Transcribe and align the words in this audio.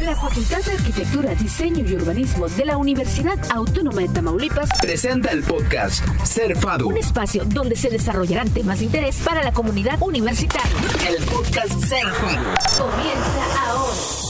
La 0.00 0.14
Facultad 0.14 0.62
de 0.62 0.72
Arquitectura, 0.72 1.34
Diseño 1.34 1.84
y 1.84 1.94
Urbanismo 1.94 2.48
de 2.48 2.64
la 2.64 2.76
Universidad 2.76 3.36
Autónoma 3.50 4.02
de 4.02 4.08
Tamaulipas 4.08 4.68
presenta 4.80 5.30
el 5.30 5.42
podcast 5.42 6.04
Ser 6.24 6.56
FADU. 6.56 6.88
Un 6.88 6.98
espacio 6.98 7.44
donde 7.44 7.74
se 7.74 7.90
desarrollarán 7.90 8.48
temas 8.50 8.78
de 8.78 8.84
interés 8.84 9.16
para 9.24 9.42
la 9.42 9.52
comunidad 9.52 10.00
universitaria. 10.00 10.70
El 11.08 11.24
podcast 11.24 11.72
Ser 11.84 12.06
FADU. 12.06 12.90
Comienza 12.90 13.66
ahora. 13.66 14.27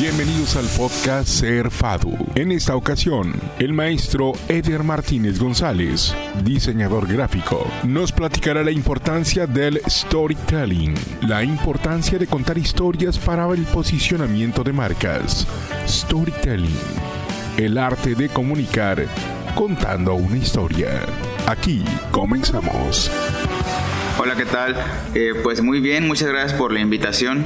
Bienvenidos 0.00 0.56
al 0.56 0.66
podcast 0.76 1.28
Ser 1.28 1.70
Fadu. 1.70 2.16
En 2.34 2.50
esta 2.50 2.74
ocasión, 2.74 3.32
el 3.60 3.72
maestro 3.72 4.32
Eder 4.48 4.82
Martínez 4.82 5.38
González, 5.38 6.12
diseñador 6.42 7.06
gráfico, 7.06 7.64
nos 7.84 8.10
platicará 8.10 8.64
la 8.64 8.72
importancia 8.72 9.46
del 9.46 9.80
storytelling, 9.88 10.94
la 11.28 11.44
importancia 11.44 12.18
de 12.18 12.26
contar 12.26 12.58
historias 12.58 13.20
para 13.20 13.48
el 13.52 13.62
posicionamiento 13.66 14.64
de 14.64 14.72
marcas. 14.72 15.46
Storytelling, 15.86 16.76
el 17.56 17.78
arte 17.78 18.16
de 18.16 18.28
comunicar 18.28 19.06
contando 19.54 20.14
una 20.14 20.36
historia. 20.36 21.02
Aquí 21.46 21.84
comenzamos. 22.10 23.12
Hola, 24.18 24.34
¿qué 24.34 24.44
tal? 24.44 24.74
Eh, 25.14 25.34
pues 25.40 25.62
muy 25.62 25.80
bien, 25.80 26.08
muchas 26.08 26.30
gracias 26.30 26.58
por 26.58 26.72
la 26.72 26.80
invitación. 26.80 27.44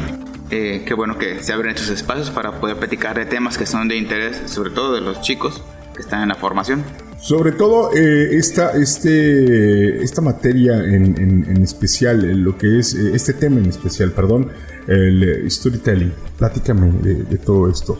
Eh, 0.51 0.83
qué 0.87 0.95
bueno 0.95 1.19
que 1.19 1.43
se 1.43 1.52
abren 1.52 1.75
estos 1.75 1.91
espacios 1.91 2.30
para 2.30 2.61
poder 2.61 2.77
platicar 2.77 3.16
de 3.16 3.27
temas 3.27 3.59
que 3.59 3.66
son 3.66 3.88
de 3.88 3.97
interés, 3.97 4.43
sobre 4.47 4.71
todo 4.71 4.95
de 4.95 5.01
los 5.01 5.21
chicos 5.21 5.62
que 5.95 6.02
están 6.02 6.23
en 6.23 6.29
la 6.29 6.34
formación. 6.37 6.84
Sobre 7.21 7.51
todo 7.52 7.91
eh, 7.95 8.37
esta, 8.37 8.73
este, 8.73 10.02
esta 10.02 10.23
materia 10.23 10.79
en, 10.84 11.21
en, 11.21 11.62
especial, 11.62 12.24
eh, 12.24 12.34
lo 12.34 12.57
que 12.57 12.79
es 12.79 12.95
eh, 12.95 13.11
este 13.12 13.33
tema 13.33 13.59
en 13.59 13.66
especial, 13.66 14.12
perdón, 14.12 14.51
el 14.87 15.51
storytelling. 15.51 16.12
Platícame 16.38 16.93
de, 17.02 17.24
de 17.24 17.38
todo 17.38 17.69
esto. 17.69 17.99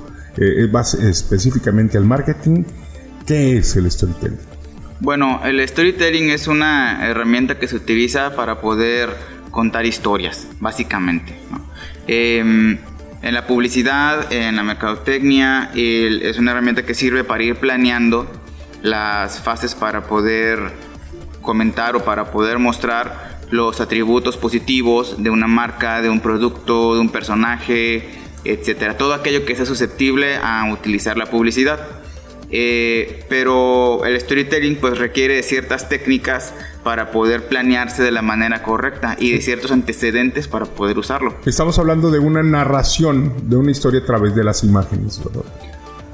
vas 0.71 0.95
específicamente 0.95 1.99
al 1.99 2.05
marketing. 2.05 2.62
¿Qué 3.27 3.59
es 3.59 3.77
el 3.77 3.90
storytelling? 3.90 4.38
Bueno, 5.01 5.40
el 5.45 5.66
storytelling 5.68 6.30
es 6.30 6.46
una 6.46 7.07
herramienta 7.07 7.59
que 7.59 7.66
se 7.66 7.77
utiliza 7.77 8.35
para 8.37 8.60
poder 8.60 9.10
contar 9.59 9.84
historias, 9.87 10.46
básicamente. 10.60 11.34
Em, 12.06 12.78
en 13.23 13.34
la 13.34 13.45
publicidad, 13.48 14.32
en 14.32 14.54
la 14.54 14.62
mercadotecnia, 14.62 15.73
es 15.74 16.38
una 16.38 16.52
herramienta 16.52 16.87
que 16.87 16.95
sirve 16.95 17.24
para 17.24 17.42
ir 17.42 17.56
planeando 17.56 18.30
las 18.82 19.40
fases 19.40 19.74
para 19.74 20.02
poder 20.02 20.60
comentar 21.42 21.96
o 21.96 22.04
para 22.04 22.30
poder 22.30 22.60
mostrar 22.60 23.40
los 23.50 23.80
atributos 23.80 24.37
positivos 24.37 25.20
de 25.24 25.28
una 25.28 25.48
marca, 25.48 26.02
de 26.02 26.09
un 26.09 26.20
producto, 26.20 26.95
de 26.95 27.00
un 27.00 27.09
personaje, 27.09 28.10
etcétera. 28.45 28.96
Todo 28.96 29.12
aquello 29.12 29.45
que 29.45 29.56
sea 29.56 29.66
susceptible 29.66 30.37
a 30.37 30.72
utilizar 30.72 31.16
la 31.16 31.26
publicidad. 31.26 31.80
Eh, 32.51 33.24
pero 33.29 34.04
el 34.04 34.18
storytelling 34.21 34.77
pues 34.77 34.99
requiere 34.99 35.43
ciertas 35.43 35.88
técnicas 35.88 36.55
para 36.82 37.10
poder 37.10 37.46
planearse 37.46 38.02
de 38.02 38.10
la 38.10 38.23
manera 38.23 38.63
correcta 38.63 39.16
y 39.18 39.32
de 39.32 39.40
ciertos 39.43 39.71
antecedentes 39.71 40.49
para 40.49 40.65
poder 40.65 40.99
usarlo. 40.99 41.35
Estamos 41.45 41.79
hablando 41.79 42.10
de 42.10 42.18
una 42.18 42.43
narración 42.43 43.35
de 43.51 43.57
una 43.57 43.71
historia 43.71 44.01
a 44.01 44.05
través 44.07 44.35
de 44.35 44.45
las 44.45 44.65
imágenes, 44.65 45.21
¿verdad? 45.23 45.45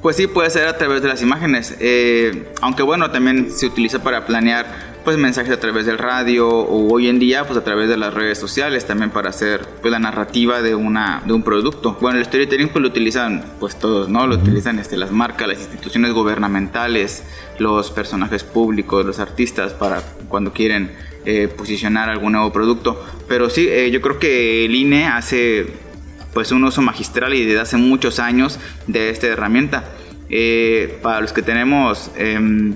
Pues 0.04 0.16
sí, 0.16 0.26
puede 0.26 0.50
ser 0.50 0.68
a 0.68 0.76
través 0.76 1.00
de 1.00 1.08
las 1.08 1.22
imágenes, 1.22 1.76
eh, 1.80 2.44
aunque 2.60 2.82
bueno, 2.82 3.10
también 3.10 3.50
se 3.50 3.64
utiliza 3.64 4.02
para 4.02 4.26
planear 4.26 4.66
pues 5.02 5.16
mensajes 5.16 5.50
a 5.50 5.58
través 5.58 5.86
del 5.86 5.96
radio 5.96 6.46
o 6.46 6.92
hoy 6.92 7.08
en 7.08 7.18
día 7.18 7.46
pues 7.46 7.58
a 7.58 7.64
través 7.64 7.88
de 7.88 7.96
las 7.96 8.12
redes 8.12 8.36
sociales 8.36 8.84
también 8.84 9.08
para 9.08 9.30
hacer 9.30 9.66
pues 9.80 9.90
la 9.90 9.98
narrativa 9.98 10.60
de 10.60 10.74
una 10.74 11.22
de 11.24 11.32
un 11.32 11.42
producto. 11.42 11.96
Bueno, 12.02 12.18
el 12.18 12.26
storytelling 12.26 12.68
pues 12.68 12.82
lo 12.82 12.88
utilizan 12.88 13.46
pues 13.58 13.78
todos, 13.78 14.10
¿no? 14.10 14.26
Lo 14.26 14.34
utilizan 14.34 14.78
este 14.78 14.98
las 14.98 15.10
marcas, 15.10 15.48
las 15.48 15.60
instituciones 15.60 16.12
gubernamentales, 16.12 17.24
los 17.58 17.90
personajes 17.90 18.44
públicos, 18.44 19.06
los 19.06 19.20
artistas 19.20 19.72
para 19.72 20.02
cuando 20.28 20.52
quieren 20.52 20.90
eh, 21.24 21.48
posicionar 21.48 22.10
algún 22.10 22.32
nuevo 22.32 22.52
producto. 22.52 23.02
Pero 23.26 23.48
sí, 23.48 23.68
eh, 23.70 23.90
yo 23.90 24.02
creo 24.02 24.18
que 24.18 24.66
el 24.66 24.74
INE 24.74 25.06
hace 25.06 25.93
pues 26.34 26.52
un 26.52 26.64
uso 26.64 26.82
magistral 26.82 27.32
y 27.34 27.44
desde 27.46 27.60
hace 27.60 27.76
muchos 27.78 28.18
años 28.18 28.58
de 28.86 29.10
esta 29.10 29.28
herramienta. 29.28 29.84
Eh, 30.28 30.98
para 31.02 31.20
los 31.20 31.32
que 31.32 31.42
tenemos 31.42 32.10
em, 32.16 32.74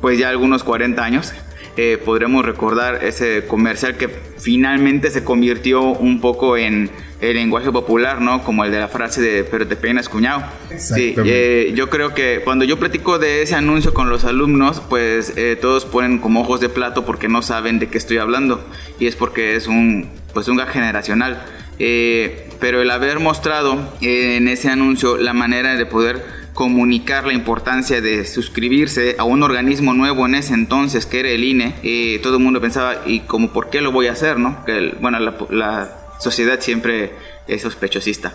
pues 0.00 0.18
ya 0.18 0.28
algunos 0.28 0.64
40 0.64 1.04
años, 1.04 1.34
eh, 1.76 1.96
podremos 2.04 2.44
recordar 2.44 3.04
ese 3.04 3.44
comercial 3.46 3.96
que 3.96 4.08
finalmente 4.08 5.12
se 5.12 5.22
convirtió 5.22 5.82
un 5.82 6.20
poco 6.20 6.56
en 6.56 6.90
el 7.20 7.36
lenguaje 7.36 7.70
popular, 7.70 8.20
¿no? 8.20 8.42
Como 8.42 8.64
el 8.64 8.72
de 8.72 8.80
la 8.80 8.88
frase 8.88 9.20
de 9.20 9.44
pero 9.44 9.64
te 9.64 9.76
peinas 9.76 10.08
cuñado. 10.08 10.42
Sí, 10.76 11.14
eh, 11.24 11.72
yo 11.76 11.88
creo 11.88 12.14
que 12.14 12.40
cuando 12.44 12.64
yo 12.64 12.80
platico 12.80 13.20
de 13.20 13.42
ese 13.42 13.54
anuncio 13.54 13.94
con 13.94 14.08
los 14.10 14.24
alumnos, 14.24 14.82
pues 14.88 15.32
eh, 15.36 15.56
todos 15.60 15.84
ponen 15.84 16.18
como 16.18 16.40
ojos 16.40 16.60
de 16.60 16.68
plato 16.68 17.04
porque 17.04 17.28
no 17.28 17.42
saben 17.42 17.78
de 17.78 17.88
qué 17.88 17.98
estoy 17.98 18.18
hablando 18.18 18.64
y 18.98 19.06
es 19.06 19.14
porque 19.14 19.54
es 19.54 19.68
un 19.68 20.08
pues 20.34 20.48
un 20.48 20.56
gag 20.56 20.70
generacional. 20.70 21.44
Pero 21.78 22.82
el 22.82 22.90
haber 22.90 23.20
mostrado 23.20 23.92
en 24.00 24.48
ese 24.48 24.68
anuncio 24.68 25.16
la 25.16 25.32
manera 25.32 25.76
de 25.76 25.86
poder 25.86 26.38
comunicar 26.58 27.24
la 27.24 27.34
importancia 27.34 28.00
de 28.00 28.26
suscribirse 28.26 29.14
a 29.16 29.22
un 29.22 29.44
organismo 29.44 29.94
nuevo 29.94 30.26
en 30.26 30.34
ese 30.34 30.54
entonces 30.54 31.06
que 31.06 31.20
era 31.20 31.28
el 31.28 31.44
INE, 31.44 31.76
y 31.84 32.18
todo 32.18 32.38
el 32.38 32.42
mundo 32.42 32.60
pensaba, 32.60 33.02
¿y 33.06 33.20
como 33.20 33.52
por 33.52 33.70
qué 33.70 33.80
lo 33.80 33.92
voy 33.92 34.08
a 34.08 34.12
hacer? 34.12 34.40
¿no? 34.40 34.64
Que 34.64 34.92
bueno, 35.00 35.20
la, 35.20 35.94
sociedad 36.18 36.58
siempre 36.58 37.12
es 37.46 37.62
sospechosista. 37.62 38.34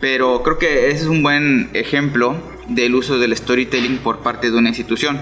Pero 0.00 0.42
creo 0.42 0.58
que 0.58 0.90
ese 0.90 1.02
es 1.02 1.06
un 1.06 1.22
buen 1.22 1.70
ejemplo 1.74 2.34
del 2.66 2.96
uso 2.96 3.20
del 3.20 3.36
storytelling 3.36 3.98
por 3.98 4.18
parte 4.18 4.50
de 4.50 4.58
una 4.58 4.70
institución. 4.70 5.20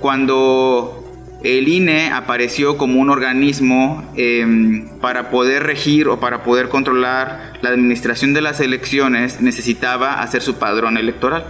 Cuando 0.00 1.09
el 1.42 1.68
INE 1.68 2.10
apareció 2.10 2.76
como 2.76 3.00
un 3.00 3.08
organismo 3.08 4.04
em, 4.16 4.88
para 5.00 5.30
poder 5.30 5.62
regir 5.62 6.08
o 6.08 6.20
para 6.20 6.42
poder 6.42 6.68
controlar 6.68 7.54
la 7.62 7.70
administración 7.70 8.34
de 8.34 8.42
las 8.42 8.60
elecciones 8.60 9.40
necesitaba 9.40 10.22
hacer 10.22 10.42
su 10.42 10.56
padrón 10.56 10.96
electoral. 10.96 11.46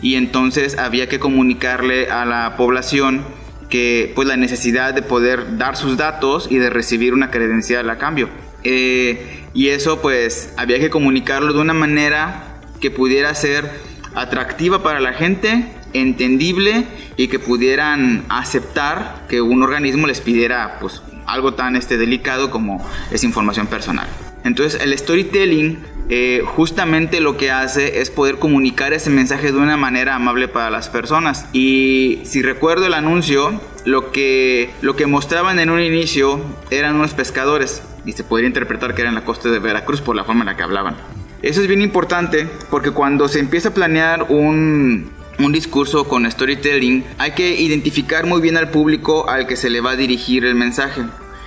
Y 0.00 0.14
entonces 0.14 0.78
había 0.78 1.08
que 1.08 1.18
comunicarle 1.18 2.10
a 2.10 2.24
la 2.24 2.56
población 2.56 3.24
que 3.68 4.12
pues 4.14 4.28
la 4.28 4.36
necesidad 4.36 4.94
de 4.94 5.02
poder 5.02 5.56
dar 5.56 5.76
sus 5.76 5.96
datos 5.96 6.46
y 6.50 6.58
de 6.58 6.70
recibir 6.70 7.14
una 7.14 7.30
credencial 7.30 7.88
a 7.90 7.98
cambio. 7.98 8.28
Eh, 8.64 9.44
y 9.54 9.68
eso 9.68 10.00
pues 10.00 10.52
había 10.56 10.78
que 10.78 10.90
comunicarlo 10.90 11.52
de 11.52 11.60
una 11.60 11.74
manera 11.74 12.60
que 12.80 12.90
pudiera 12.90 13.34
ser 13.34 13.70
atractiva 14.14 14.82
para 14.82 15.00
la 15.00 15.14
gente 15.14 15.72
entendible 15.92 16.86
y 17.16 17.28
que 17.28 17.38
pudieran 17.38 18.24
aceptar 18.28 19.26
que 19.28 19.40
un 19.40 19.62
organismo 19.62 20.06
les 20.06 20.20
pidiera 20.20 20.78
pues 20.80 21.02
algo 21.26 21.54
tan 21.54 21.76
este 21.76 21.96
delicado 21.96 22.50
como 22.50 22.84
es 23.10 23.24
información 23.24 23.66
personal. 23.66 24.08
Entonces 24.44 24.80
el 24.80 24.96
storytelling 24.98 25.78
eh, 26.08 26.42
justamente 26.44 27.20
lo 27.20 27.36
que 27.36 27.50
hace 27.50 28.00
es 28.00 28.10
poder 28.10 28.38
comunicar 28.38 28.92
ese 28.92 29.08
mensaje 29.08 29.52
de 29.52 29.58
una 29.58 29.76
manera 29.76 30.16
amable 30.16 30.48
para 30.48 30.70
las 30.70 30.88
personas. 30.88 31.46
Y 31.52 32.20
si 32.24 32.42
recuerdo 32.42 32.86
el 32.86 32.94
anuncio, 32.94 33.60
lo 33.84 34.12
que, 34.12 34.70
lo 34.82 34.96
que 34.96 35.06
mostraban 35.06 35.58
en 35.58 35.70
un 35.70 35.80
inicio 35.80 36.40
eran 36.70 36.96
unos 36.96 37.14
pescadores 37.14 37.82
y 38.04 38.12
se 38.12 38.24
podría 38.24 38.48
interpretar 38.48 38.94
que 38.94 39.02
eran 39.02 39.14
la 39.14 39.24
costa 39.24 39.48
de 39.48 39.58
Veracruz 39.58 40.00
por 40.00 40.16
la 40.16 40.24
forma 40.24 40.42
en 40.42 40.46
la 40.46 40.56
que 40.56 40.62
hablaban. 40.62 40.96
Eso 41.40 41.60
es 41.60 41.66
bien 41.66 41.82
importante 41.82 42.48
porque 42.70 42.90
cuando 42.90 43.28
se 43.28 43.40
empieza 43.40 43.70
a 43.70 43.74
planear 43.74 44.26
un, 44.28 45.10
un 45.38 45.52
discurso 45.52 46.08
con 46.08 46.30
storytelling, 46.30 47.04
hay 47.18 47.32
que 47.32 47.60
identificar 47.60 48.26
muy 48.26 48.40
bien 48.40 48.56
al 48.56 48.70
público 48.70 49.28
al 49.28 49.46
que 49.46 49.56
se 49.56 49.70
le 49.70 49.80
va 49.80 49.92
a 49.92 49.96
dirigir 49.96 50.44
el 50.44 50.54
mensaje. 50.54 51.02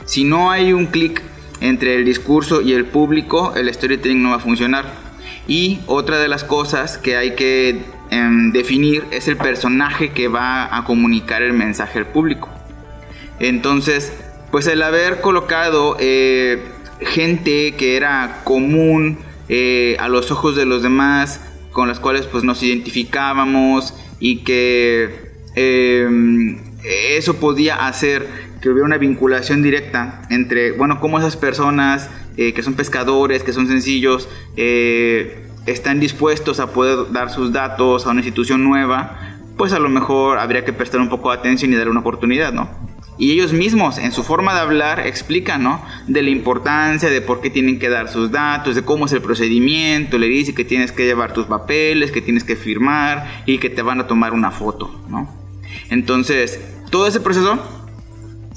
Si 0.05 0.23
no 0.23 0.51
hay 0.51 0.73
un 0.73 0.87
clic 0.87 1.21
entre 1.61 1.95
el 1.95 2.05
discurso 2.05 2.61
y 2.61 2.73
el 2.73 2.85
público, 2.85 3.53
el 3.55 3.73
storytelling 3.73 4.21
no 4.21 4.31
va 4.31 4.37
a 4.37 4.39
funcionar. 4.39 4.93
Y 5.47 5.79
otra 5.85 6.19
de 6.19 6.27
las 6.27 6.43
cosas 6.43 6.97
que 6.97 7.17
hay 7.17 7.35
que 7.35 7.83
em, 8.09 8.51
definir 8.51 9.05
es 9.11 9.27
el 9.27 9.37
personaje 9.37 10.09
que 10.09 10.27
va 10.27 10.75
a 10.75 10.83
comunicar 10.83 11.41
el 11.41 11.53
mensaje 11.53 11.99
al 11.99 12.07
público. 12.07 12.49
Entonces, 13.39 14.13
pues 14.51 14.67
el 14.67 14.81
haber 14.81 15.21
colocado 15.21 15.97
eh, 15.99 16.63
gente 17.01 17.75
que 17.75 17.97
era 17.97 18.41
común 18.43 19.19
eh, 19.49 19.97
a 19.99 20.07
los 20.07 20.31
ojos 20.31 20.55
de 20.55 20.65
los 20.65 20.81
demás, 20.81 21.41
con 21.75 21.89
las 21.89 21.99
cuales 21.99 22.25
pues 22.25 22.45
nos 22.45 22.63
identificábamos 22.63 23.93
y 24.21 24.45
que 24.45 25.33
em, 25.55 26.57
eso 27.17 27.35
podía 27.35 27.85
hacer 27.85 28.25
que 28.61 28.69
hubiera 28.69 28.85
una 28.85 28.97
vinculación 28.97 29.61
directa 29.61 30.21
entre, 30.29 30.71
bueno, 30.71 31.01
cómo 31.01 31.19
esas 31.19 31.35
personas 31.35 32.09
eh, 32.37 32.53
que 32.53 32.63
son 32.63 32.75
pescadores, 32.75 33.43
que 33.43 33.51
son 33.51 33.67
sencillos, 33.67 34.29
eh, 34.55 35.49
están 35.65 35.99
dispuestos 35.99 36.61
a 36.61 36.71
poder 36.71 37.11
dar 37.11 37.29
sus 37.29 37.51
datos 37.51 38.07
a 38.07 38.11
una 38.11 38.21
institución 38.21 38.63
nueva, 38.63 39.35
pues 39.57 39.73
a 39.73 39.79
lo 39.79 39.89
mejor 39.89 40.37
habría 40.37 40.63
que 40.63 40.71
prestar 40.71 41.01
un 41.01 41.09
poco 41.09 41.29
de 41.31 41.39
atención 41.39 41.73
y 41.73 41.75
dar 41.75 41.89
una 41.89 41.99
oportunidad, 41.99 42.53
¿no? 42.53 42.69
Y 43.17 43.31
ellos 43.31 43.53
mismos 43.53 43.97
en 43.97 44.11
su 44.11 44.23
forma 44.23 44.53
de 44.53 44.59
hablar 44.59 45.05
explican, 45.07 45.63
¿no? 45.63 45.83
De 46.07 46.21
la 46.21 46.29
importancia, 46.29 47.09
de 47.09 47.21
por 47.21 47.41
qué 47.41 47.49
tienen 47.49 47.79
que 47.79 47.89
dar 47.89 48.09
sus 48.09 48.31
datos, 48.31 48.75
de 48.75 48.83
cómo 48.83 49.05
es 49.05 49.13
el 49.13 49.21
procedimiento, 49.21 50.17
le 50.17 50.27
dice 50.27 50.53
que 50.53 50.65
tienes 50.65 50.91
que 50.91 51.05
llevar 51.05 51.33
tus 51.33 51.45
papeles, 51.45 52.11
que 52.11 52.21
tienes 52.21 52.43
que 52.43 52.55
firmar 52.55 53.43
y 53.45 53.57
que 53.57 53.69
te 53.69 53.81
van 53.81 53.99
a 54.01 54.07
tomar 54.07 54.33
una 54.33 54.51
foto, 54.51 55.03
¿no? 55.07 55.33
Entonces, 55.89 56.59
todo 56.89 57.07
ese 57.07 57.19
proceso 57.19 57.59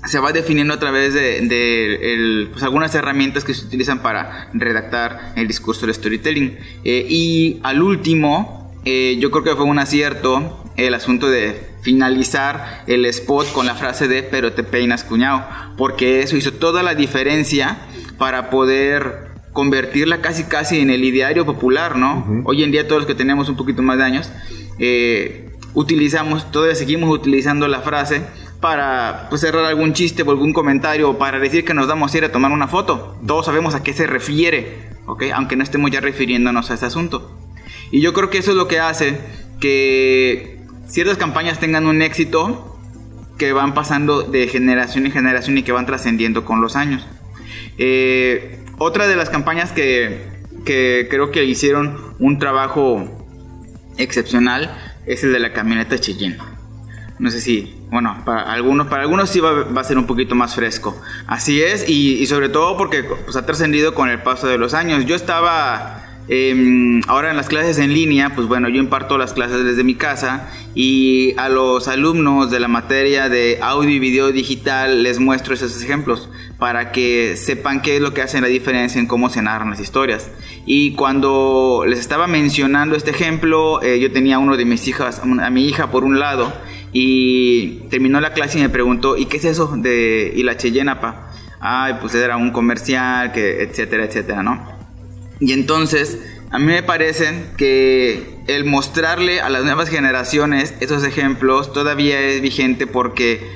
se 0.05 0.19
va 0.19 0.33
definiendo 0.33 0.75
a 0.75 0.79
través 0.79 1.15
de, 1.15 2.49
pues, 2.51 2.63
algunas 2.63 2.95
herramientas 2.95 3.45
que 3.45 3.55
se 3.55 3.67
utilizan 3.67 4.01
para 4.01 4.49
redactar 4.55 5.33
el 5.37 5.47
discurso 5.47 5.87
de 5.87 5.95
storytelling. 5.95 6.57
Eh, 6.85 7.07
y 7.09 7.61
al 7.63 7.83
último, 7.83 8.73
eh, 8.85 9.17
yo 9.21 9.31
creo 9.31 9.45
que 9.45 9.57
fue 9.57 9.65
un 9.65 9.79
acierto 9.79 10.63
el 10.77 10.95
asunto 10.95 11.29
de 11.29 11.68
finalizar 11.89 12.85
el 12.87 13.07
spot 13.07 13.51
con 13.55 13.65
la 13.65 13.75
frase 13.75 14.09
de 14.09 14.23
pero 14.23 14.53
te 14.53 14.63
peinas 14.63 15.05
cuñado, 15.05 15.47
porque 15.79 16.21
eso 16.21 16.37
hizo 16.37 16.53
toda 16.53 16.83
la 16.83 16.95
diferencia 16.95 17.79
para 18.19 18.51
poder 18.51 19.29
convertirla 19.55 20.21
casi 20.21 20.45
casi 20.45 20.81
en 20.81 20.91
el 20.91 21.03
ideario 21.03 21.47
popular, 21.47 21.97
¿no? 21.97 22.43
Hoy 22.45 22.63
en 22.63 22.73
día 22.73 22.87
todos 22.87 23.01
los 23.01 23.07
que 23.07 23.15
tenemos 23.15 23.49
un 23.49 23.57
poquito 23.57 23.81
más 23.81 23.97
de 23.97 24.05
años, 24.05 24.31
eh, 24.79 25.49
utilizamos, 25.73 26.53
todavía 26.53 26.75
seguimos 26.75 27.09
utilizando 27.09 27.67
la 27.69 27.81
frase 27.81 28.21
para 28.61 29.29
pues, 29.31 29.41
cerrar 29.41 29.65
algún 29.65 29.95
chiste 29.95 30.25
o 30.25 30.31
algún 30.31 30.53
comentario 30.53 31.09
o 31.09 31.17
para 31.17 31.39
decir 31.39 31.65
que 31.65 31.73
nos 31.73 31.89
damos 31.89 32.13
a 32.13 32.19
ir 32.19 32.25
a 32.27 32.33
tomar 32.33 32.53
una 32.53 32.69
foto. 32.69 33.17
Todos 33.27 33.47
sabemos 33.47 33.75
a 33.75 33.83
qué 33.83 33.95
se 33.95 34.07
refiere, 34.07 34.91
¿ok? 35.07 35.23
Aunque 35.33 35.57
no 35.57 35.63
estemos 35.63 35.91
ya 35.91 36.01
refiriéndonos 36.01 36.71
a 36.71 36.75
ese 36.75 36.85
asunto. 36.85 37.35
Y 37.91 38.03
yo 38.03 38.13
creo 38.13 38.29
que 38.29 38.37
eso 38.37 38.51
es 38.51 38.59
lo 38.59 38.69
que 38.69 38.79
hace 38.79 39.19
que 39.59 40.58
ciertas 40.89 41.19
campañas 41.19 41.61
tengan 41.61 41.87
un 41.87 42.03
éxito 42.03 42.79
que 43.39 43.53
van 43.53 43.73
pasando 43.73 44.23
de 44.23 44.49
generación 44.49 45.07
en 45.07 45.13
generación 45.13 45.57
y 45.57 45.63
que 45.63 45.73
van 45.73 45.87
trascendiendo 45.87 46.45
con 46.45 46.61
los 46.61 46.75
años. 46.75 47.07
Eh, 47.79 48.65
otra 48.79 49.07
de 49.07 49.17
las 49.17 49.31
campañas 49.31 49.71
que, 49.71 50.27
que, 50.65 51.07
creo 51.09 51.31
que 51.31 51.45
hicieron 51.45 52.15
un 52.19 52.39
trabajo 52.39 53.27
excepcional 53.97 54.77
es 55.07 55.23
el 55.23 55.33
de 55.33 55.39
la 55.39 55.53
camioneta 55.53 55.99
Cheyenne. 55.99 56.39
No 57.19 57.31
sé 57.31 57.41
si, 57.41 57.75
bueno, 57.91 58.23
para 58.25 58.53
algunos, 58.53 58.87
para 58.87 59.03
algunos 59.03 59.31
sí 59.31 59.41
va, 59.41 59.65
va 59.65 59.81
a 59.81 59.85
ser 59.85 59.99
un 59.99 60.07
poquito 60.07 60.35
más 60.35 60.55
fresco. 60.55 61.01
Así 61.27 61.63
es, 61.63 61.89
y, 61.89 62.15
y 62.15 62.27
sobre 62.27 62.49
todo 62.49 62.77
porque 62.77 63.03
pues, 63.03 63.37
ha 63.37 63.47
trascendido 63.47 63.95
con 63.95 64.09
el 64.09 64.23
paso 64.23 64.47
de 64.47 64.59
los 64.59 64.75
años. 64.75 65.05
Yo 65.05 65.17
estaba 65.17 65.98
Em, 66.31 67.01
ahora 67.09 67.31
en 67.31 67.39
las 67.39 67.49
clases 67.49 67.79
en 67.79 67.95
línea, 67.95 68.35
pues 68.35 68.47
bueno, 68.47 68.69
yo 68.69 68.81
imparto 68.81 69.17
las 69.17 69.33
clases 69.33 69.65
desde 69.65 69.83
mi 69.83 69.95
casa 69.95 70.51
y 70.75 71.35
a 71.39 71.49
los 71.49 71.89
alumnos 71.89 72.51
de 72.51 72.61
la 72.61 72.69
materia 72.69 73.31
de 73.31 73.59
audio 73.63 73.89
y 73.89 73.99
video 73.99 74.31
digital 74.31 75.03
les 75.03 75.19
muestro 75.21 75.55
esos 75.55 75.83
ejemplos 75.83 76.29
para 76.59 76.93
que 76.93 77.37
sepan 77.37 77.81
qué 77.81 77.97
es 77.97 78.03
lo 78.03 78.13
que 78.13 78.21
hace 78.21 78.43
la 78.43 78.49
diferencia 78.49 79.01
en 79.01 79.07
cómo 79.07 79.31
se 79.31 79.41
narran 79.41 79.71
las 79.71 79.81
historias. 79.81 80.31
Y 80.67 80.93
cuando 80.93 81.85
les 81.87 81.99
estaba 81.99 82.27
mencionando 82.27 82.95
este 82.95 83.11
ejemplo, 83.11 83.83
eh, 83.83 83.99
yo 83.99 84.13
tenía 84.13 84.39
uno 84.39 84.59
de 84.59 84.67
mis 84.67 84.87
hijas, 84.87 85.21
a 85.21 85.51
mi 85.51 85.67
hija 85.67 85.91
por 85.91 86.05
un 86.05 86.19
lado, 86.19 86.53
y 86.93 87.87
terminó 87.91 88.21
la 88.21 88.35
clase 88.35 88.59
y 88.59 88.63
me 88.63 88.69
preguntó, 88.69 89.17
¿y 89.17 89.27
qué 89.27 89.39
es 89.39 89.47
eso 89.47 89.75
de 89.77 90.33
y 90.37 90.43
la? 90.43 90.57
Ay, 91.61 91.95
pues 92.01 92.15
era 92.15 92.37
un 92.37 92.51
comercial, 92.51 93.33
que 93.33 93.63
etcétera, 93.63 94.05
etcétera, 94.05 94.43
¿no? 94.43 94.78
Y 95.41 95.53
entonces, 95.53 96.19
a 96.51 96.59
mí 96.59 96.67
me 96.67 96.83
parece 96.83 97.45
que 97.57 98.39
el 98.47 98.65
mostrarle 98.65 99.41
a 99.41 99.49
las 99.49 99.65
nuevas 99.65 99.89
generaciones 99.89 100.75
esos 100.81 101.05
ejemplos 101.05 101.73
todavía 101.73 102.21
es 102.21 102.41
vigente 102.41 102.87
porque 102.87 103.47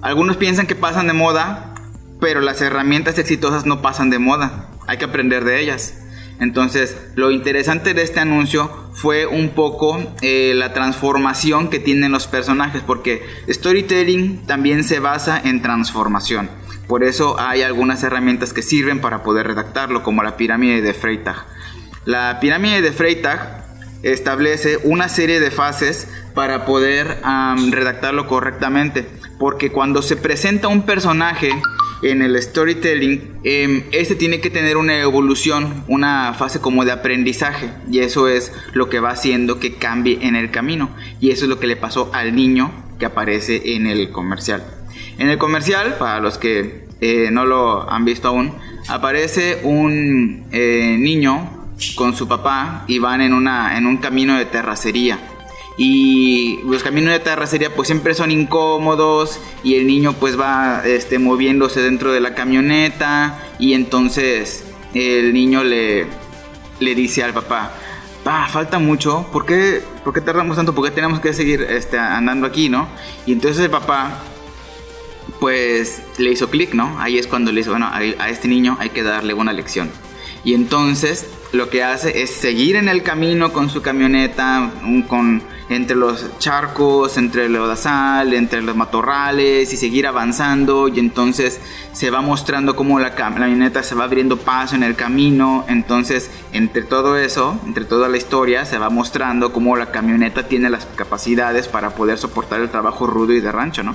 algunos 0.00 0.36
piensan 0.36 0.66
que 0.66 0.76
pasan 0.76 1.08
de 1.08 1.12
moda, 1.12 1.74
pero 2.20 2.40
las 2.40 2.60
herramientas 2.62 3.18
exitosas 3.18 3.66
no 3.66 3.82
pasan 3.82 4.10
de 4.10 4.18
moda. 4.18 4.70
Hay 4.86 4.98
que 4.98 5.06
aprender 5.06 5.44
de 5.44 5.60
ellas. 5.60 5.94
Entonces, 6.40 6.96
lo 7.16 7.32
interesante 7.32 7.94
de 7.94 8.02
este 8.02 8.20
anuncio 8.20 8.70
fue 8.92 9.26
un 9.26 9.50
poco 9.50 9.98
eh, 10.22 10.52
la 10.54 10.72
transformación 10.72 11.68
que 11.68 11.80
tienen 11.80 12.12
los 12.12 12.28
personajes, 12.28 12.82
porque 12.86 13.24
storytelling 13.48 14.46
también 14.46 14.84
se 14.84 15.00
basa 15.00 15.40
en 15.42 15.62
transformación. 15.62 16.48
Por 16.88 17.04
eso 17.04 17.38
hay 17.38 17.62
algunas 17.62 18.02
herramientas 18.02 18.52
que 18.52 18.62
sirven 18.62 19.00
para 19.00 19.22
poder 19.22 19.46
redactarlo, 19.46 20.02
como 20.02 20.22
la 20.22 20.36
pirámide 20.36 20.80
de 20.80 20.94
Freytag. 20.94 21.36
La 22.06 22.40
pirámide 22.40 22.80
de 22.80 22.92
Freytag 22.92 23.64
establece 24.02 24.78
una 24.84 25.08
serie 25.10 25.38
de 25.38 25.50
fases 25.50 26.08
para 26.34 26.64
poder 26.64 27.20
redactarlo 27.70 28.26
correctamente, 28.26 29.06
porque 29.38 29.70
cuando 29.70 30.00
se 30.00 30.16
presenta 30.16 30.68
un 30.68 30.82
personaje 30.82 31.50
en 32.02 32.22
el 32.22 32.40
storytelling, 32.40 33.40
em, 33.42 33.84
este 33.90 34.14
tiene 34.14 34.40
que 34.40 34.50
tener 34.50 34.76
una 34.76 34.98
evolución, 34.98 35.84
una 35.88 36.32
fase 36.34 36.60
como 36.60 36.84
de 36.84 36.92
aprendizaje, 36.92 37.70
y 37.90 37.98
eso 37.98 38.28
es 38.28 38.52
lo 38.72 38.88
que 38.88 39.00
va 39.00 39.10
haciendo 39.10 39.58
que 39.58 39.74
cambie 39.74 40.20
en 40.22 40.36
el 40.36 40.50
camino, 40.50 40.90
y 41.20 41.32
eso 41.32 41.44
es 41.44 41.48
lo 41.48 41.58
que 41.58 41.66
le 41.66 41.76
pasó 41.76 42.10
al 42.14 42.34
niño 42.34 42.72
que 42.98 43.06
aparece 43.06 43.74
en 43.74 43.86
el 43.86 44.10
comercial. 44.10 44.77
En 45.18 45.28
el 45.28 45.36
comercial, 45.36 45.96
para 45.98 46.20
los 46.20 46.38
que 46.38 46.86
eh, 47.00 47.30
no 47.32 47.44
lo 47.44 47.90
han 47.90 48.04
visto 48.04 48.28
aún, 48.28 48.54
aparece 48.88 49.60
un 49.64 50.46
eh, 50.52 50.96
niño 50.98 51.68
con 51.96 52.14
su 52.14 52.28
papá 52.28 52.84
y 52.86 53.00
van 53.00 53.20
en, 53.20 53.32
una, 53.32 53.76
en 53.76 53.86
un 53.86 53.98
camino 53.98 54.38
de 54.38 54.44
terracería. 54.46 55.18
Y 55.76 56.60
los 56.64 56.82
caminos 56.82 57.12
de 57.12 57.20
terracería 57.20 57.74
pues 57.74 57.88
siempre 57.88 58.14
son 58.14 58.30
incómodos 58.30 59.40
y 59.62 59.74
el 59.74 59.86
niño 59.86 60.12
pues 60.14 60.38
va 60.38 60.82
este, 60.84 61.18
moviéndose 61.18 61.82
dentro 61.82 62.12
de 62.12 62.20
la 62.20 62.34
camioneta 62.34 63.38
y 63.60 63.74
entonces 63.74 64.64
el 64.94 65.32
niño 65.32 65.62
le, 65.62 66.06
le 66.80 66.94
dice 66.94 67.22
al 67.22 67.32
papá, 67.32 67.72
pa, 68.24 68.48
falta 68.48 68.78
mucho, 68.78 69.26
¿por 69.32 69.46
qué, 69.46 69.82
¿por 70.02 70.12
qué 70.12 70.20
tardamos 70.20 70.56
tanto? 70.56 70.74
¿Por 70.74 70.84
qué 70.84 70.90
tenemos 70.90 71.20
que 71.20 71.32
seguir 71.32 71.62
este, 71.62 71.98
andando 71.98 72.46
aquí, 72.46 72.68
no? 72.68 72.88
Y 73.24 73.32
entonces 73.32 73.64
el 73.64 73.70
papá 73.70 74.20
pues 75.40 76.02
le 76.18 76.30
hizo 76.30 76.50
clic, 76.50 76.74
¿no? 76.74 77.00
Ahí 77.00 77.18
es 77.18 77.26
cuando 77.26 77.52
le 77.52 77.60
dice, 77.60 77.70
bueno, 77.70 77.88
a, 77.92 78.28
este 78.28 78.48
niño 78.48 78.76
hay 78.80 78.90
que 78.90 79.02
darle 79.02 79.34
una 79.34 79.52
lección. 79.52 79.90
Y 80.44 80.54
entonces 80.54 81.26
lo 81.52 81.70
que 81.70 81.82
hace 81.82 82.22
es 82.22 82.30
seguir 82.30 82.76
en 82.76 82.88
el 82.88 83.02
camino 83.02 83.52
con 83.52 83.70
su 83.70 83.82
camioneta, 83.82 84.70
con, 85.08 85.42
entre 85.68 85.96
los 85.96 86.38
charcos, 86.38 87.16
entre 87.18 87.46
el 87.46 87.52
lodazal, 87.52 88.32
entre 88.32 88.62
los 88.62 88.74
matorrales 88.74 89.72
y 89.72 89.76
seguir 89.76 90.06
avanzando. 90.06 90.88
Y 90.88 90.98
entonces 90.98 91.60
se 91.92 92.10
va 92.10 92.20
mostrando 92.20 92.74
cómo 92.74 92.98
la 92.98 93.14
camioneta 93.14 93.82
se 93.82 93.94
va 93.94 94.04
abriendo 94.04 94.38
paso 94.38 94.74
en 94.76 94.82
el 94.82 94.94
camino. 94.94 95.64
Entonces, 95.68 96.30
entre 96.52 96.82
todo 96.82 97.16
eso, 97.16 97.58
entre 97.66 97.84
toda 97.84 98.08
la 98.08 98.16
historia, 98.16 98.64
se 98.64 98.78
va 98.78 98.88
mostrando 98.90 99.52
cómo 99.52 99.76
la 99.76 99.90
camioneta 99.90 100.48
tiene 100.48 100.70
las 100.70 100.86
capacidades 100.86 101.68
para 101.68 101.90
poder 101.90 102.18
soportar 102.18 102.60
el 102.60 102.70
trabajo 102.70 103.06
rudo 103.06 103.32
y 103.34 103.40
de 103.40 103.52
rancho, 103.52 103.82
¿no? 103.82 103.94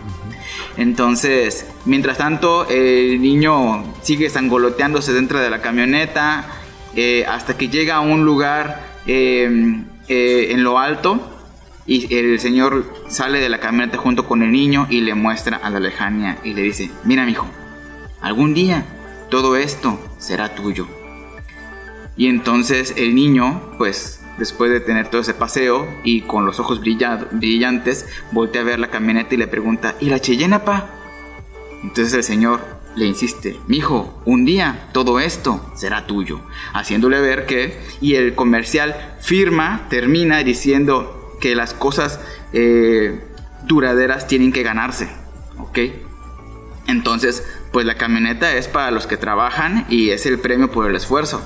Entonces, 0.77 1.65
mientras 1.86 2.18
tanto, 2.18 2.68
el 2.70 3.22
niño 3.22 3.84
sigue 4.01 4.30
sangoloteándose 4.30 5.13
dentro 5.13 5.39
de 5.39 5.50
la 5.50 5.62
camioneta 5.62 6.46
eh, 6.96 7.25
hasta 7.27 7.58
que 7.58 7.70
llega 7.70 7.96
a 7.96 8.01
un 8.01 8.24
lugar 8.24 8.94
em, 9.08 9.86
eh, 10.08 10.50
en 10.51 10.63
lo 10.63 10.77
alto 10.77 11.33
y 11.86 12.13
el 12.16 12.40
señor 12.40 12.86
sale 13.08 13.40
de 13.40 13.50
la 13.50 13.60
camioneta 13.60 13.98
junto 13.98 14.28
con 14.28 14.42
el 14.42 14.52
niño 14.52 14.88
y 14.90 15.02
le 15.02 15.13
muestra 15.16 15.58
a 15.58 15.70
la 15.70 15.80
lejania 15.80 16.38
y 16.44 16.54
le 16.54 16.62
dice, 16.62 16.90
mira 17.04 17.30
hijo, 17.30 17.48
algún 18.22 18.54
día 18.54 18.86
todo 19.30 19.56
esto 19.58 20.00
será 20.18 20.56
tuyo. 20.56 20.88
Y 22.16 22.28
entonces 22.28 22.94
el 22.98 23.16
niño, 23.16 23.62
pues 23.78 24.24
después 24.38 24.72
de 24.72 24.80
tener 24.80 25.10
todo 25.10 25.22
ese 25.22 25.34
paseo 25.34 25.88
y 26.04 26.22
con 26.22 26.46
los 26.46 26.60
ojos 26.60 26.80
brillantes, 26.82 28.08
voltea 28.32 28.62
a 28.62 28.66
ver 28.66 28.80
la 28.80 28.90
camioneta 28.90 29.34
y 29.34 29.38
le 29.38 29.48
pregunta, 29.48 29.96
¿y 30.00 30.10
la 30.10 30.20
Cheyenne, 30.20 30.60
pa? 30.60 30.90
Entonces 31.84 32.13
el 32.13 32.24
señor 32.24 32.62
le 32.96 33.06
insiste, 33.06 33.60
mijo, 33.68 34.22
un 34.25 34.46
día 34.46 34.90
todo 34.94 35.20
esto 35.20 35.74
será 35.75 36.06
tuyo, 36.06 36.42
haciéndole 36.74 37.20
ver 37.20 37.46
que, 37.46 37.82
y 38.02 38.16
el 38.16 38.36
comercial 38.36 39.16
firma, 39.20 39.88
termina 39.90 40.44
diciendo 40.44 41.23
que 41.44 41.58
las 41.58 41.74
cosas 41.74 42.22
eh, 42.54 43.20
duraderas 43.66 44.28
tienen 44.28 44.54
que 44.54 44.64
ganarse, 44.64 45.10
¿ok? 45.58 45.78
Entonces, 46.88 47.46
pues 47.74 47.86
la 47.86 47.96
camioneta 47.96 48.56
es 48.56 48.70
para 48.70 48.92
los 48.92 49.08
que 49.08 49.18
trabajan 49.18 49.86
y 49.90 50.12
es 50.12 50.26
el 50.26 50.40
premio 50.40 50.72
por 50.72 50.90
el 50.90 50.96
esfuerzo. 50.96 51.46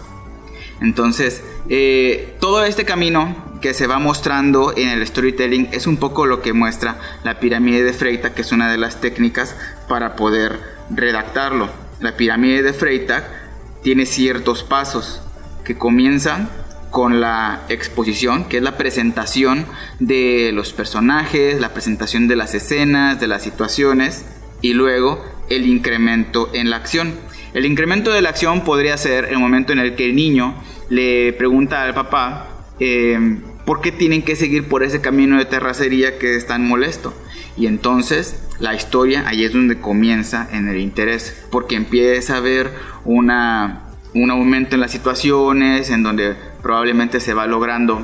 Entonces, 0.82 1.44
eh, 1.68 2.36
todo 2.40 2.64
este 2.64 2.86
camino 2.86 3.58
que 3.60 3.74
se 3.74 3.88
va 3.88 3.98
mostrando 3.98 4.72
en 4.78 4.90
el 4.90 5.08
storytelling 5.08 5.70
es 5.72 5.88
un 5.88 5.98
poco 5.98 6.28
lo 6.28 6.44
que 6.44 6.54
muestra 6.54 7.00
la 7.24 7.40
pirámide 7.40 7.82
de 7.82 7.94
Freytag, 7.94 8.36
que 8.36 8.44
es 8.44 8.52
una 8.52 8.72
de 8.72 8.78
las 8.78 9.02
técnicas 9.02 9.56
para 9.90 10.16
poder 10.16 10.60
redactarlo. 10.92 11.72
La 12.02 12.16
pirámide 12.16 12.62
de 12.62 12.74
Freytag 12.74 13.24
tiene 13.82 14.06
ciertos 14.06 14.64
pasos 14.64 15.24
que 15.64 15.76
comienzan 15.76 16.52
con 16.90 17.22
la 17.22 17.62
exposición, 17.70 18.46
que 18.46 18.58
es 18.58 18.64
la 18.64 18.78
presentación 18.78 19.66
de 20.00 20.52
los 20.54 20.74
personajes, 20.74 21.60
la 21.60 21.74
presentación 21.74 22.28
de 22.28 22.36
las 22.36 22.54
escenas, 22.54 23.20
de 23.20 23.28
las 23.28 23.44
situaciones, 23.44 24.26
y 24.62 24.74
luego 24.74 25.24
el 25.50 25.66
incremento 25.66 26.50
en 26.54 26.70
la 26.70 26.78
acción. 26.78 27.16
El 27.54 27.66
incremento 27.66 28.12
de 28.12 28.22
la 28.22 28.30
acción 28.30 28.64
podría 28.64 28.98
ser 28.98 29.26
el 29.26 29.40
momento 29.40 29.74
en 29.74 29.80
el 29.80 29.96
que 29.96 30.06
el 30.06 30.16
niño 30.16 30.56
le 30.90 31.34
pregunta 31.34 31.84
al 31.84 31.94
papá 31.94 32.66
eh, 32.80 33.40
por 33.66 33.82
qué 33.82 33.92
tienen 33.92 34.22
que 34.22 34.36
seguir 34.36 34.68
por 34.68 34.84
ese 34.84 35.02
camino 35.02 35.38
de 35.38 35.46
terracería 35.46 36.20
que 36.20 36.36
es 36.36 36.48
tan 36.48 36.68
molesto. 36.68 37.14
Y 37.58 37.68
entonces 37.68 38.42
la 38.60 38.76
historia 38.76 39.28
ahí 39.28 39.44
es 39.44 39.54
donde 39.54 39.80
comienza 39.80 40.48
en 40.52 40.68
el 40.68 40.78
interés, 40.78 41.46
porque 41.52 41.76
empieza 41.76 42.36
a 42.36 42.38
haber 42.38 42.72
una, 43.06 43.90
un 44.14 44.32
aumento 44.32 44.76
en 44.76 44.82
las 44.82 44.92
situaciones, 44.92 45.90
en 45.90 46.04
donde 46.04 46.36
probablemente 46.62 47.20
se 47.20 47.34
va 47.34 47.48
logrando 47.48 48.02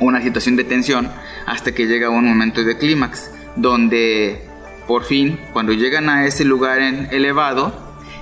una 0.00 0.22
situación 0.22 0.56
de 0.56 0.64
tensión 0.64 1.10
hasta 1.46 1.72
que 1.72 1.86
llega 1.86 2.10
un 2.10 2.26
momento 2.26 2.64
de 2.64 2.76
clímax, 2.76 3.30
donde 3.56 4.42
por 4.86 5.04
fin, 5.04 5.38
cuando 5.52 5.72
llegan 5.72 6.08
a 6.08 6.26
ese 6.26 6.44
lugar 6.44 6.80
elevado, 6.80 7.72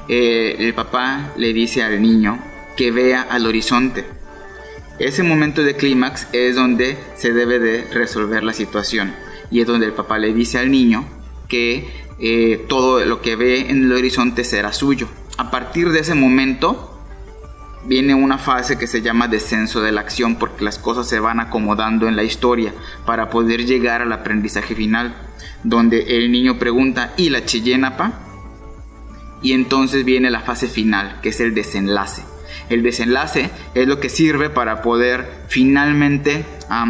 eh, 0.08 0.56
el 0.58 0.74
papá 0.74 1.32
le 1.36 1.52
dice 1.52 1.82
al 1.82 2.00
niño 2.00 2.38
que 2.76 2.90
vea 2.90 3.22
al 3.22 3.46
horizonte. 3.46 4.04
Ese 4.98 5.22
momento 5.22 5.62
de 5.62 5.74
clímax 5.74 6.28
es 6.32 6.54
donde 6.54 6.96
se 7.16 7.32
debe 7.32 7.58
de 7.58 7.84
resolver 7.92 8.44
la 8.44 8.52
situación 8.52 9.14
y 9.50 9.60
es 9.60 9.66
donde 9.66 9.86
el 9.86 9.92
papá 9.92 10.18
le 10.18 10.32
dice 10.32 10.58
al 10.58 10.70
niño 10.70 11.04
que 11.48 11.88
eh, 12.20 12.64
todo 12.68 13.04
lo 13.04 13.20
que 13.20 13.36
ve 13.36 13.70
en 13.70 13.84
el 13.84 13.92
horizonte 13.92 14.44
será 14.44 14.72
suyo. 14.72 15.08
A 15.38 15.50
partir 15.50 15.90
de 15.90 16.00
ese 16.00 16.14
momento 16.14 16.91
viene 17.84 18.14
una 18.14 18.38
fase 18.38 18.78
que 18.78 18.86
se 18.86 19.02
llama 19.02 19.28
descenso 19.28 19.80
de 19.80 19.92
la 19.92 20.00
acción 20.00 20.36
porque 20.36 20.64
las 20.64 20.78
cosas 20.78 21.08
se 21.08 21.20
van 21.20 21.40
acomodando 21.40 22.08
en 22.08 22.16
la 22.16 22.22
historia 22.22 22.72
para 23.04 23.30
poder 23.30 23.64
llegar 23.66 24.02
al 24.02 24.12
aprendizaje 24.12 24.74
final 24.74 25.14
donde 25.64 26.16
el 26.16 26.30
niño 26.30 26.58
pregunta 26.58 27.12
¿y 27.16 27.30
la 27.30 27.44
chillenapa? 27.44 28.12
Y 29.42 29.52
entonces 29.52 30.04
viene 30.04 30.30
la 30.30 30.40
fase 30.40 30.68
final 30.68 31.20
que 31.20 31.30
es 31.30 31.40
el 31.40 31.54
desenlace. 31.54 32.22
El 32.68 32.82
desenlace 32.82 33.50
es 33.74 33.88
lo 33.88 33.98
que 33.98 34.08
sirve 34.08 34.48
para 34.48 34.82
poder 34.82 35.44
finalmente 35.48 36.44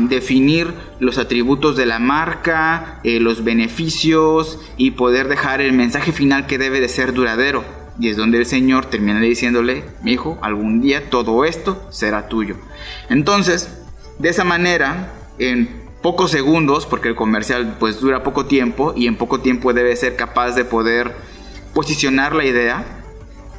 definir 0.09 0.75
los 1.01 1.19
atributos 1.19 1.77
de 1.77 1.87
la 1.87 1.99
marca, 1.99 3.01
eh, 3.03 3.19
los 3.19 3.43
beneficios 3.43 4.61
y 4.77 4.93
poder 4.93 5.29
dejar 5.29 5.61
el 5.61 5.73
mensaje 5.73 6.13
final 6.13 6.47
que 6.47 6.59
debe 6.59 6.81
de 6.81 6.89
ser 6.89 7.13
duradero. 7.13 7.82
Y 7.99 8.09
es 8.09 8.17
donde 8.17 8.39
el 8.39 8.47
Señor 8.47 8.87
termina 8.87 9.21
diciéndole, 9.21 9.85
mi 10.03 10.13
hijo, 10.13 10.39
algún 10.43 10.81
día 10.81 11.11
todo 11.11 11.45
esto 11.45 11.87
será 11.91 12.29
tuyo. 12.29 12.57
Entonces, 13.09 13.69
de 14.19 14.29
esa 14.29 14.45
manera, 14.45 15.13
en 15.39 15.83
pocos 16.03 16.31
segundos, 16.31 16.87
porque 16.87 17.09
el 17.09 17.15
comercial 17.15 17.77
pues 17.79 18.01
dura 18.01 18.23
poco 18.23 18.47
tiempo 18.47 18.93
y 18.97 19.07
en 19.07 19.17
poco 19.17 19.41
tiempo 19.41 19.73
debe 19.73 19.95
ser 19.97 20.17
capaz 20.17 20.53
de 20.53 20.65
poder 20.65 21.15
posicionar 21.75 22.35
la 22.35 22.45
idea, 22.45 22.85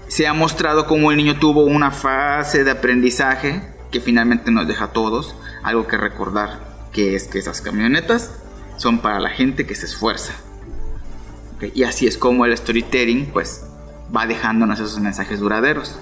se 0.08 0.28
ha 0.28 0.34
mostrado 0.34 0.86
cómo 0.86 1.12
el 1.12 1.18
niño 1.18 1.40
tuvo 1.40 1.64
una 1.64 1.92
fase 1.92 2.64
de 2.64 2.72
aprendizaje 2.72 3.62
que 3.92 4.02
finalmente 4.02 4.52
nos 4.52 4.68
deja 4.68 4.86
a 4.86 4.94
todos 4.94 5.36
algo 5.64 5.88
que 5.88 5.98
recordar, 5.98 6.90
que 6.92 7.16
es 7.16 7.28
que 7.28 7.40
esas 7.40 7.62
camionetas 7.62 8.32
son 8.78 9.00
para 9.00 9.20
la 9.20 9.30
gente 9.30 9.66
que 9.66 9.76
se 9.76 9.86
esfuerza. 9.86 10.34
Y 11.74 11.84
así 11.84 12.08
es 12.08 12.18
como 12.18 12.46
el 12.46 12.56
storytelling 12.58 13.28
pues 13.28 13.66
va 14.16 14.26
dejándonos 14.26 14.80
esos 14.80 15.00
mensajes 15.00 15.40
duraderos. 15.40 16.00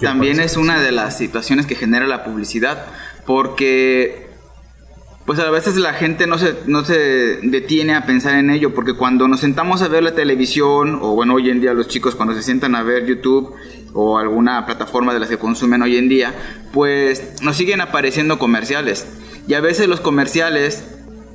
También 0.00 0.40
es 0.40 0.56
una 0.56 0.80
de 0.80 0.90
las 0.90 1.16
situaciones 1.16 1.66
que 1.66 1.76
genera 1.76 2.06
la 2.06 2.24
publicidad, 2.24 2.86
porque 3.24 4.32
pues 5.24 5.38
a 5.38 5.50
veces 5.50 5.76
la 5.76 5.94
gente 5.94 6.26
no 6.26 6.38
se, 6.38 6.56
no 6.66 6.84
se 6.84 7.38
detiene 7.42 7.94
a 7.94 8.04
pensar 8.04 8.36
en 8.36 8.50
ello, 8.50 8.74
porque 8.74 8.94
cuando 8.94 9.28
nos 9.28 9.40
sentamos 9.40 9.80
a 9.82 9.88
ver 9.88 10.02
la 10.02 10.14
televisión, 10.14 10.98
o 11.00 11.14
bueno, 11.14 11.34
hoy 11.34 11.50
en 11.50 11.60
día 11.60 11.74
los 11.74 11.86
chicos 11.86 12.16
cuando 12.16 12.34
se 12.34 12.42
sientan 12.42 12.74
a 12.74 12.82
ver 12.82 13.06
YouTube 13.06 13.54
o 13.94 14.18
alguna 14.18 14.66
plataforma 14.66 15.14
de 15.14 15.20
las 15.20 15.28
que 15.28 15.38
consumen 15.38 15.82
hoy 15.82 15.96
en 15.96 16.08
día, 16.08 16.34
pues 16.72 17.40
nos 17.42 17.56
siguen 17.56 17.80
apareciendo 17.80 18.38
comerciales. 18.38 19.06
Y 19.46 19.54
a 19.54 19.60
veces 19.60 19.86
los 19.86 20.00
comerciales, 20.00 20.84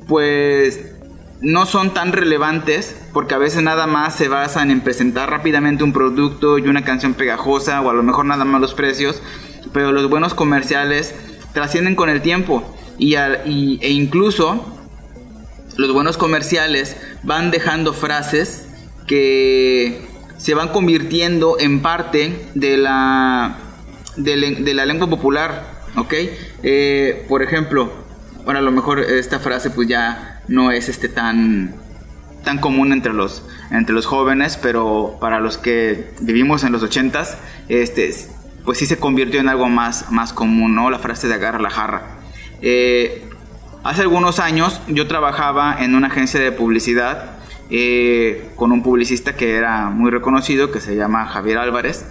pues 0.07 0.97
no 1.41 1.65
son 1.65 1.94
tan 1.94 2.13
relevantes 2.13 2.96
porque 3.13 3.36
a 3.36 3.38
veces 3.38 3.62
nada 3.62 3.88
más 3.88 4.15
se 4.15 4.27
basan 4.27 4.72
en 4.72 4.82
presentar 4.82 5.29
rápidamente 5.29 5.84
un 5.84 5.94
producto 5.94 6.58
y 6.58 6.67
una 6.67 6.84
canción 6.84 7.13
pegajosa 7.13 7.82
o 7.82 7.89
a 7.89 7.94
lo 7.94 8.03
mejor 8.03 8.25
nada 8.25 8.46
más 8.46 8.60
los 8.60 8.74
precios, 8.74 9.22
pero 9.74 9.91
los 9.91 10.10
buenos 10.10 10.34
comerciales 10.34 11.13
trascienden 11.53 11.96
con 11.96 12.10
el 12.10 12.22
tiempo 12.22 12.75
y, 12.98 13.15
e 13.15 13.89
incluso 13.89 14.65
los 15.77 15.94
buenos 15.94 16.17
comerciales 16.17 16.98
van 17.24 17.51
dejando 17.51 17.94
frases 17.94 18.67
que 19.06 20.08
se 20.38 20.53
van 20.56 20.70
convirtiendo 20.70 21.58
en 21.60 21.82
parte 21.82 22.48
de 22.56 22.77
la, 22.77 23.58
de, 24.15 24.74
la 24.74 24.86
lengua 24.86 25.08
popular, 25.08 25.84
¿ok? 25.96 26.13
Eh, 26.63 27.25
por 27.29 27.44
ejemplo, 27.44 27.91
bueno, 28.44 28.60
a 28.60 28.63
lo 28.63 28.72
mejor 28.72 29.00
esta 29.00 29.39
frase 29.39 29.70
pues 29.70 29.88
ya 29.88 30.37
no 30.48 30.72
es 30.72 30.89
este 30.89 31.10
tan 31.10 31.75
tan 32.44 32.60
común 32.60 32.94
entre 32.94 33.13
los 33.13 33.44
entre 33.72 33.94
los 33.94 34.06
jóvenes, 34.06 34.58
pero 34.62 35.18
para 35.20 35.39
los 35.39 35.58
que 35.58 36.12
vivimos 36.22 36.63
en 36.63 36.72
los 36.72 36.84
ochentas, 36.84 37.38
este 37.68 38.13
pues 38.66 38.77
sí 38.77 38.86
se 38.86 38.98
convirtió 38.98 39.39
en 39.39 39.50
algo 39.50 39.68
más 39.70 40.12
más 40.12 40.34
común, 40.34 40.75
¿no? 40.75 40.89
La 40.89 41.00
frase 41.00 41.27
de 41.27 41.34
agarra 41.34 41.60
la 41.60 41.70
jarra. 41.70 42.18
Eh, 42.62 43.27
hace 43.84 44.01
algunos 44.01 44.39
años 44.39 44.82
yo 44.88 45.08
trabajaba 45.08 45.77
en 45.80 45.96
una 45.96 46.08
agencia 46.08 46.39
de 46.39 46.51
publicidad 46.51 47.38
eh, 47.70 48.50
con 48.56 48.72
un 48.72 48.82
publicista 48.82 49.36
que 49.36 49.56
era 49.56 49.89
muy 49.89 50.10
reconocido, 50.10 50.72
que 50.72 50.80
se 50.80 50.96
llama 50.96 51.25
Javier 51.25 51.58
Álvarez, 51.58 52.06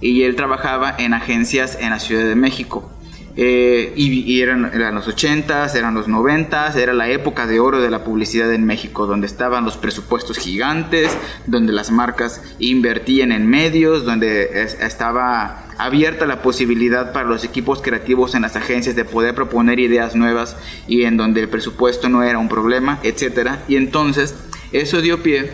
y 0.00 0.22
él 0.22 0.36
trabajaba 0.36 0.94
en 0.96 1.14
agencias 1.14 1.76
en 1.80 1.90
la 1.90 1.98
Ciudad 1.98 2.24
de 2.24 2.36
México. 2.36 2.90
Eh, 3.36 3.92
y, 3.96 4.40
eran, 4.40 4.62
los 4.94 5.08
80s, 5.08 5.74
eran 5.74 5.94
los 5.94 6.08
90s, 6.08 6.74
era 6.76 6.92
la 6.92 7.08
época 7.08 7.46
de 7.46 7.60
oro 7.60 7.80
de 7.80 7.90
la 7.90 8.04
publicidad 8.04 8.52
en 8.52 8.64
México, 8.64 9.06
donde 9.06 9.26
estaban 9.26 9.64
los 9.64 9.76
presupuestos 9.76 10.38
gigantes, 10.38 11.16
donde 11.46 11.72
las 11.72 11.90
marcas 11.90 12.42
invertían 12.58 13.32
en 13.32 13.48
medios, 13.48 14.04
donde 14.04 14.64
estaba 14.80 15.64
abierta 15.78 16.26
la 16.26 16.42
posibilidad 16.42 17.12
para 17.12 17.28
los 17.28 17.44
equipos 17.44 17.80
creativos 17.80 18.34
en 18.34 18.42
las 18.42 18.56
agencias 18.56 18.96
de 18.96 19.04
poder 19.04 19.34
proponer 19.34 19.78
ideas 19.78 20.14
nuevas 20.14 20.56
y 20.86 21.04
en 21.04 21.16
donde 21.16 21.40
el 21.40 21.48
presupuesto 21.48 22.08
no 22.08 22.22
era 22.22 22.38
un 22.38 22.48
problema, 22.48 22.98
etc. 23.02 23.52
Y 23.68 23.76
entonces 23.76 24.34
eso 24.72 25.00
dio 25.00 25.22
pie 25.22 25.50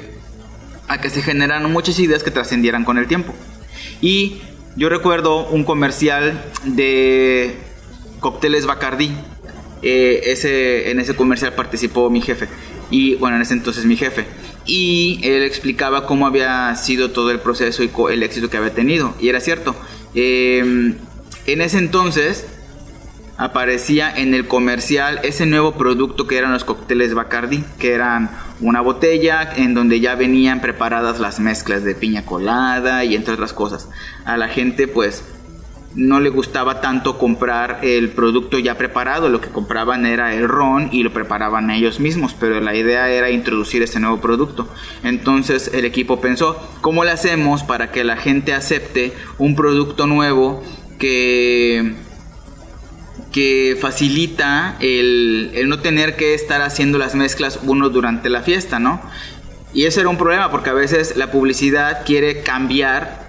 a 0.88 1.00
que 1.00 1.10
se 1.10 1.22
generaran 1.22 1.70
muchas 1.72 1.98
ideas 1.98 2.22
que 2.22 2.30
trascendieran 2.30 2.84
con 2.84 2.98
el 2.98 3.06
tiempo. 3.06 3.34
Y 4.00 4.40
yo 4.76 4.88
recuerdo 4.88 5.46
un 5.46 5.64
comercial 5.64 6.42
de 6.64 7.56
cócteles 8.20 8.66
Bacardi. 8.66 9.12
Eh, 9.82 10.20
ese, 10.32 10.90
en 10.90 11.00
ese 11.00 11.14
comercial 11.14 11.52
participó 11.54 12.10
mi 12.10 12.20
jefe. 12.20 12.48
Y 12.90 13.16
bueno, 13.16 13.36
en 13.36 13.42
ese 13.42 13.54
entonces 13.54 13.84
mi 13.84 13.96
jefe. 13.96 14.26
Y 14.64 15.20
él 15.22 15.42
explicaba 15.42 16.06
cómo 16.06 16.26
había 16.26 16.74
sido 16.76 17.10
todo 17.10 17.30
el 17.30 17.40
proceso 17.40 17.82
y 17.82 17.90
el 18.10 18.22
éxito 18.22 18.50
que 18.50 18.56
había 18.56 18.74
tenido. 18.74 19.14
Y 19.20 19.28
era 19.28 19.40
cierto. 19.40 19.76
Em, 20.14 20.96
en 21.46 21.60
ese 21.60 21.78
entonces 21.78 22.46
aparecía 23.38 24.10
en 24.10 24.34
el 24.34 24.48
comercial 24.48 25.20
ese 25.22 25.46
nuevo 25.46 25.72
producto 25.72 26.26
que 26.26 26.38
eran 26.38 26.52
los 26.52 26.64
cócteles 26.64 27.14
Bacardi, 27.14 27.64
que 27.78 27.92
eran 27.92 28.30
una 28.60 28.80
botella 28.80 29.52
en 29.56 29.74
donde 29.74 30.00
ya 30.00 30.14
venían 30.14 30.60
preparadas 30.60 31.20
las 31.20 31.38
mezclas 31.38 31.84
de 31.84 31.94
piña 31.94 32.24
colada 32.24 33.04
y 33.04 33.14
entre 33.14 33.34
otras 33.34 33.52
cosas. 33.52 33.88
A 34.24 34.36
la 34.36 34.48
gente 34.48 34.88
pues 34.88 35.22
no 35.96 36.20
le 36.20 36.28
gustaba 36.28 36.82
tanto 36.82 37.18
comprar 37.18 37.80
el 37.82 38.10
producto 38.10 38.58
ya 38.58 38.76
preparado, 38.76 39.30
lo 39.30 39.40
que 39.40 39.48
compraban 39.48 40.04
era 40.04 40.34
el 40.34 40.46
ron 40.46 40.90
y 40.92 41.02
lo 41.02 41.12
preparaban 41.12 41.70
ellos 41.70 42.00
mismos, 42.00 42.36
pero 42.38 42.60
la 42.60 42.76
idea 42.76 43.08
era 43.08 43.30
introducir 43.30 43.82
ese 43.82 43.98
nuevo 43.98 44.20
producto. 44.20 44.68
Entonces 45.02 45.70
el 45.72 45.86
equipo 45.86 46.20
pensó, 46.20 46.60
¿cómo 46.82 47.02
le 47.02 47.12
hacemos 47.12 47.62
para 47.62 47.90
que 47.90 48.04
la 48.04 48.16
gente 48.16 48.52
acepte 48.52 49.14
un 49.38 49.56
producto 49.56 50.06
nuevo 50.06 50.62
que 50.98 51.94
que 53.32 53.76
facilita 53.78 54.76
el, 54.80 55.50
el, 55.54 55.68
no 55.68 55.80
tener 55.80 56.16
que 56.16 56.32
estar 56.32 56.62
haciendo 56.62 56.96
las 56.96 57.14
mezclas 57.14 57.60
uno 57.64 57.90
durante 57.90 58.30
la 58.30 58.40
fiesta, 58.40 58.78
¿no? 58.78 59.02
Y 59.74 59.84
eso 59.84 60.00
era 60.00 60.08
un 60.08 60.16
problema 60.16 60.50
porque 60.50 60.70
a 60.70 60.72
veces 60.72 61.16
la 61.16 61.30
publicidad 61.30 62.02
quiere 62.06 62.40
cambiar 62.40 63.25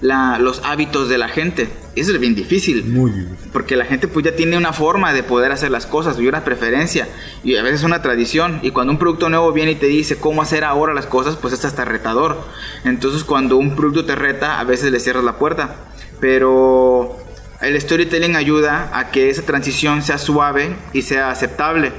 los 0.00 0.60
hábitos 0.64 1.08
de 1.08 1.18
la 1.18 1.28
gente. 1.28 1.68
Eso 1.96 2.12
es 2.12 2.20
bien 2.20 2.34
difícil. 2.34 2.84
Muy 2.84 3.10
difícil. 3.10 3.50
Porque 3.52 3.76
la 3.76 3.84
gente 3.84 4.06
pues 4.06 4.24
ya 4.24 4.36
tiene 4.36 4.56
una 4.56 4.72
forma 4.72 5.12
de 5.12 5.22
poder 5.22 5.50
hacer 5.50 5.70
las 5.70 5.86
cosas 5.86 6.18
y 6.20 6.28
una 6.28 6.44
preferencia 6.44 7.08
y 7.42 7.56
a 7.56 7.62
veces 7.62 7.82
una 7.82 8.02
tradición. 8.02 8.60
Y 8.62 8.70
cuando 8.70 8.92
un 8.92 8.98
producto 8.98 9.28
nuevo 9.28 9.52
viene 9.52 9.72
y 9.72 9.76
te 9.76 9.86
dice 9.86 10.16
cómo 10.16 10.42
hacer 10.42 10.64
ahora 10.64 10.94
las 10.94 11.06
cosas, 11.06 11.36
pues 11.36 11.54
es 11.54 11.64
hasta 11.64 11.84
retador. 11.84 12.44
Entonces 12.84 13.24
cuando 13.24 13.56
un 13.56 13.74
producto 13.74 14.04
te 14.04 14.14
reta, 14.14 14.60
a 14.60 14.64
veces 14.64 14.92
le 14.92 15.00
cierras 15.00 15.24
la 15.24 15.38
puerta. 15.38 15.76
Pero 16.20 17.18
el 17.60 17.80
storytelling 17.80 18.36
ayuda 18.36 18.90
a 18.92 19.10
que 19.10 19.30
esa 19.30 19.42
transición 19.42 20.02
sea 20.02 20.18
suave 20.18 20.76
y 20.92 21.02
sea 21.02 21.30
aceptable. 21.30 21.92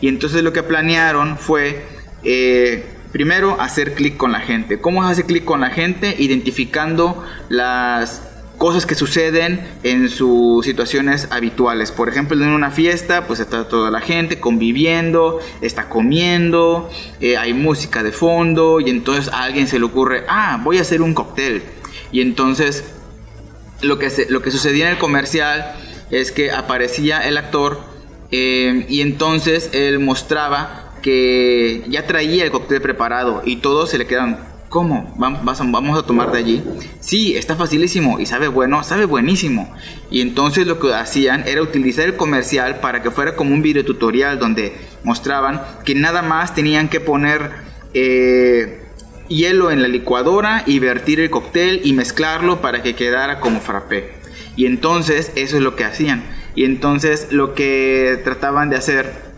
Y 0.00 0.08
entonces 0.08 0.42
lo 0.42 0.52
que 0.52 0.62
planearon 0.62 1.38
fue... 1.38 1.86
Eh, 2.26 2.93
Primero, 3.14 3.60
hacer 3.60 3.94
clic 3.94 4.16
con 4.16 4.32
la 4.32 4.40
gente. 4.40 4.80
¿Cómo 4.80 5.04
se 5.04 5.12
hace 5.12 5.24
clic 5.24 5.44
con 5.44 5.60
la 5.60 5.70
gente? 5.70 6.16
Identificando 6.18 7.24
las 7.48 8.22
cosas 8.58 8.86
que 8.86 8.96
suceden 8.96 9.64
en 9.84 10.08
sus 10.08 10.64
situaciones 10.64 11.28
habituales. 11.30 11.92
Por 11.92 12.08
ejemplo, 12.08 12.36
en 12.36 12.50
una 12.50 12.72
fiesta, 12.72 13.28
pues 13.28 13.38
está 13.38 13.68
toda 13.68 13.92
la 13.92 14.00
gente 14.00 14.40
conviviendo, 14.40 15.38
está 15.60 15.88
comiendo, 15.88 16.90
eh, 17.20 17.36
hay 17.36 17.54
música 17.54 18.02
de 18.02 18.10
fondo 18.10 18.80
y 18.80 18.90
entonces 18.90 19.32
a 19.32 19.44
alguien 19.44 19.68
se 19.68 19.78
le 19.78 19.84
ocurre, 19.84 20.24
ah, 20.28 20.60
voy 20.64 20.78
a 20.78 20.80
hacer 20.80 21.00
un 21.00 21.14
cóctel. 21.14 21.62
Y 22.10 22.20
entonces 22.20 22.82
lo 23.80 24.00
que, 24.00 24.10
lo 24.28 24.42
que 24.42 24.50
sucedía 24.50 24.86
en 24.86 24.94
el 24.94 24.98
comercial 24.98 25.76
es 26.10 26.32
que 26.32 26.50
aparecía 26.50 27.20
el 27.20 27.36
actor 27.36 27.80
eh, 28.32 28.86
y 28.88 29.02
entonces 29.02 29.70
él 29.72 30.00
mostraba 30.00 30.83
que 31.04 31.84
ya 31.86 32.06
traía 32.06 32.44
el 32.44 32.50
cóctel 32.50 32.80
preparado 32.80 33.42
y 33.44 33.56
todos 33.56 33.90
se 33.90 33.98
le 33.98 34.06
quedan, 34.06 34.38
¿cómo? 34.70 35.14
¿Vamos 35.18 35.98
a 35.98 36.06
tomar 36.06 36.32
de 36.32 36.38
allí? 36.38 36.64
Sí, 37.00 37.36
está 37.36 37.56
facilísimo 37.56 38.18
y 38.18 38.24
sabe 38.24 38.48
bueno, 38.48 38.82
sabe 38.82 39.04
buenísimo. 39.04 39.70
Y 40.10 40.22
entonces 40.22 40.66
lo 40.66 40.78
que 40.78 40.94
hacían 40.94 41.46
era 41.46 41.60
utilizar 41.60 42.06
el 42.06 42.16
comercial 42.16 42.80
para 42.80 43.02
que 43.02 43.10
fuera 43.10 43.36
como 43.36 43.52
un 43.52 43.60
video 43.60 43.84
tutorial 43.84 44.38
donde 44.38 44.72
mostraban 45.02 45.60
que 45.84 45.94
nada 45.94 46.22
más 46.22 46.54
tenían 46.54 46.88
que 46.88 47.00
poner 47.00 47.50
eh, 47.92 48.80
hielo 49.28 49.70
en 49.70 49.82
la 49.82 49.88
licuadora 49.88 50.62
y 50.64 50.78
vertir 50.78 51.20
el 51.20 51.28
cóctel 51.28 51.82
y 51.84 51.92
mezclarlo 51.92 52.62
para 52.62 52.82
que 52.82 52.94
quedara 52.94 53.40
como 53.40 53.60
frappé. 53.60 54.14
Y 54.56 54.64
entonces 54.64 55.32
eso 55.36 55.58
es 55.58 55.62
lo 55.62 55.76
que 55.76 55.84
hacían. 55.84 56.24
Y 56.54 56.64
entonces 56.64 57.28
lo 57.30 57.52
que 57.52 58.22
trataban 58.24 58.70
de 58.70 58.76
hacer 58.76 59.33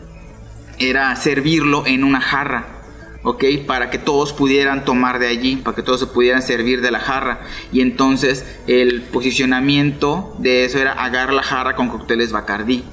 era 0.79 1.15
servirlo 1.17 1.87
en 1.87 2.05
una 2.05 2.21
jarra. 2.21 2.77
¿ok? 3.23 3.45
Para 3.67 3.91
que 3.91 3.99
todos 3.99 4.33
pudieran 4.33 4.85
tomar 4.85 5.19
de 5.19 5.27
allí, 5.27 5.57
para 5.57 5.75
que 5.75 5.83
todos 5.83 5.99
se 5.99 6.07
pudieran 6.07 6.43
servir 6.43 6.81
de 6.81 6.93
la 6.93 7.01
jarra. 7.01 7.41
Y 7.73 7.81
entonces 7.81 8.47
el 8.69 9.03
posicionamiento 9.03 10.37
de 10.39 10.65
eso 10.65 10.79
era 10.79 10.93
agarrar 10.93 11.35
la 11.35 11.43
jarra 11.43 11.75
con 11.75 11.89
cócteles 11.89 12.31
Bacardí. 12.31 12.85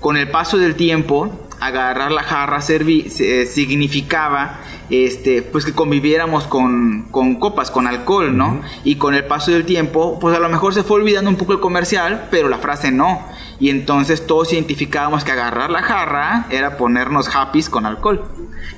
Con 0.00 0.16
el 0.16 0.30
paso 0.30 0.56
del 0.56 0.74
tiempo, 0.74 1.48
agarrar 1.60 2.12
la 2.12 2.22
jarra 2.22 2.60
significaba 2.62 4.60
este, 4.90 5.42
pues 5.42 5.64
que 5.64 5.72
conviviéramos 5.72 6.44
con, 6.46 7.08
copas, 7.38 7.70
con 7.70 7.86
alcohol, 7.86 8.36
¿no? 8.36 8.62
Y 8.84 8.96
con 8.96 9.14
el 9.14 9.24
paso 9.24 9.50
del 9.50 9.64
tiempo, 9.66 10.18
pues 10.20 10.36
a 10.36 10.40
lo 10.40 10.48
mejor 10.48 10.72
se 10.72 10.82
fue 10.82 10.96
olvidando 10.96 11.30
un 11.30 11.36
poco 11.36 11.52
el 11.52 11.60
comercial, 11.60 12.28
pero 12.30 12.48
la 12.48 12.58
frase 12.58 12.90
no. 12.90 13.26
Y 13.60 13.70
entonces 13.70 14.26
todos 14.26 14.52
identificábamos 14.52 15.24
que 15.24 15.32
agarrar 15.32 15.70
la 15.70 15.82
jarra 15.82 16.46
era 16.50 16.76
ponernos 16.76 17.34
happy 17.34 17.62
con 17.64 17.86
alcohol. 17.86 18.24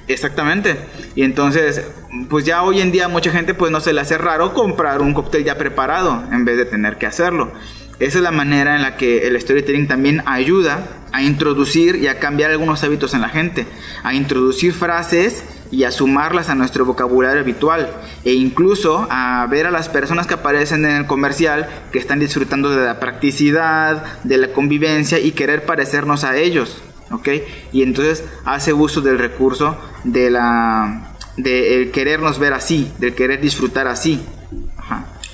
Exactamente. 0.08 0.76
Y 1.14 1.22
entonces, 1.22 1.84
pues 2.28 2.44
ya 2.44 2.62
hoy 2.62 2.80
en 2.80 2.90
día 2.90 3.08
mucha 3.08 3.30
gente 3.30 3.54
pues 3.54 3.70
no 3.70 3.80
se 3.80 3.92
le 3.92 4.00
hace 4.00 4.16
raro 4.16 4.54
comprar 4.54 5.02
un 5.02 5.12
cóctel 5.12 5.44
ya 5.44 5.58
preparado 5.58 6.24
en 6.32 6.44
vez 6.44 6.56
de 6.56 6.64
tener 6.64 6.96
que 6.96 7.06
hacerlo. 7.06 7.52
Esa 7.98 8.18
es 8.18 8.24
la 8.24 8.30
manera 8.30 8.76
en 8.76 8.82
la 8.82 8.96
que 8.96 9.26
el 9.26 9.38
storytelling 9.38 9.86
también 9.86 10.22
ayuda 10.24 10.88
a 11.12 11.22
introducir 11.22 11.96
y 11.96 12.06
a 12.06 12.18
cambiar 12.18 12.50
algunos 12.50 12.82
hábitos 12.82 13.12
en 13.12 13.20
la 13.20 13.28
gente, 13.28 13.66
a 14.02 14.14
introducir 14.14 14.72
frases 14.72 15.44
y 15.70 15.84
a 15.84 15.90
sumarlas 15.90 16.48
a 16.48 16.54
nuestro 16.54 16.84
vocabulario 16.84 17.40
habitual 17.40 17.90
e 18.24 18.32
incluso 18.32 19.06
a 19.10 19.46
ver 19.48 19.66
a 19.66 19.70
las 19.70 19.88
personas 19.88 20.26
que 20.26 20.34
aparecen 20.34 20.84
en 20.84 20.96
el 20.96 21.06
comercial 21.06 21.68
que 21.92 21.98
están 21.98 22.18
disfrutando 22.18 22.70
de 22.70 22.84
la 22.84 23.00
practicidad, 23.00 24.04
de 24.24 24.38
la 24.38 24.52
convivencia 24.52 25.18
y 25.18 25.32
querer 25.32 25.64
parecernos 25.64 26.24
a 26.24 26.36
ellos, 26.36 26.82
¿ok? 27.10 27.28
Y 27.72 27.82
entonces 27.82 28.24
hace 28.44 28.72
uso 28.72 29.00
del 29.00 29.18
recurso 29.18 29.76
de 30.04 30.30
la 30.30 31.14
de 31.36 31.76
el 31.76 31.90
querernos 31.90 32.38
ver 32.38 32.52
así, 32.52 32.92
del 32.98 33.14
querer 33.14 33.40
disfrutar 33.40 33.86
así 33.86 34.20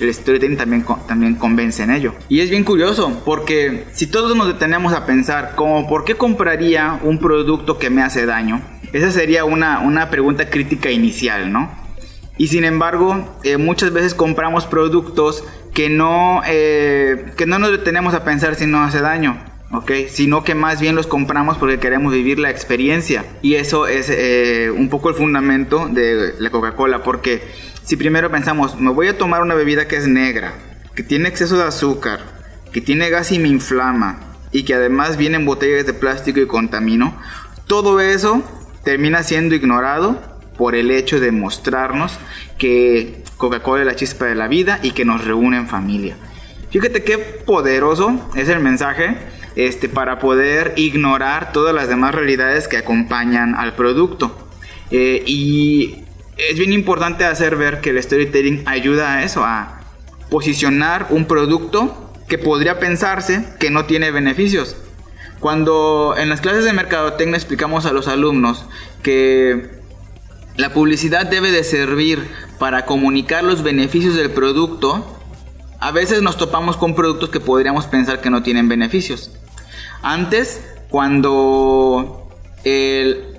el 0.00 0.12
storytelling 0.12 0.56
también, 0.56 0.84
también 1.06 1.34
convence 1.36 1.82
en 1.82 1.90
ello. 1.90 2.14
Y 2.28 2.40
es 2.40 2.50
bien 2.50 2.64
curioso, 2.64 3.22
porque 3.24 3.86
si 3.92 4.06
todos 4.06 4.36
nos 4.36 4.46
detenemos 4.46 4.92
a 4.92 5.06
pensar 5.06 5.54
como 5.56 5.88
por 5.88 6.04
qué 6.04 6.16
compraría 6.16 7.00
un 7.02 7.18
producto 7.18 7.78
que 7.78 7.90
me 7.90 8.02
hace 8.02 8.26
daño, 8.26 8.60
esa 8.96 9.10
sería 9.10 9.44
una, 9.44 9.80
una 9.80 10.10
pregunta 10.10 10.50
crítica 10.50 10.90
inicial, 10.90 11.52
¿no? 11.52 11.70
Y 12.38 12.48
sin 12.48 12.64
embargo, 12.64 13.36
eh, 13.44 13.56
muchas 13.56 13.92
veces 13.92 14.14
compramos 14.14 14.66
productos 14.66 15.44
que 15.72 15.88
no, 15.88 16.42
eh, 16.46 17.32
que 17.36 17.46
no 17.46 17.58
nos 17.58 17.70
detenemos 17.70 18.14
a 18.14 18.24
pensar 18.24 18.54
si 18.54 18.66
nos 18.66 18.88
hace 18.88 19.00
daño. 19.00 19.38
¿ok? 19.72 19.92
Sino 20.08 20.44
que 20.44 20.54
más 20.54 20.80
bien 20.80 20.94
los 20.94 21.06
compramos 21.06 21.58
porque 21.58 21.78
queremos 21.78 22.12
vivir 22.12 22.38
la 22.38 22.50
experiencia. 22.50 23.24
Y 23.42 23.54
eso 23.54 23.86
es 23.86 24.10
eh, 24.10 24.70
un 24.70 24.88
poco 24.88 25.08
el 25.08 25.14
fundamento 25.14 25.88
de 25.88 26.34
la 26.38 26.50
Coca-Cola, 26.50 27.02
porque 27.02 27.42
si 27.82 27.96
primero 27.96 28.30
pensamos, 28.30 28.78
me 28.80 28.90
voy 28.90 29.08
a 29.08 29.18
tomar 29.18 29.42
una 29.42 29.54
bebida 29.54 29.88
que 29.88 29.96
es 29.96 30.06
negra, 30.06 30.54
que 30.94 31.02
tiene 31.02 31.28
exceso 31.28 31.56
de 31.56 31.64
azúcar, 31.64 32.20
que 32.72 32.80
tiene 32.80 33.10
gas 33.10 33.32
y 33.32 33.38
me 33.38 33.48
inflama, 33.48 34.20
y 34.52 34.64
que 34.64 34.74
además 34.74 35.16
viene 35.16 35.36
en 35.36 35.46
botellas 35.46 35.86
de 35.86 35.92
plástico 35.92 36.40
y 36.40 36.46
contamino, 36.46 37.16
todo 37.66 38.00
eso 38.00 38.42
termina 38.86 39.24
siendo 39.24 39.56
ignorado 39.56 40.22
por 40.56 40.76
el 40.76 40.92
hecho 40.92 41.18
de 41.18 41.32
mostrarnos 41.32 42.16
que 42.56 43.20
Coca-Cola 43.36 43.82
es 43.82 43.86
la 43.86 43.96
chispa 43.96 44.26
de 44.26 44.36
la 44.36 44.46
vida 44.46 44.78
y 44.80 44.92
que 44.92 45.04
nos 45.04 45.24
reúne 45.24 45.56
en 45.56 45.66
familia. 45.66 46.16
Fíjate 46.70 47.02
qué 47.02 47.18
poderoso 47.18 48.30
es 48.36 48.48
el 48.48 48.60
mensaje 48.60 49.16
este, 49.56 49.88
para 49.88 50.20
poder 50.20 50.72
ignorar 50.76 51.52
todas 51.52 51.74
las 51.74 51.88
demás 51.88 52.14
realidades 52.14 52.68
que 52.68 52.76
acompañan 52.76 53.56
al 53.56 53.74
producto. 53.74 54.48
Eh, 54.92 55.24
y 55.26 56.04
es 56.36 56.56
bien 56.56 56.72
importante 56.72 57.24
hacer 57.24 57.56
ver 57.56 57.80
que 57.80 57.90
el 57.90 58.00
storytelling 58.00 58.62
ayuda 58.66 59.14
a 59.14 59.24
eso, 59.24 59.44
a 59.44 59.80
posicionar 60.30 61.08
un 61.10 61.24
producto 61.24 62.12
que 62.28 62.38
podría 62.38 62.78
pensarse 62.78 63.46
que 63.58 63.70
no 63.70 63.86
tiene 63.86 64.12
beneficios. 64.12 64.76
Cuando 65.40 66.14
en 66.16 66.28
las 66.28 66.40
clases 66.40 66.64
de 66.64 66.72
mercadotecnia 66.72 67.36
explicamos 67.36 67.86
a 67.86 67.92
los 67.92 68.08
alumnos 68.08 68.64
que 69.02 69.80
la 70.56 70.72
publicidad 70.72 71.26
debe 71.26 71.50
de 71.50 71.64
servir 71.64 72.30
para 72.58 72.86
comunicar 72.86 73.44
los 73.44 73.62
beneficios 73.62 74.16
del 74.16 74.30
producto, 74.30 75.18
a 75.78 75.90
veces 75.90 76.22
nos 76.22 76.38
topamos 76.38 76.76
con 76.76 76.94
productos 76.94 77.28
que 77.28 77.40
podríamos 77.40 77.86
pensar 77.86 78.20
que 78.20 78.30
no 78.30 78.42
tienen 78.42 78.68
beneficios. 78.68 79.30
Antes, 80.02 80.62
cuando 80.88 82.28
el, 82.64 83.35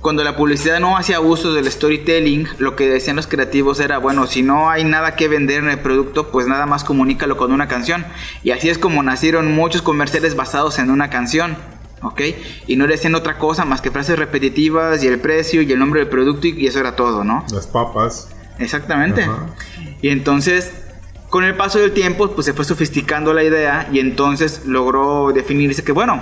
cuando 0.00 0.22
la 0.22 0.36
publicidad 0.36 0.78
no 0.78 0.96
hacía 0.96 1.20
uso 1.20 1.52
del 1.52 1.70
storytelling, 1.70 2.48
lo 2.58 2.76
que 2.76 2.88
decían 2.88 3.16
los 3.16 3.26
creativos 3.26 3.80
era, 3.80 3.98
bueno, 3.98 4.26
si 4.26 4.42
no 4.42 4.70
hay 4.70 4.84
nada 4.84 5.16
que 5.16 5.28
vender 5.28 5.64
en 5.64 5.70
el 5.70 5.80
producto, 5.80 6.30
pues 6.30 6.46
nada 6.46 6.66
más 6.66 6.84
comunícalo 6.84 7.36
con 7.36 7.52
una 7.52 7.66
canción. 7.66 8.06
Y 8.44 8.52
así 8.52 8.68
es 8.68 8.78
como 8.78 9.02
nacieron 9.02 9.52
muchos 9.54 9.82
comerciales 9.82 10.36
basados 10.36 10.78
en 10.78 10.90
una 10.90 11.10
canción. 11.10 11.56
¿ok? 12.02 12.20
Y 12.66 12.76
no 12.76 12.86
decían 12.86 13.14
otra 13.14 13.38
cosa 13.38 13.64
más 13.64 13.80
que 13.80 13.90
frases 13.90 14.18
repetitivas 14.18 15.02
y 15.02 15.08
el 15.08 15.18
precio 15.18 15.62
y 15.62 15.72
el 15.72 15.78
nombre 15.78 16.00
del 16.00 16.08
producto 16.08 16.46
y 16.46 16.66
eso 16.66 16.78
era 16.78 16.94
todo, 16.94 17.24
¿no? 17.24 17.44
Las 17.52 17.66
papas. 17.66 18.28
Exactamente. 18.58 19.26
Y 20.00 20.08
entonces, 20.10 20.72
con 21.28 21.44
el 21.44 21.56
paso 21.56 21.78
del 21.78 21.92
tiempo, 21.92 22.30
pues 22.30 22.44
se 22.46 22.52
fue 22.52 22.64
sofisticando 22.64 23.32
la 23.32 23.42
idea 23.42 23.88
y 23.92 23.98
entonces 24.00 24.62
logró 24.64 25.32
definirse 25.32 25.82
que, 25.82 25.92
bueno, 25.92 26.20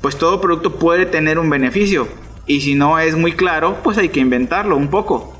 pues 0.00 0.16
todo 0.16 0.40
producto 0.40 0.76
puede 0.78 1.06
tener 1.06 1.38
un 1.38 1.50
beneficio, 1.50 2.08
y 2.50 2.60
si 2.62 2.74
no 2.74 2.98
es 2.98 3.14
muy 3.14 3.34
claro, 3.34 3.78
pues 3.84 3.96
hay 3.96 4.08
que 4.08 4.18
inventarlo 4.18 4.76
un 4.76 4.90
poco. 4.90 5.36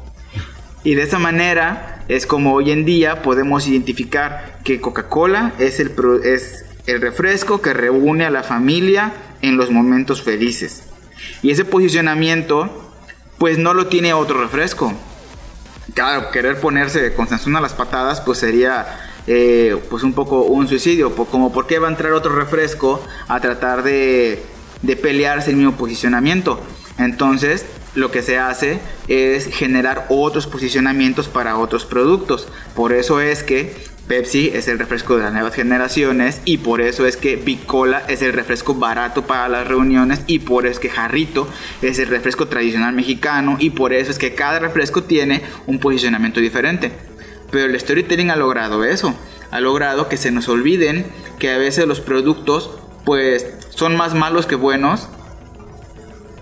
Y 0.84 0.94
de 0.94 1.02
esa 1.02 1.18
manera 1.18 2.04
es 2.06 2.24
como 2.24 2.54
hoy 2.54 2.70
en 2.70 2.84
día 2.84 3.20
podemos 3.22 3.66
identificar 3.66 4.60
que 4.62 4.80
Coca-Cola 4.80 5.52
es 5.58 5.80
el, 5.80 5.92
es 6.22 6.66
el 6.86 7.00
refresco 7.00 7.60
que 7.60 7.74
reúne 7.74 8.26
a 8.26 8.30
la 8.30 8.44
familia 8.44 9.12
en 9.42 9.56
los 9.56 9.72
momentos 9.72 10.22
felices. 10.22 10.84
Y 11.42 11.50
ese 11.50 11.64
posicionamiento, 11.64 12.92
pues 13.38 13.58
no 13.58 13.74
lo 13.74 13.88
tiene 13.88 14.12
otro 14.12 14.40
refresco. 14.40 14.92
Claro, 15.94 16.30
querer 16.30 16.60
ponerse 16.60 17.12
con 17.14 17.26
a 17.56 17.60
las 17.60 17.74
patadas, 17.74 18.20
pues 18.20 18.38
sería 18.38 18.86
eh, 19.26 19.76
pues 19.90 20.04
un 20.04 20.12
poco 20.12 20.42
un 20.42 20.68
suicidio. 20.68 21.12
Como 21.16 21.52
por 21.52 21.66
qué 21.66 21.80
va 21.80 21.88
a 21.88 21.90
entrar 21.90 22.12
otro 22.12 22.36
refresco 22.36 23.04
a 23.26 23.40
tratar 23.40 23.82
de, 23.82 24.40
de 24.82 24.94
pelearse 24.94 25.50
el 25.50 25.56
mismo 25.56 25.72
posicionamiento. 25.72 26.60
Entonces, 27.00 27.64
lo 27.94 28.10
que 28.10 28.22
se 28.22 28.38
hace 28.38 28.78
es 29.08 29.46
generar 29.46 30.06
otros 30.10 30.46
posicionamientos 30.46 31.28
para 31.28 31.56
otros 31.56 31.86
productos. 31.86 32.46
Por 32.74 32.92
eso 32.92 33.20
es 33.20 33.42
que 33.42 33.74
Pepsi 34.06 34.50
es 34.52 34.68
el 34.68 34.78
refresco 34.78 35.16
de 35.16 35.22
las 35.22 35.32
nuevas 35.32 35.54
generaciones 35.54 36.42
y 36.44 36.58
por 36.58 36.80
eso 36.80 37.06
es 37.06 37.16
que 37.16 37.36
Bicola 37.36 38.02
es 38.08 38.22
el 38.22 38.32
refresco 38.32 38.74
barato 38.74 39.26
para 39.26 39.48
las 39.48 39.66
reuniones 39.66 40.22
y 40.26 40.40
por 40.40 40.66
eso 40.66 40.74
es 40.74 40.80
que 40.80 40.90
Jarrito 40.90 41.48
es 41.80 41.98
el 41.98 42.08
refresco 42.08 42.48
tradicional 42.48 42.94
mexicano 42.94 43.56
y 43.58 43.70
por 43.70 43.92
eso 43.92 44.10
es 44.10 44.18
que 44.18 44.34
cada 44.34 44.58
refresco 44.58 45.04
tiene 45.04 45.42
un 45.66 45.78
posicionamiento 45.78 46.40
diferente. 46.40 46.92
Pero 47.50 47.66
el 47.66 47.80
storytelling 47.80 48.30
ha 48.30 48.36
logrado 48.36 48.84
eso, 48.84 49.14
ha 49.50 49.60
logrado 49.60 50.08
que 50.08 50.16
se 50.16 50.30
nos 50.30 50.48
olviden 50.48 51.06
que 51.38 51.50
a 51.50 51.58
veces 51.58 51.86
los 51.86 52.00
productos 52.00 52.70
pues 53.04 53.46
son 53.70 53.96
más 53.96 54.14
malos 54.14 54.46
que 54.46 54.54
buenos 54.54 55.08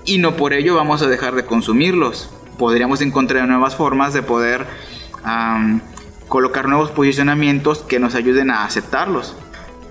y 0.08 0.18
no 0.18 0.36
por 0.36 0.54
ello 0.54 0.74
vamos 0.74 1.02
a 1.02 1.06
dejar 1.06 1.34
de 1.34 1.44
consumirlos. 1.44 2.30
podríamos 2.58 3.02
encontrar 3.02 3.46
nuevas 3.46 3.76
formas 3.76 4.12
de 4.14 4.22
poder 4.22 4.66
colocar 6.28 6.68
nuevos 6.68 6.90
posicionamientos 6.90 7.80
que 7.80 8.00
nos 8.00 8.14
ayuden 8.14 8.50
a 8.50 8.64
aceptarlos. 8.64 9.36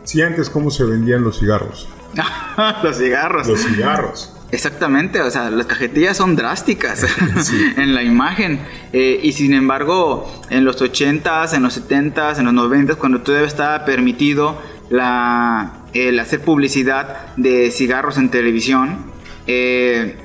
Si 0.04 0.22
antes, 0.22 0.50
¿cómo 0.50 0.72
se 0.72 0.84
vendían 0.84 1.24
los 1.24 1.40
cigarros? 1.40 1.88
los 2.84 2.98
cigarros. 2.98 3.48
Los 3.48 3.62
cigarros. 3.62 4.34
Exactamente, 4.50 5.22
o 5.22 5.30
sea, 5.30 5.52
las 5.52 5.66
cajetillas 5.66 6.16
son 6.16 6.36
drásticas 6.36 7.06
en 7.78 7.94
la 7.94 8.04
imagen. 8.04 8.60
Eh, 8.94 9.20
y 9.22 9.34
sin 9.34 9.54
embargo, 9.54 10.32
en 10.50 10.64
los 10.66 10.82
80s, 10.82 11.54
en 11.54 11.64
los 11.64 11.90
70s, 11.90 12.40
en 12.40 12.46
los 12.46 12.54
90s, 12.54 12.96
cuando 12.96 13.22
todavía 13.22 13.48
estaba 13.48 13.86
permitido 13.86 14.60
la, 14.90 15.84
el 15.94 16.20
hacer 16.20 16.42
publicidad 16.42 17.36
de 17.36 17.72
cigarros 17.72 18.18
en 18.18 18.30
televisión, 18.30 19.17
eh, 19.48 20.16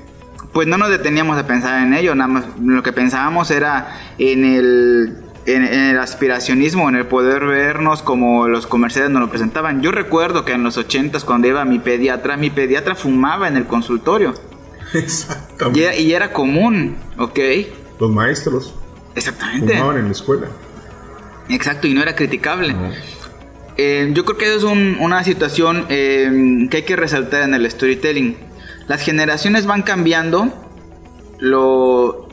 pues 0.52 0.68
no 0.68 0.76
nos 0.76 0.90
deteníamos 0.90 1.38
a 1.38 1.46
pensar 1.46 1.82
en 1.82 1.94
ello, 1.94 2.14
nada 2.14 2.28
más 2.28 2.44
lo 2.62 2.82
que 2.82 2.92
pensábamos 2.92 3.50
era 3.50 3.98
en 4.18 4.44
el 4.44 5.22
en, 5.46 5.64
el 5.64 5.98
aspiracionismo, 5.98 6.88
en 6.88 6.96
el 6.96 7.06
poder 7.06 7.44
vernos 7.46 8.02
como 8.02 8.48
los 8.48 8.66
comerciales 8.66 9.10
nos 9.10 9.22
lo 9.22 9.30
presentaban. 9.30 9.82
Yo 9.82 9.90
recuerdo 9.90 10.44
que 10.44 10.52
en 10.52 10.62
los 10.62 10.76
80 10.76 11.20
cuando 11.20 11.48
iba 11.48 11.62
a 11.62 11.64
mi 11.64 11.78
pediatra, 11.78 12.36
mi 12.36 12.50
pediatra 12.50 12.94
fumaba 12.94 13.48
en 13.48 13.56
el 13.56 13.66
consultorio. 13.66 14.34
Exactamente. 14.94 16.00
Y 16.00 16.12
era, 16.12 16.32
común, 16.32 16.96
¿ok? 17.18 17.38
Los 17.98 18.10
maestros. 18.10 18.74
Exactamente. 19.14 19.74
Fumaban 19.74 19.98
en 19.98 20.04
la 20.06 20.12
escuela. 20.12 20.46
Exacto, 21.48 21.86
y 21.86 21.94
no 21.94 22.02
era 22.02 22.14
criticable. 22.14 22.74
Eh, 23.76 24.10
yo 24.12 24.24
creo 24.24 24.38
que 24.38 24.54
eso 24.54 24.70
es 24.70 24.98
una 25.00 25.24
situación 25.24 25.86
eh, 25.88 26.66
que 26.70 26.78
hay 26.78 26.82
que 26.82 26.96
resaltar 26.96 27.42
en 27.42 27.54
el 27.54 27.70
storytelling. 27.70 28.36
Las 28.88 29.02
generaciones 29.02 29.66
van 29.66 29.82
cambiando, 29.82 30.48
lo, 31.38 32.28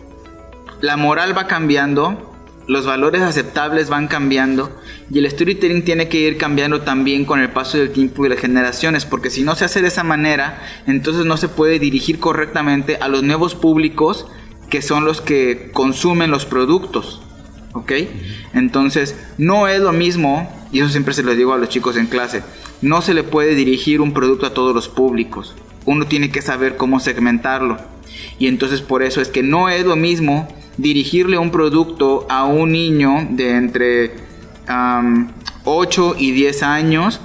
la 0.82 0.98
moral 0.98 1.38
va 1.38 1.48
cambiando, 1.48 2.30
los 2.68 2.86
valores 2.86 3.24
aceptables 3.24 3.90
van 3.90 4.08
cambiando 4.08 4.72
y 5.10 5.18
el 5.18 5.30
storytelling 5.30 5.84
tiene 5.84 6.08
que 6.08 6.20
ir 6.20 6.38
cambiando 6.38 6.82
también 6.82 7.26
con 7.26 7.40
el 7.40 7.50
paso 7.50 7.80
del 7.80 7.92
tiempo 7.92 8.26
y 8.26 8.30
las 8.30 8.40
generaciones, 8.40 9.06
porque 9.06 9.32
si 9.32 9.42
no 9.42 9.56
se 9.56 9.66
hace 9.66 9.82
de 9.82 9.88
esa 9.88 10.04
manera, 10.04 10.62
entonces 10.86 11.26
no 11.26 11.38
se 11.38 11.48
puede 11.48 11.80
dirigir 11.80 12.20
correctamente 12.20 12.98
a 13.02 13.08
los 13.08 13.24
nuevos 13.24 13.56
públicos 13.56 14.28
que 14.70 14.84
son 14.84 15.04
los 15.04 15.20
que 15.20 15.72
consumen 15.74 16.30
los 16.30 16.46
productos. 16.46 17.22
¿Ok? 17.74 17.92
Entonces, 18.54 19.16
no 19.38 19.68
es 19.68 19.80
lo 19.80 19.92
mismo, 19.92 20.52
y 20.72 20.80
eso 20.80 20.90
siempre 20.90 21.14
se 21.14 21.24
lo 21.24 21.36
digo 21.36 21.54
a 21.54 21.58
los 21.58 21.70
chicos 21.70 21.98
en 21.98 22.08
clase, 22.08 22.44
no 22.82 23.02
se 23.02 23.14
le 23.14 23.24
puede 23.24 23.56
dirigir 23.56 24.02
un 24.02 24.14
producto 24.14 24.46
a 24.46 24.54
todos 24.54 24.74
los 24.74 24.88
públicos. 24.88 25.56
Uno 25.86 26.06
tiene 26.08 26.32
que 26.32 26.42
saber 26.42 26.78
cómo 26.78 27.00
segmentarlo. 27.00 27.78
Y 28.38 28.48
entonces 28.48 28.82
por 28.82 29.04
eso 29.04 29.22
es 29.22 29.30
que 29.30 29.44
no 29.44 29.70
es 29.70 29.86
lo 29.86 29.96
mismo 29.96 30.48
dirigirle 30.78 31.38
un 31.38 31.52
producto 31.52 32.26
a 32.30 32.46
un 32.46 32.72
niño 32.72 33.28
de 33.32 33.56
entre 33.56 34.13
8 35.65 36.15
y 36.18 36.32
10 36.32 36.63
años 36.63 37.20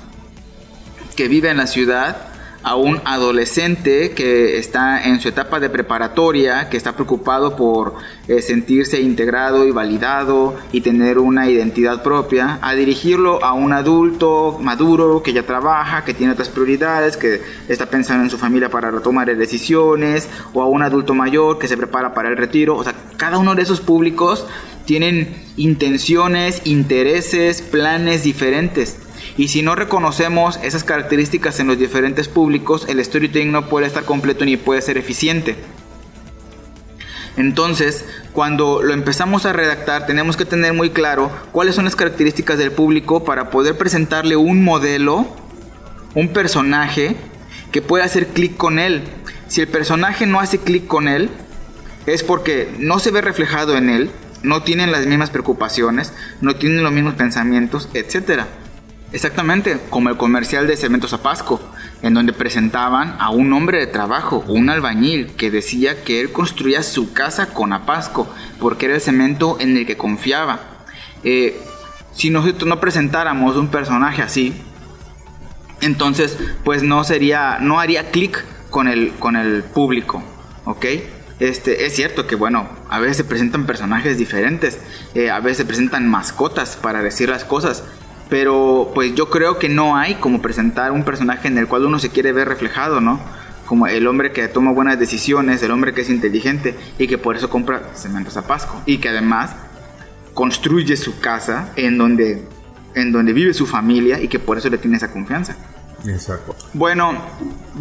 que 1.16 1.28
vive 1.28 1.50
en 1.50 1.58
la 1.58 1.66
ciudad 1.66 2.33
a 2.64 2.76
un 2.76 3.00
adolescente 3.04 4.12
que 4.12 4.58
está 4.58 5.04
en 5.04 5.20
su 5.20 5.28
etapa 5.28 5.60
de 5.60 5.68
preparatoria, 5.68 6.70
que 6.70 6.78
está 6.78 6.92
preocupado 6.92 7.56
por 7.56 7.94
eh, 8.26 8.40
sentirse 8.40 9.02
integrado 9.02 9.66
y 9.66 9.70
validado 9.70 10.56
y 10.72 10.80
tener 10.80 11.18
una 11.18 11.48
identidad 11.48 12.02
propia, 12.02 12.58
a 12.62 12.74
dirigirlo 12.74 13.44
a 13.44 13.52
un 13.52 13.74
adulto 13.74 14.58
maduro 14.62 15.22
que 15.22 15.34
ya 15.34 15.42
trabaja, 15.42 16.04
que 16.06 16.14
tiene 16.14 16.32
otras 16.32 16.48
prioridades, 16.48 17.18
que 17.18 17.42
está 17.68 17.86
pensando 17.86 18.24
en 18.24 18.30
su 18.30 18.38
familia 18.38 18.70
para 18.70 18.90
tomar 19.00 19.36
decisiones, 19.36 20.30
o 20.54 20.62
a 20.62 20.66
un 20.66 20.82
adulto 20.82 21.12
mayor 21.12 21.58
que 21.58 21.68
se 21.68 21.76
prepara 21.76 22.14
para 22.14 22.30
el 22.30 22.36
retiro. 22.38 22.76
O 22.76 22.82
sea, 22.82 22.94
cada 23.18 23.36
uno 23.36 23.54
de 23.54 23.62
esos 23.62 23.82
públicos 23.82 24.46
tienen 24.86 25.36
intenciones, 25.56 26.62
intereses, 26.64 27.60
planes 27.60 28.24
diferentes. 28.24 29.03
Y 29.36 29.48
si 29.48 29.62
no 29.62 29.74
reconocemos 29.74 30.60
esas 30.62 30.84
características 30.84 31.58
en 31.58 31.66
los 31.66 31.78
diferentes 31.78 32.28
públicos, 32.28 32.86
el 32.88 33.04
storytelling 33.04 33.50
no 33.50 33.68
puede 33.68 33.86
estar 33.86 34.04
completo 34.04 34.44
ni 34.44 34.56
puede 34.56 34.80
ser 34.80 34.96
eficiente. 34.96 35.56
Entonces, 37.36 38.04
cuando 38.32 38.82
lo 38.82 38.94
empezamos 38.94 39.44
a 39.44 39.52
redactar, 39.52 40.06
tenemos 40.06 40.36
que 40.36 40.44
tener 40.44 40.72
muy 40.72 40.90
claro 40.90 41.32
cuáles 41.50 41.74
son 41.74 41.84
las 41.84 41.96
características 41.96 42.58
del 42.58 42.70
público 42.70 43.24
para 43.24 43.50
poder 43.50 43.76
presentarle 43.76 44.36
un 44.36 44.62
modelo, 44.62 45.26
un 46.14 46.28
personaje 46.28 47.16
que 47.72 47.82
pueda 47.82 48.04
hacer 48.04 48.28
clic 48.28 48.56
con 48.56 48.78
él. 48.78 49.02
Si 49.48 49.60
el 49.60 49.66
personaje 49.66 50.26
no 50.26 50.38
hace 50.38 50.58
clic 50.58 50.86
con 50.86 51.08
él, 51.08 51.28
es 52.06 52.22
porque 52.22 52.72
no 52.78 53.00
se 53.00 53.10
ve 53.10 53.20
reflejado 53.20 53.76
en 53.76 53.90
él, 53.90 54.10
no 54.44 54.62
tienen 54.62 54.92
las 54.92 55.06
mismas 55.06 55.30
preocupaciones, 55.30 56.12
no 56.40 56.54
tienen 56.54 56.84
los 56.84 56.92
mismos 56.92 57.14
pensamientos, 57.14 57.88
etcétera. 57.94 58.46
Exactamente, 59.14 59.78
como 59.90 60.08
el 60.08 60.16
comercial 60.16 60.66
de 60.66 60.76
Cementos 60.76 61.12
Zapasco, 61.12 61.60
en 62.02 62.14
donde 62.14 62.32
presentaban 62.32 63.14
a 63.20 63.30
un 63.30 63.52
hombre 63.52 63.78
de 63.78 63.86
trabajo, 63.86 64.44
un 64.48 64.68
albañil, 64.68 65.36
que 65.36 65.52
decía 65.52 66.02
que 66.02 66.20
él 66.20 66.32
construía 66.32 66.82
su 66.82 67.12
casa 67.12 67.54
con 67.54 67.72
Apasco, 67.72 68.26
porque 68.58 68.86
era 68.86 68.96
el 68.96 69.00
cemento 69.00 69.56
en 69.60 69.76
el 69.76 69.86
que 69.86 69.96
confiaba. 69.96 70.58
Eh, 71.22 71.62
si 72.12 72.30
nosotros 72.30 72.68
no 72.68 72.80
presentáramos 72.80 73.54
un 73.54 73.68
personaje 73.68 74.20
así, 74.20 74.52
entonces 75.80 76.36
pues 76.64 76.82
no 76.82 77.04
sería, 77.04 77.58
no 77.60 77.78
haría 77.78 78.10
clic 78.10 78.44
con 78.68 78.88
el, 78.88 79.12
con 79.20 79.36
el 79.36 79.62
público, 79.62 80.24
¿ok? 80.64 80.86
Este, 81.38 81.86
es 81.86 81.94
cierto 81.94 82.26
que, 82.26 82.34
bueno, 82.34 82.68
a 82.90 82.98
veces 82.98 83.18
se 83.18 83.24
presentan 83.24 83.64
personajes 83.64 84.18
diferentes, 84.18 84.80
eh, 85.14 85.30
a 85.30 85.38
veces 85.38 85.58
se 85.58 85.64
presentan 85.66 86.08
mascotas 86.08 86.74
para 86.74 87.00
decir 87.00 87.28
las 87.28 87.44
cosas, 87.44 87.84
pero 88.28 88.90
pues 88.94 89.14
yo 89.14 89.30
creo 89.30 89.58
que 89.58 89.68
no 89.68 89.96
hay 89.96 90.14
como 90.16 90.40
presentar 90.40 90.92
un 90.92 91.04
personaje 91.04 91.48
en 91.48 91.58
el 91.58 91.68
cual 91.68 91.84
uno 91.84 91.98
se 91.98 92.10
quiere 92.10 92.32
ver 92.32 92.48
reflejado, 92.48 93.00
¿no? 93.00 93.20
Como 93.66 93.86
el 93.86 94.06
hombre 94.06 94.32
que 94.32 94.46
toma 94.48 94.72
buenas 94.72 94.98
decisiones, 94.98 95.62
el 95.62 95.70
hombre 95.70 95.94
que 95.94 96.02
es 96.02 96.10
inteligente 96.10 96.76
y 96.98 97.06
que 97.06 97.18
por 97.18 97.36
eso 97.36 97.48
compra 97.48 97.90
cementos 97.94 98.36
a 98.36 98.46
Pasco. 98.46 98.82
Y 98.86 98.98
que 98.98 99.08
además 99.08 99.54
construye 100.34 100.96
su 100.96 101.20
casa 101.20 101.72
en 101.76 101.96
donde, 101.96 102.42
en 102.94 103.12
donde 103.12 103.32
vive 103.32 103.54
su 103.54 103.66
familia 103.66 104.20
y 104.20 104.28
que 104.28 104.38
por 104.38 104.58
eso 104.58 104.68
le 104.68 104.78
tiene 104.78 104.96
esa 104.96 105.10
confianza. 105.10 105.56
Exacto. 106.06 106.54
Bueno, 106.74 107.16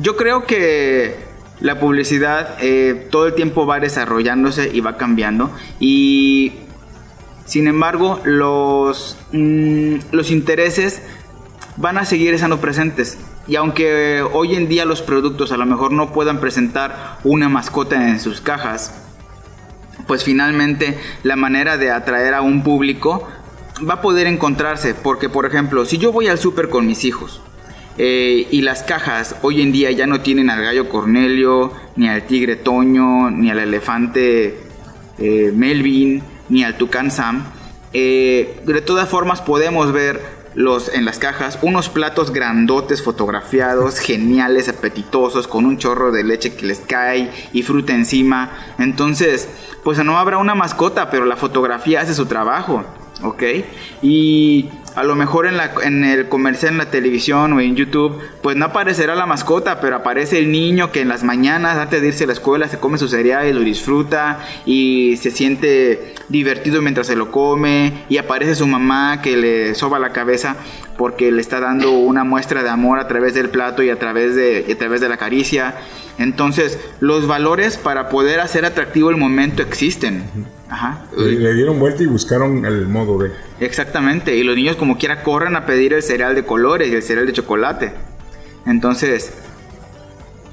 yo 0.02 0.16
creo 0.16 0.46
que 0.46 1.18
la 1.60 1.80
publicidad 1.80 2.58
eh, 2.62 3.08
todo 3.12 3.28
el 3.28 3.36
tiempo 3.36 3.66
va 3.66 3.80
desarrollándose 3.80 4.70
y 4.74 4.82
va 4.82 4.98
cambiando. 4.98 5.52
Y 5.80 6.54
sin 7.46 7.68
embargo, 7.68 8.20
los, 8.24 9.18
mm, 9.32 9.96
los 10.12 10.32
intereses 10.32 11.02
van 11.78 11.98
a 11.98 12.06
seguir 12.06 12.34
estando 12.34 12.60
presentes. 12.60 13.18
Y 13.48 13.56
aunque 13.58 14.24
hoy 14.32 14.56
en 14.56 14.70
día 14.70 14.86
los 14.86 15.02
productos 15.02 15.52
a 15.52 15.58
lo 15.58 15.66
mejor 15.66 15.92
no 15.92 16.14
puedan 16.14 16.40
presentar 16.40 17.18
una 17.24 17.50
mascota 17.50 18.10
en 18.10 18.20
sus 18.20 18.40
cajas, 18.40 18.94
pues 20.08 20.24
finalmente 20.24 20.98
la 21.24 21.36
manera 21.36 21.78
de 21.78 21.92
atraer 21.92 22.34
a 22.34 22.42
un 22.42 22.64
público 22.64 23.28
va 23.88 23.96
a 23.96 24.02
poder 24.02 24.28
encontrarse. 24.28 24.94
Porque, 24.94 25.28
por 25.28 25.46
ejemplo, 25.46 25.86
si 25.86 25.98
yo 25.98 26.12
voy 26.14 26.28
al 26.28 26.40
súper 26.40 26.70
con 26.70 26.88
mis 26.88 27.04
hijos 27.04 27.42
eh, 27.98 28.48
y 28.50 28.62
las 28.62 28.84
cajas 28.84 29.36
hoy 29.42 29.62
en 29.62 29.72
día 29.72 29.92
ya 29.92 30.08
no 30.08 30.22
tienen 30.22 30.50
al 30.50 30.64
gallo 30.64 30.88
Cornelio, 30.88 31.74
ni 31.98 32.08
al 32.08 32.26
tigre 32.26 32.56
Toño, 32.56 33.30
ni 33.30 33.52
al 33.52 33.60
elefante 33.60 34.58
eh, 35.18 35.52
Melvin, 35.54 36.24
ni 36.54 36.64
al 36.64 36.78
Tucán 36.78 37.10
Sam. 37.10 37.44
Eh, 37.94 38.62
de 38.64 38.82
todas 38.82 39.10
formas 39.10 39.42
podemos 39.42 39.92
ver 39.92 40.22
los, 40.54 40.94
en 40.94 41.04
las 41.04 41.18
cajas 41.18 41.58
unos 41.64 41.90
platos 41.90 42.32
grandotes 42.32 43.02
fotografiados, 43.02 43.98
geniales, 43.98 44.70
apetitosos, 44.70 45.48
con 45.48 45.66
un 45.66 45.80
chorro 45.80 46.12
de 46.12 46.24
leche 46.24 46.56
que 46.56 46.68
les 46.68 46.80
cae 46.80 47.32
y 47.54 47.64
fruta 47.64 47.94
encima. 47.94 48.52
Entonces, 48.78 49.50
pues 49.84 49.98
no 50.04 50.18
habrá 50.20 50.38
una 50.38 50.54
mascota, 50.54 51.10
pero 51.10 51.26
la 51.26 51.38
fotografía 51.38 52.02
hace 52.02 52.14
su 52.14 52.28
trabajo, 52.28 52.84
¿ok? 53.24 53.44
Y 54.04 54.70
a 54.96 55.04
lo 55.04 55.16
mejor 55.16 55.48
en, 55.48 56.04
el 56.04 56.30
comercial 56.30 56.74
en 56.74 56.78
la 56.78 56.92
televisión 56.92 57.54
o 57.54 57.60
en 57.60 57.76
YouTube, 57.76 58.22
pues 58.42 58.56
no 58.56 58.66
aparecerá 58.66 59.16
la 59.16 59.26
mascota, 59.26 59.80
pero 59.80 59.96
aparece 59.96 60.38
el 60.38 60.52
niño 60.52 60.92
que 60.92 61.02
en 61.02 61.10
las 61.10 61.24
mañanas, 61.24 61.78
antes 61.78 62.02
de 62.02 62.10
irse 62.10 62.26
a 62.26 62.28
la 62.28 62.34
escuela, 62.34 62.68
se 62.68 62.78
come 62.78 62.98
su 62.98 63.08
cereal 63.08 63.48
y 63.48 63.54
lo 63.54 63.62
disfruta 63.62 64.40
y 64.66 65.18
se 65.18 65.32
siente 65.32 66.14
divertido 66.30 66.82
mientras 66.82 67.08
se 67.08 67.16
lo 67.16 67.32
come. 67.32 68.06
Y 68.10 68.18
aparece 68.18 68.56
su 68.56 68.68
mamá 68.68 69.22
que 69.22 69.36
le 69.38 69.76
soba 69.76 70.00
la 70.00 70.12
cabeza 70.12 70.58
porque 70.98 71.32
le 71.32 71.42
está 71.42 71.60
dando 71.60 71.92
una 71.92 72.24
muestra 72.24 72.62
de 72.62 72.70
amor 72.70 73.00
a 73.00 73.08
través 73.08 73.34
del 73.34 73.50
plato 73.50 73.82
y 73.82 73.90
a 73.90 73.98
través 73.98 74.36
de 74.36 75.10
la 75.10 75.18
caricia. 75.18 75.76
Entonces, 76.20 76.80
los 77.00 77.28
valores 77.28 77.78
para 77.78 78.10
poder 78.10 78.40
hacer 78.40 78.66
atractivo 78.66 79.10
el 79.10 79.18
momento 79.18 79.64
existen. 79.64 80.24
Ajá. 80.74 81.06
Le, 81.16 81.54
dieron 81.54 81.78
vuelta 81.78 82.02
y 82.02 82.08
buscaron 82.08 82.66
el 82.66 82.88
modo 82.88 83.20
de. 83.20 83.32
Exactamente, 83.60 84.36
y 84.36 84.44
los 84.44 84.56
niños 84.56 84.76
como 84.76 84.98
quiera 84.98 85.22
corren 85.22 85.56
a 85.56 85.68
pedir 85.68 85.94
el 85.94 86.02
cereal 86.02 86.34
de 86.34 86.46
colores 86.46 86.92
y 86.92 86.96
el 86.96 87.04
cereal 87.04 87.28
de 87.28 87.34
chocolate. 87.34 87.92
Entonces, 88.66 89.34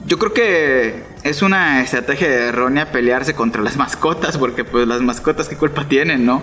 yo 0.04 0.18
creo 0.18 0.35
que 0.35 1.04
es 1.22 1.40
una 1.40 1.83
estrategia 1.83 2.28
errónea 2.28 2.92
pelearse 2.92 3.33
contra 3.33 3.62
las 3.62 3.78
mascotas, 3.78 4.37
porque 4.37 4.62
pues 4.62 4.87
las 4.87 5.00
mascotas 5.00 5.48
qué 5.48 5.56
culpa 5.56 5.88
tienen, 5.88 6.26
¿no? 6.26 6.42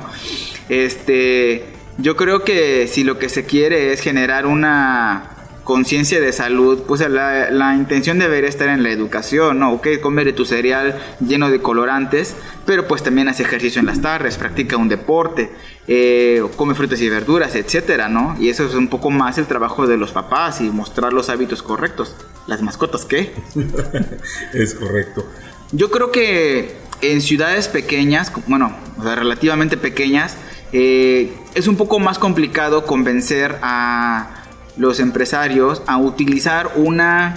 Este, 0.69 1.65
yo 1.99 2.15
creo 2.15 2.43
que 2.43 2.87
si 2.87 3.03
lo 3.03 3.19
que 3.19 3.29
se 3.29 3.45
quiere 3.45 3.93
es 3.93 4.01
generar 4.01 4.47
una 4.47 5.36
conciencia 5.67 6.21
de 6.21 6.31
salud, 6.31 6.83
pues 6.87 7.01
la, 7.09 7.75
intención 7.75 8.17
debería 8.19 8.47
estar 8.47 8.69
en 8.69 8.83
la 8.83 8.89
educación, 8.89 9.59
¿no? 9.59 9.73
Ok, 9.73 9.99
comer 10.01 10.33
tu 10.33 10.45
cereal 10.45 10.97
lleno 11.19 11.51
de 11.51 11.59
colorantes, 11.59 12.37
pero 12.65 12.87
pues 12.87 13.03
también 13.03 13.27
hace 13.27 13.43
ejercicio 13.43 13.81
en 13.81 13.85
las 13.85 14.01
tardes, 14.01 14.37
practica 14.37 14.77
un 14.77 14.87
deporte, 14.87 15.51
eh, 15.89 16.41
come 16.55 16.73
frutas 16.73 17.01
y 17.01 17.09
verduras, 17.09 17.53
etcétera, 17.55 18.07
¿no? 18.07 18.37
Y 18.39 18.47
eso 18.47 18.65
es 18.65 18.75
un 18.75 18.87
poco 18.87 19.09
más 19.09 19.37
el 19.39 19.45
trabajo 19.45 19.87
de 19.87 19.97
los 19.97 20.13
papás 20.13 20.61
y 20.61 20.69
mostrar 20.69 21.11
los 21.11 21.29
hábitos 21.29 21.61
correctos. 21.61 22.15
¿Las 22.47 22.61
mascotas 22.61 23.03
qué? 23.03 23.33
es 24.53 24.73
correcto. 24.73 25.25
Yo 25.73 25.91
creo 25.91 26.13
que 26.13 26.77
en 27.01 27.19
ciudades 27.19 27.67
pequeñas, 27.67 28.31
bueno, 28.47 28.73
o 28.97 29.03
sea, 29.03 29.15
relativamente 29.15 29.75
pequeñas, 29.75 30.37
eh, 30.71 31.33
es 31.55 31.67
un 31.67 31.75
poco 31.75 31.99
más 31.99 32.19
complicado 32.19 32.85
convencer 32.85 33.57
a 33.61 34.45
los 34.77 34.99
empresarios 34.99 35.81
a 35.87 35.97
utilizar 35.97 36.71
una, 36.75 37.35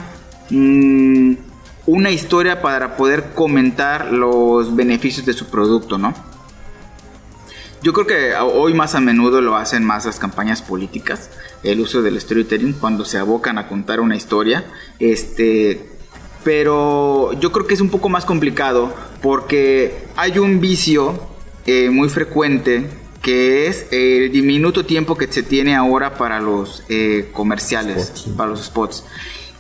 mm, 0.50 1.35
una 1.87 2.11
historia 2.11 2.62
para 2.62 2.96
poder 2.96 3.33
comentar 3.35 4.12
los 4.12 4.74
beneficios 4.74 5.26
de 5.26 5.33
su 5.33 5.46
producto, 5.46 5.98
¿no? 5.98 6.14
Yo 7.83 7.94
creo 7.94 8.07
que 8.07 8.35
hoy 8.37 8.74
más 8.74 8.94
a 8.94 9.00
menudo 9.00 9.40
lo 9.40 9.57
hacen 9.57 9.85
más 9.85 10.05
las 10.05 10.18
campañas 10.18 10.61
políticas, 10.61 11.31
el 11.62 11.81
uso 11.81 12.03
del 12.03 12.20
storytelling 12.20 12.74
cuando 12.74 13.07
se 13.07 13.16
abocan 13.16 13.57
a 13.57 13.68
contar 13.68 14.00
una 14.00 14.16
historia, 14.16 14.64
este, 14.98 15.88
pero 16.44 17.33
yo 17.40 17.53
creo 17.53 17.66
que 17.66 17.72
es 17.72 17.81
un 17.81 17.88
poco 17.88 18.11
más 18.11 18.26
complicado 18.26 18.92
porque 19.22 20.09
hay 20.16 20.38
un 20.38 20.61
vicio 20.61 21.26
eh, 21.64 21.88
muy 21.88 22.11
frecuente 22.11 22.87
que 23.22 23.66
es 23.66 23.87
el 23.92 24.33
diminuto 24.33 24.85
tiempo 24.87 25.16
que 25.16 25.30
se 25.30 25.42
tiene 25.42 25.74
ahora 25.74 26.14
para 26.14 26.40
los 26.40 26.85
eh, 26.88 27.28
comerciales, 27.33 28.26
para 28.37 28.50
los 28.50 28.64
spots. 28.64 29.04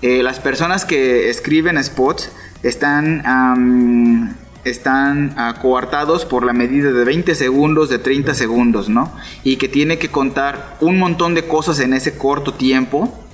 Eh, 0.02 0.22
las 0.22 0.40
personas 0.40 0.84
que 0.84 1.28
escriben 1.28 1.82
spots 1.82 2.30
están, 2.62 4.36
están 4.64 5.36
coartados 5.60 6.24
por 6.24 6.44
la 6.44 6.54
medida 6.54 6.90
de 6.90 7.04
20 7.04 7.34
segundos, 7.34 7.90
de 7.90 7.98
30 7.98 8.34
segundos, 8.34 8.88
¿no? 8.88 9.12
Y 9.44 9.56
que 9.56 9.68
tiene 9.68 9.98
que 9.98 10.08
contar 10.08 10.78
un 10.80 10.98
montón 10.98 11.34
de 11.34 11.46
cosas 11.46 11.80
en 11.80 11.92
ese 11.92 12.16
corto 12.16 12.54
tiempo 12.54 13.24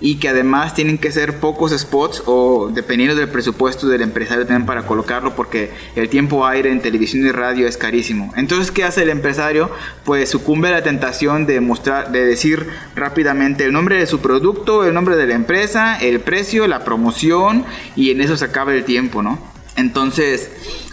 y 0.00 0.16
que 0.16 0.28
además 0.28 0.74
tienen 0.74 0.98
que 0.98 1.12
ser 1.12 1.38
pocos 1.38 1.72
spots 1.72 2.22
o 2.26 2.70
dependiendo 2.72 3.14
del 3.14 3.28
presupuesto 3.28 3.86
del 3.86 4.02
empresario 4.02 4.46
también 4.46 4.66
para 4.66 4.86
colocarlo 4.86 5.36
porque 5.36 5.70
el 5.94 6.08
tiempo 6.08 6.46
aire 6.46 6.70
en 6.70 6.80
televisión 6.80 7.26
y 7.26 7.32
radio 7.32 7.66
es 7.66 7.76
carísimo. 7.76 8.32
Entonces, 8.36 8.70
¿qué 8.70 8.84
hace 8.84 9.02
el 9.02 9.10
empresario? 9.10 9.70
Pues 10.04 10.30
sucumbe 10.30 10.68
a 10.68 10.72
la 10.72 10.82
tentación 10.82 11.46
de 11.46 11.60
mostrar, 11.60 12.12
de 12.12 12.24
decir 12.24 12.66
rápidamente 12.96 13.64
el 13.64 13.72
nombre 13.72 13.96
de 13.96 14.06
su 14.06 14.20
producto, 14.20 14.84
el 14.84 14.94
nombre 14.94 15.16
de 15.16 15.26
la 15.26 15.34
empresa, 15.34 15.96
el 15.98 16.20
precio, 16.20 16.66
la 16.66 16.84
promoción 16.84 17.64
y 17.94 18.10
en 18.10 18.20
eso 18.20 18.36
se 18.36 18.46
acaba 18.46 18.72
el 18.74 18.84
tiempo, 18.84 19.22
¿no? 19.22 19.38
Entonces, 19.76 20.50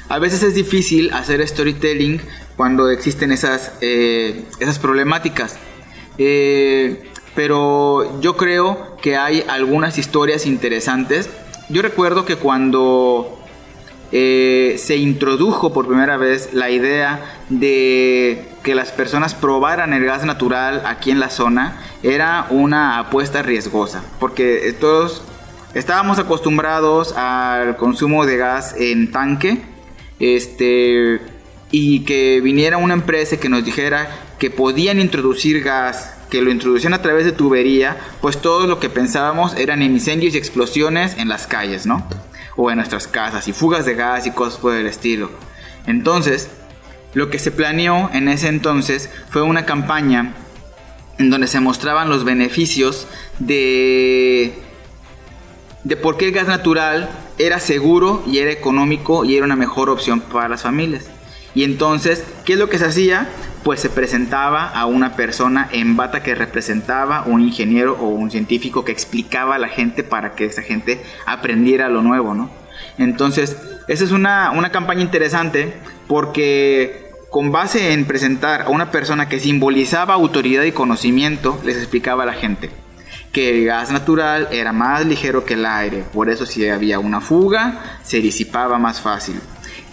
a 0.09 0.19
veces 0.19 0.43
es 0.43 0.53
difícil 0.53 1.11
hacer 1.13 1.45
storytelling 1.45 2.21
cuando 2.55 2.89
existen 2.89 3.31
esas, 3.31 3.73
eh, 3.81 4.43
esas 4.59 4.79
problemáticas. 4.79 5.57
Eh, 6.17 7.03
pero 7.37 8.19
yo 8.19 8.35
creo 8.35 8.97
que 8.99 9.15
hay 9.15 9.45
algunas 9.47 9.99
historias 9.99 10.47
interesantes. 10.47 11.29
Yo 11.69 11.83
recuerdo 11.83 12.25
que 12.25 12.35
cuando 12.35 13.39
eh, 14.11 14.73
se 14.79 14.97
introdujo 14.97 15.71
por 15.71 15.87
primera 15.87 16.17
vez 16.17 16.49
la 16.53 16.71
idea 16.71 17.37
de 17.49 18.43
que 18.63 18.73
las 18.73 18.91
personas 18.91 19.35
probaran 19.35 19.93
el 19.93 20.03
gas 20.03 20.25
natural 20.25 20.81
aquí 20.87 21.11
en 21.11 21.19
la 21.19 21.29
zona, 21.29 21.79
era 22.01 22.47
una 22.49 22.97
apuesta 22.97 23.43
riesgosa, 23.43 24.03
porque 24.19 24.75
todos 24.79 25.21
estábamos 25.75 26.17
acostumbrados 26.17 27.15
al 27.15 27.77
consumo 27.77 28.25
de 28.25 28.37
gas 28.37 28.73
en 28.79 29.11
tanque, 29.11 29.61
este, 30.19 31.21
y 31.69 31.99
que 31.99 32.41
viniera 32.41 32.77
una 32.77 32.95
empresa 32.95 33.37
que 33.37 33.47
nos 33.47 33.63
dijera 33.63 34.09
que 34.39 34.49
podían 34.49 34.99
introducir 34.99 35.63
gas 35.63 36.13
que 36.29 36.41
lo 36.41 36.51
introducían 36.51 36.93
a 36.93 37.01
través 37.01 37.25
de 37.25 37.31
tubería, 37.31 37.97
pues 38.21 38.41
todo 38.41 38.67
lo 38.67 38.79
que 38.79 38.89
pensábamos 38.89 39.55
eran 39.55 39.81
incendios 39.81 40.35
y 40.35 40.37
explosiones 40.37 41.17
en 41.17 41.29
las 41.29 41.47
calles, 41.47 41.85
¿no? 41.85 42.05
O 42.55 42.69
en 42.69 42.77
nuestras 42.77 43.07
casas, 43.07 43.47
y 43.47 43.53
fugas 43.53 43.85
de 43.85 43.95
gas 43.95 44.27
y 44.27 44.31
cosas 44.31 44.59
por 44.59 44.73
el 44.73 44.87
estilo. 44.87 45.31
Entonces, 45.85 46.49
lo 47.13 47.29
que 47.29 47.39
se 47.39 47.51
planeó 47.51 48.09
en 48.13 48.27
ese 48.27 48.47
entonces 48.49 49.09
fue 49.29 49.41
una 49.41 49.65
campaña 49.65 50.33
en 51.17 51.29
donde 51.29 51.47
se 51.47 51.59
mostraban 51.59 52.09
los 52.09 52.23
beneficios 52.25 53.07
de, 53.39 54.53
de 55.83 55.97
por 55.97 56.17
qué 56.17 56.25
el 56.25 56.31
gas 56.31 56.47
natural 56.47 57.09
era 57.37 57.59
seguro 57.59 58.23
y 58.27 58.39
era 58.39 58.51
económico 58.51 59.23
y 59.23 59.35
era 59.35 59.45
una 59.45 59.55
mejor 59.55 59.89
opción 59.89 60.19
para 60.19 60.49
las 60.49 60.63
familias. 60.63 61.07
Y 61.57 61.63
entonces, 61.63 62.23
¿qué 62.45 62.53
es 62.53 62.59
lo 62.59 62.69
que 62.69 62.77
se 62.77 62.85
hacía? 62.85 63.27
pues 63.63 63.79
se 63.81 63.89
presentaba 63.89 64.69
a 64.69 64.85
una 64.85 65.15
persona 65.15 65.67
en 65.71 65.97
bata 65.97 66.21
que 66.21 66.35
representaba 66.35 67.23
un 67.25 67.41
ingeniero 67.41 67.97
o 67.99 68.07
un 68.07 68.29
científico 68.29 68.85
que 68.85 68.91
explicaba 68.91 69.55
a 69.55 69.57
la 69.57 69.67
gente 69.67 70.03
para 70.03 70.35
que 70.35 70.45
esa 70.45 70.61
gente 70.61 71.03
aprendiera 71.25 71.89
lo 71.89 72.01
nuevo, 72.03 72.33
¿no? 72.35 72.49
Entonces, 72.97 73.57
esa 73.89 74.03
es 74.05 74.11
una, 74.11 74.51
una 74.51 74.71
campaña 74.71 75.01
interesante 75.01 75.73
porque 76.07 77.09
con 77.29 77.51
base 77.51 77.91
en 77.91 78.05
presentar 78.05 78.61
a 78.61 78.69
una 78.69 78.91
persona 78.91 79.27
que 79.27 79.39
simbolizaba 79.39 80.13
autoridad 80.13 80.63
y 80.63 80.71
conocimiento, 80.71 81.59
les 81.65 81.75
explicaba 81.75 82.23
a 82.23 82.27
la 82.27 82.33
gente 82.33 82.69
que 83.31 83.49
el 83.49 83.65
gas 83.65 83.91
natural 83.91 84.47
era 84.51 84.71
más 84.71 85.05
ligero 85.05 85.45
que 85.45 85.55
el 85.55 85.65
aire, 85.65 86.03
por 86.13 86.29
eso 86.29 86.45
si 86.45 86.67
había 86.69 86.99
una 86.99 87.21
fuga, 87.21 87.99
se 88.03 88.21
disipaba 88.21 88.79
más 88.79 89.01
fácil. 89.01 89.41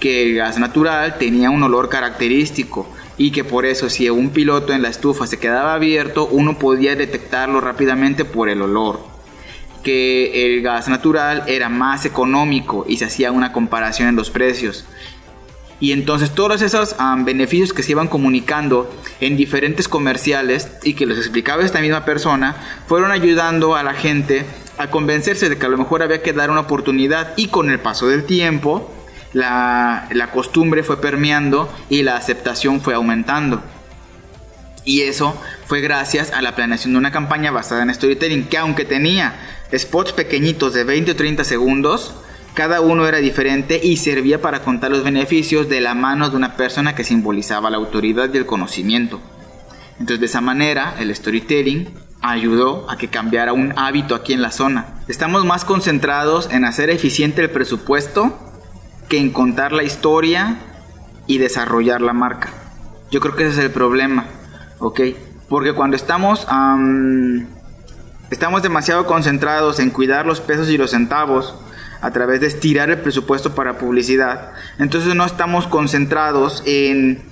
Que 0.01 0.23
el 0.23 0.35
gas 0.35 0.59
natural 0.59 1.19
tenía 1.19 1.51
un 1.51 1.63
olor 1.63 1.89
característico, 1.89 2.89
y 3.17 3.31
que 3.31 3.45
por 3.45 3.65
eso 3.65 3.89
si 3.91 4.09
un 4.11 4.31
piloto 4.31 4.73
en 4.73 4.83
la 4.83 4.89
estufa 4.89 5.27
se 5.27 5.39
quedaba 5.39 5.75
abierto, 5.75 6.27
uno 6.27 6.59
podía 6.59 6.97
detectarlo 6.97 7.61
rápidamente 7.61 8.25
por 8.25 8.49
el 8.49 8.63
olor. 8.63 9.01
Que 9.83 10.47
el 10.47 10.63
gas 10.63 10.89
natural 10.89 11.45
era 11.47 11.69
más 11.69 12.07
económico 12.07 12.85
y 12.89 12.97
se 12.97 13.05
hacía 13.05 13.33
una 13.33 13.53
comparación 13.53 14.09
en 14.09 14.17
los 14.17 14.31
precios. 14.31 14.87
Y 15.81 15.93
entonces 15.93 16.31
todos 16.31 16.63
esos 16.63 16.97
beneficios 17.25 17.73
que 17.73 17.83
se 17.83 17.93
iban 17.93 18.09
comunicando 18.09 18.91
en 19.21 19.37
diferentes 19.37 19.87
comerciales 19.87 20.71
y 20.83 20.95
que 20.95 21.05
los 21.05 21.19
explicaba 21.19 21.65
esta 21.65 21.81
misma 21.81 22.05
persona, 22.05 22.57
fueron 22.87 23.11
ayudando 23.11 23.77
a 23.77 23.83
la 23.83 23.93
gente 23.93 24.47
a 24.79 24.91
convencerse 24.91 25.49
de 25.49 25.59
que 25.59 25.67
a 25.67 25.69
lo 25.69 25.77
mejor 25.77 26.03
había 26.03 26.23
que 26.23 26.33
dar 26.33 26.51
una 26.51 26.61
oportunidad 26.61 27.35
y 27.37 27.49
con 27.49 27.71
el 27.71 27.81
paso 27.81 28.09
del 28.09 28.25
tiempo 28.25 28.91
la, 29.35 30.31
costumbre 30.33 30.83
fue 30.83 31.01
permeando 31.01 31.71
y 31.91 32.03
la 32.03 32.17
aceptación 32.17 32.81
fue 32.81 32.95
aumentando. 32.95 33.63
Y 34.85 35.03
eso 35.03 35.39
fue 35.67 35.81
gracias 35.81 36.33
a 36.33 36.43
la 36.43 36.55
planeación 36.55 36.93
de 36.93 36.99
una 36.99 37.13
campaña 37.13 37.51
basada 37.51 37.83
en 37.83 37.95
storytelling 37.95 38.45
que 38.45 38.59
aunque 38.59 38.85
tenía 38.85 39.35
spots 39.77 40.13
pequeñitos 40.13 40.73
de 40.73 40.85
20 40.85 41.13
o 41.13 41.17
30 41.17 41.45
segundos, 41.45 42.15
cada 42.55 42.81
uno 42.81 43.09
era 43.09 43.19
diferente 43.19 43.81
y 43.83 43.97
servía 43.97 44.41
para 44.41 44.63
contar 44.63 44.91
los 44.91 45.03
beneficios 45.03 45.69
de 45.69 45.81
la 45.81 45.95
mano 45.95 46.31
de 46.31 46.37
una 46.37 46.57
persona 46.57 46.95
que 46.95 47.03
simbolizaba 47.03 47.71
la 47.71 47.79
autoridad 47.79 48.33
y 48.33 48.37
el 48.37 48.47
conocimiento. 48.47 49.21
Entonces 49.99 50.21
de 50.21 50.27
esa 50.27 50.41
manera 50.41 50.95
el 50.99 51.15
storytelling 51.15 51.89
ayudó 52.21 52.89
a 52.91 52.97
que 52.97 53.09
cambiara 53.09 53.53
un 53.53 53.73
hábito 53.77 54.15
aquí 54.15 54.33
en 54.33 54.43
la 54.43 54.51
zona. 54.51 54.87
Estamos 55.09 55.45
más 55.45 55.65
concentrados 55.65 56.49
en 56.53 56.65
hacer 56.65 56.91
eficiente 56.91 57.43
el 57.43 57.51
presupuesto 57.51 58.54
en 59.17 59.31
contar 59.31 59.73
la 59.73 59.83
historia 59.83 60.59
y 61.27 61.39
desarrollar 61.39 62.01
la 62.01 62.13
marca. 62.13 62.51
Yo 63.11 63.21
creo 63.21 63.37
que 63.37 63.45
ese 63.45 63.59
es 63.59 63.65
el 63.67 63.71
problema, 63.71 64.27
¿ok? 64.79 65.01
Porque 65.49 65.73
cuando 65.73 65.97
estamos, 65.97 66.47
estamos 68.31 68.63
demasiado 68.63 69.07
concentrados 69.07 69.79
en 69.79 69.91
cuidar 69.91 70.27
los 70.27 70.41
pesos 70.41 70.69
y 70.71 70.79
los 70.79 70.91
centavos 70.91 71.55
a 72.01 72.11
través 72.11 72.41
de 72.41 72.49
estirar 72.49 72.91
el 72.91 72.99
presupuesto 72.99 73.55
para 73.55 73.79
publicidad, 73.79 74.53
entonces 74.79 75.15
no 75.15 75.25
estamos 75.25 75.67
concentrados 75.67 76.63
en 76.67 77.23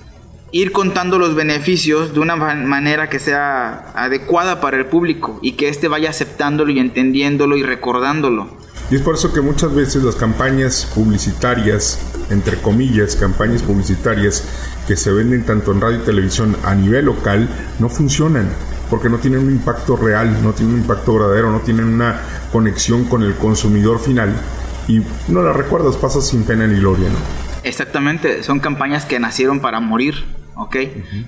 ir 0.53 0.71
contando 0.71 1.17
los 1.17 1.35
beneficios 1.35 2.13
de 2.13 2.19
una 2.19 2.35
manera 2.35 3.09
que 3.09 3.19
sea 3.19 3.91
adecuada 3.95 4.61
para 4.61 4.77
el 4.77 4.85
público 4.85 5.39
y 5.41 5.53
que 5.53 5.67
éste 5.67 5.87
vaya 5.87 6.11
aceptándolo 6.11 6.71
y 6.71 6.79
entendiéndolo 6.79 7.57
y 7.57 7.63
recordándolo. 7.63 8.55
Y 8.93 8.97
es 8.97 9.01
por 9.01 9.15
eso 9.15 9.33
que 9.33 9.41
muchas 9.41 9.73
veces 9.73 10.03
las 10.03 10.15
campañas 10.15 10.87
publicitarias, 10.93 11.97
entre 12.29 12.61
comillas, 12.61 13.15
campañas 13.15 13.63
publicitarias 13.63 14.43
que 14.87 14.95
se 14.95 15.11
venden 15.11 15.47
tanto 15.47 15.71
en 15.71 15.81
radio 15.81 15.97
y 15.97 16.01
televisión 16.03 16.55
a 16.63 16.75
nivel 16.75 17.05
local, 17.05 17.49
no 17.79 17.89
funcionan 17.89 18.49
porque 18.91 19.09
no 19.09 19.17
tienen 19.17 19.39
un 19.39 19.49
impacto 19.49 19.95
real, 19.95 20.43
no 20.43 20.53
tienen 20.53 20.75
un 20.75 20.81
impacto 20.81 21.15
verdadero, 21.15 21.51
no 21.51 21.61
tienen 21.61 21.85
una 21.85 22.21
conexión 22.51 23.05
con 23.05 23.23
el 23.23 23.33
consumidor 23.33 23.99
final 23.99 24.31
y 24.87 25.01
no 25.27 25.41
las 25.41 25.55
recuerdas, 25.55 25.95
pasas 25.95 26.27
sin 26.27 26.43
pena 26.43 26.67
ni 26.67 26.75
gloria, 26.75 27.09
¿no? 27.09 27.17
Exactamente, 27.63 28.43
son 28.43 28.59
campañas 28.59 29.05
que 29.05 29.19
nacieron 29.19 29.59
para 29.59 29.79
morir, 29.79 30.23
¿ok? 30.53 30.75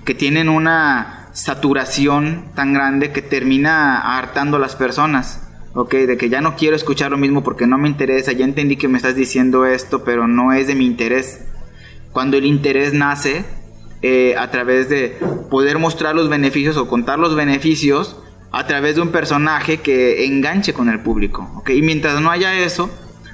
Que 0.05 0.13
tienen 0.13 0.49
una 0.49 1.29
saturación 1.31 2.45
tan 2.53 2.73
grande 2.73 3.11
que 3.11 3.23
termina 3.23 4.19
hartando 4.19 4.57
a 4.57 4.59
las 4.59 4.75
personas. 4.75 5.44
¿Ok? 5.75 5.93
De 5.93 6.17
que 6.17 6.29
ya 6.29 6.41
no 6.41 6.55
quiero 6.55 6.75
escuchar 6.75 7.11
lo 7.11 7.17
mismo 7.17 7.43
porque 7.43 7.67
no 7.67 7.77
me 7.77 7.87
interesa, 7.87 8.31
ya 8.31 8.45
entendí 8.45 8.77
que 8.77 8.87
me 8.87 8.97
estás 8.97 9.15
diciendo 9.15 9.65
esto, 9.65 10.03
pero 10.03 10.27
no 10.27 10.53
es 10.53 10.67
de 10.67 10.75
mi 10.75 10.85
interés. 10.85 11.41
Cuando 12.11 12.37
el 12.37 12.45
interés 12.45 12.93
nace 12.93 13.45
eh, 14.01 14.35
a 14.37 14.49
través 14.49 14.89
de 14.89 15.17
poder 15.51 15.77
mostrar 15.77 16.15
los 16.15 16.29
beneficios 16.29 16.77
o 16.77 16.87
contar 16.87 17.19
los 17.19 17.35
beneficios 17.35 18.17
a 18.51 18.65
través 18.65 18.95
de 18.95 19.01
un 19.01 19.09
personaje 19.09 19.81
que 19.81 20.25
enganche 20.25 20.73
con 20.73 20.89
el 20.89 21.01
público, 21.01 21.51
¿ok? 21.57 21.71
Y 21.71 21.81
mientras 21.81 22.21
no 22.21 22.31
haya 22.31 22.53
eso, 22.55 22.89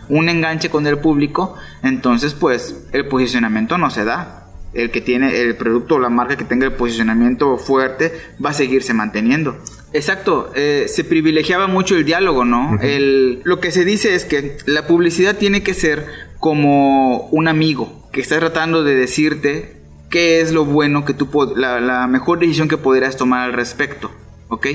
un 0.10 0.28
enganche 0.28 0.70
con 0.70 0.88
el 0.88 0.98
público, 0.98 1.56
entonces 1.84 2.34
pues 2.34 2.88
el 2.92 3.08
posicionamiento 3.08 3.78
no 3.78 3.90
se 3.92 4.04
da. 4.04 4.48
El 4.74 4.90
que 4.90 5.02
tiene 5.02 5.42
el 5.42 5.58
producto 5.58 5.96
o 5.96 6.00
la 6.00 6.10
marca 6.10 6.38
que 6.38 6.46
tenga 6.46 6.66
el 6.66 6.74
posicionamiento 6.74 7.58
fuerte 7.58 8.14
va 8.44 8.52
a 8.52 8.54
seguirse 8.54 8.94
manteniendo. 8.94 9.58
Exacto, 9.94 10.52
eh, 10.56 10.86
se 10.88 11.04
privilegiaba 11.04 11.68
mucho 11.68 11.96
el 11.96 12.06
diálogo, 12.06 12.46
¿no? 12.46 12.80
el, 12.82 13.42
lo 13.44 13.60
que 13.60 13.72
se 13.72 13.84
dice 13.84 14.16
es 14.16 14.24
que 14.24 14.58
la 14.66 14.88
publicidad 14.88 15.38
tiene 15.38 15.64
que 15.64 15.74
ser 15.74 16.06
como 16.40 17.28
un 17.28 17.50
amigo 17.50 18.08
que 18.14 18.22
está 18.22 18.40
tratando 18.40 18.84
de 18.84 18.96
decirte 18.96 19.82
qué 20.10 20.40
es 20.40 20.54
lo 20.54 20.64
bueno 20.66 21.04
que 21.04 21.14
tú, 21.14 21.30
la, 21.56 21.82
la 21.82 22.08
mejor 22.08 22.40
decisión 22.40 22.70
que 22.70 22.78
podrías 22.78 23.18
tomar 23.18 23.42
al 23.42 23.54
respecto. 23.54 24.12
¿ok? 24.52 24.68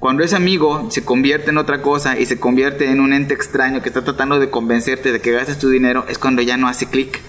Cuando 0.00 0.24
ese 0.24 0.36
amigo 0.36 0.88
se 0.90 1.04
convierte 1.04 1.50
en 1.50 1.58
otra 1.58 1.82
cosa 1.82 2.18
y 2.18 2.26
se 2.26 2.38
convierte 2.38 2.90
en 2.90 3.00
un 3.00 3.12
ente 3.12 3.32
extraño 3.32 3.80
que 3.80 3.88
está 3.88 4.02
tratando 4.02 4.40
de 4.40 4.50
convencerte 4.50 5.12
de 5.12 5.20
que 5.20 5.30
gastes 5.30 5.58
tu 5.58 5.70
dinero, 5.70 6.04
es 6.08 6.18
cuando 6.18 6.42
ya 6.42 6.56
no 6.56 6.68
hace 6.68 6.86
clic, 6.86 7.20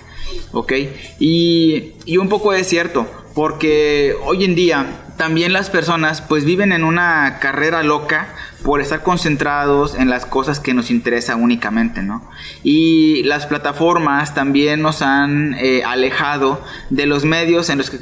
¿ok? 0.52 0.74
Y, 1.20 1.94
y 2.06 2.18
un 2.18 2.28
poco 2.28 2.54
es 2.54 2.68
cierto, 2.68 3.08
porque 3.36 4.16
hoy 4.26 4.44
en 4.44 4.56
día 4.56 5.01
también 5.22 5.54
las 5.54 5.70
personas 5.70 6.20
pues 6.20 6.46
viven 6.46 6.72
en 6.72 6.84
una 6.84 7.38
carrera 7.40 7.84
loca 7.84 8.34
por 8.64 8.82
estar 8.82 9.04
concentrados 9.04 9.94
en 9.94 10.10
las 10.10 10.26
cosas 10.26 10.60
que 10.60 10.74
nos 10.74 10.90
interesan 10.90 11.44
únicamente, 11.44 12.02
¿no? 12.02 12.28
Y 12.64 13.22
las 13.26 13.46
plataformas 13.46 14.34
también 14.34 14.82
nos 14.82 15.04
han 15.04 15.54
eh, 15.60 15.84
alejado 15.84 16.60
de 16.90 17.06
los 17.06 17.24
medios 17.24 17.70
en 17.70 17.78
los 17.78 17.92
que 17.92 18.00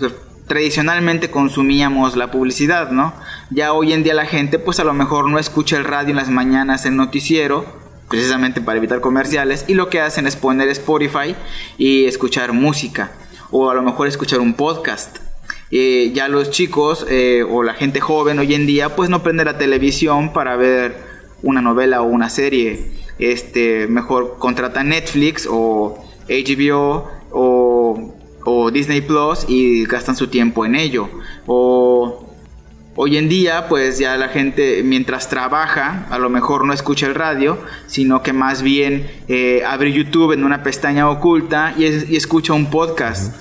tradicionalmente 0.47 1.29
consumíamos 1.29 2.15
la 2.15 2.31
publicidad, 2.31 2.91
¿no? 2.91 3.13
Ya 3.49 3.73
hoy 3.73 3.91
en 3.91 4.03
día 4.03 4.13
la 4.13 4.25
gente 4.25 4.57
pues 4.57 4.79
a 4.79 4.85
lo 4.85 4.93
mejor 4.93 5.29
no 5.29 5.39
escucha 5.39 5.75
el 5.75 5.83
radio 5.83 6.11
en 6.11 6.15
las 6.15 6.29
mañanas 6.29 6.85
en 6.85 6.95
noticiero, 6.95 7.65
precisamente 8.07 8.61
para 8.61 8.77
evitar 8.77 9.01
comerciales, 9.01 9.65
y 9.67 9.73
lo 9.73 9.89
que 9.89 9.99
hacen 9.99 10.25
es 10.25 10.37
poner 10.37 10.69
Spotify 10.69 11.35
y 11.77 12.05
escuchar 12.05 12.53
música, 12.53 13.11
o 13.51 13.69
a 13.69 13.73
lo 13.73 13.81
mejor 13.81 14.07
escuchar 14.07 14.39
un 14.39 14.53
podcast. 14.53 15.28
Eh, 15.71 16.11
ya 16.13 16.27
los 16.27 16.49
chicos 16.49 17.05
eh, 17.09 17.43
o 17.47 17.63
la 17.63 17.73
gente 17.73 17.99
joven 17.99 18.39
hoy 18.39 18.55
en 18.55 18.65
día 18.65 18.95
pues 18.95 19.09
no 19.09 19.21
prende 19.21 19.45
la 19.45 19.59
televisión 19.59 20.33
para 20.33 20.55
ver 20.55 20.97
una 21.43 21.61
novela 21.61 22.01
o 22.01 22.05
una 22.05 22.29
serie. 22.29 22.91
Este, 23.19 23.87
mejor 23.87 24.37
contrata 24.39 24.83
Netflix 24.83 25.47
o 25.49 26.03
HBO 26.27 27.07
o 27.31 28.15
o 28.43 28.71
Disney 28.71 29.01
Plus 29.01 29.45
y 29.47 29.85
gastan 29.85 30.15
su 30.15 30.27
tiempo 30.27 30.65
en 30.65 30.75
ello. 30.75 31.09
O 31.45 32.25
hoy 32.95 33.17
en 33.17 33.29
día, 33.29 33.67
pues 33.67 33.99
ya 33.99 34.17
la 34.17 34.29
gente 34.29 34.81
mientras 34.83 35.29
trabaja, 35.29 36.07
a 36.09 36.17
lo 36.17 36.29
mejor 36.29 36.65
no 36.65 36.73
escucha 36.73 37.05
el 37.07 37.15
radio, 37.15 37.57
sino 37.87 38.23
que 38.23 38.33
más 38.33 38.61
bien 38.61 39.09
eh, 39.27 39.63
abre 39.65 39.91
YouTube 39.91 40.33
en 40.33 40.43
una 40.43 40.63
pestaña 40.63 41.09
oculta 41.09 41.73
y, 41.77 41.85
escucha 42.15 42.53
un 42.53 42.69
podcast, 42.69 43.35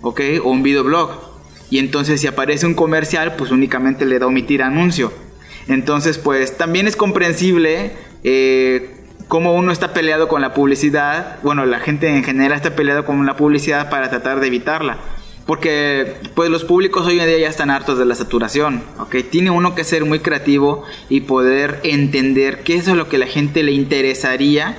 ¿ok? 0.00 0.20
O 0.42 0.50
un 0.50 0.62
videoblog. 0.62 1.33
Y 1.70 1.78
entonces 1.78 2.20
si 2.20 2.26
aparece 2.26 2.66
un 2.66 2.74
comercial, 2.74 3.34
pues 3.36 3.50
únicamente 3.50 4.06
le 4.06 4.18
da 4.18 4.26
omitir 4.26 4.62
anuncio. 4.62 5.12
Entonces, 5.68 6.18
pues 6.18 6.56
también 6.56 6.86
es 6.86 6.96
comprensible 6.96 7.92
eh, 8.22 8.94
cómo 9.28 9.54
uno 9.54 9.72
está 9.72 9.92
peleado 9.92 10.28
con 10.28 10.42
la 10.42 10.54
publicidad, 10.54 11.38
bueno, 11.42 11.64
la 11.66 11.80
gente 11.80 12.08
en 12.08 12.24
general 12.24 12.56
está 12.56 12.76
peleado 12.76 13.04
con 13.04 13.24
la 13.26 13.36
publicidad 13.36 13.90
para 13.90 14.10
tratar 14.10 14.40
de 14.40 14.48
evitarla. 14.48 14.98
Porque 15.46 16.14
pues 16.34 16.48
los 16.48 16.64
públicos 16.64 17.06
hoy 17.06 17.20
en 17.20 17.26
día 17.26 17.38
ya 17.38 17.48
están 17.48 17.70
hartos 17.70 17.98
de 17.98 18.06
la 18.06 18.14
saturación, 18.14 18.82
¿ok? 18.98 19.16
Tiene 19.30 19.50
uno 19.50 19.74
que 19.74 19.84
ser 19.84 20.06
muy 20.06 20.20
creativo 20.20 20.84
y 21.10 21.22
poder 21.22 21.80
entender 21.82 22.62
qué 22.62 22.76
es 22.76 22.88
lo 22.88 23.10
que 23.10 23.18
la 23.18 23.26
gente 23.26 23.62
le 23.62 23.72
interesaría 23.72 24.74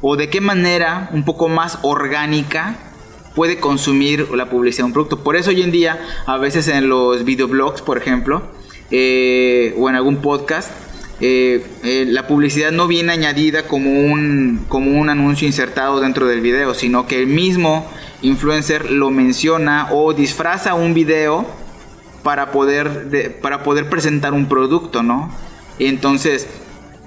o 0.00 0.16
de 0.16 0.28
qué 0.28 0.40
manera 0.40 1.08
un 1.12 1.24
poco 1.24 1.48
más 1.48 1.78
orgánica 1.82 2.76
puede 3.34 3.58
consumir 3.58 4.30
la 4.30 4.48
publicidad 4.50 4.84
de 4.84 4.86
un 4.86 4.92
producto. 4.92 5.20
Por 5.20 5.36
eso 5.36 5.50
hoy 5.50 5.62
en 5.62 5.70
día 5.70 5.98
a 6.26 6.38
veces 6.38 6.68
en 6.68 6.88
los 6.88 7.24
videoblogs, 7.24 7.82
por 7.82 7.98
ejemplo, 7.98 8.42
eh, 8.90 9.74
o 9.78 9.88
en 9.88 9.96
algún 9.96 10.16
podcast, 10.16 10.70
eh, 11.20 11.64
eh, 11.84 12.04
la 12.08 12.26
publicidad 12.26 12.72
no 12.72 12.88
viene 12.88 13.12
añadida 13.12 13.68
como 13.68 13.90
un, 13.90 14.64
como 14.68 14.98
un 14.98 15.08
anuncio 15.08 15.46
insertado 15.46 16.00
dentro 16.00 16.26
del 16.26 16.40
video, 16.40 16.74
sino 16.74 17.06
que 17.06 17.18
el 17.18 17.26
mismo 17.26 17.88
influencer 18.22 18.90
lo 18.90 19.10
menciona 19.10 19.88
o 19.92 20.12
disfraza 20.12 20.74
un 20.74 20.94
video 20.94 21.46
para 22.22 22.50
poder, 22.50 23.38
para 23.40 23.62
poder 23.62 23.88
presentar 23.88 24.32
un 24.32 24.46
producto, 24.46 25.02
¿no? 25.02 25.32
Entonces, 25.78 26.48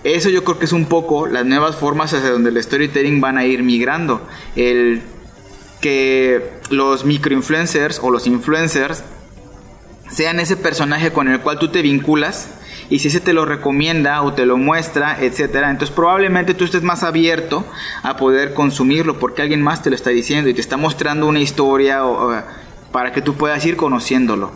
eso 0.03 0.29
yo 0.29 0.43
creo 0.43 0.59
que 0.59 0.65
es 0.65 0.73
un 0.73 0.85
poco 0.85 1.27
las 1.27 1.45
nuevas 1.45 1.75
formas 1.75 2.13
hacia 2.13 2.29
donde 2.29 2.51
el 2.51 2.61
storytelling 2.61 3.21
van 3.21 3.37
a 3.37 3.45
ir 3.45 3.63
migrando. 3.63 4.21
El 4.55 5.01
que 5.85 6.41
los 6.71 7.05
microinfluencers 7.05 7.99
o 8.01 8.09
los 8.09 8.25
influencers 8.25 9.03
sean 10.09 10.39
ese 10.39 10.57
personaje 10.57 11.11
con 11.11 11.27
el 11.27 11.41
cual 11.41 11.59
tú 11.59 11.67
te 11.67 11.83
vinculas 11.83 12.49
y 12.89 12.97
si 12.97 13.09
ese 13.09 13.19
te 13.19 13.33
lo 13.33 13.45
recomienda 13.45 14.23
o 14.23 14.33
te 14.33 14.47
lo 14.47 14.57
muestra, 14.57 15.21
etcétera, 15.21 15.69
entonces 15.69 15.95
probablemente 15.95 16.55
tú 16.55 16.63
estés 16.65 16.81
más 16.81 17.03
abierto 17.03 17.67
a 18.01 18.17
poder 18.17 18.55
consumirlo 18.55 19.19
porque 19.19 19.43
alguien 19.43 19.61
más 19.61 19.83
te 19.83 19.91
lo 19.91 19.95
está 19.95 20.09
diciendo 20.09 20.49
y 20.49 20.55
te 20.55 20.61
está 20.61 20.75
mostrando 20.75 21.27
una 21.27 21.39
historia 21.39 22.03
o, 22.03 22.33
para 22.91 23.13
que 23.13 23.21
tú 23.21 23.35
puedas 23.35 23.63
ir 23.63 23.77
conociéndolo. 23.77 24.49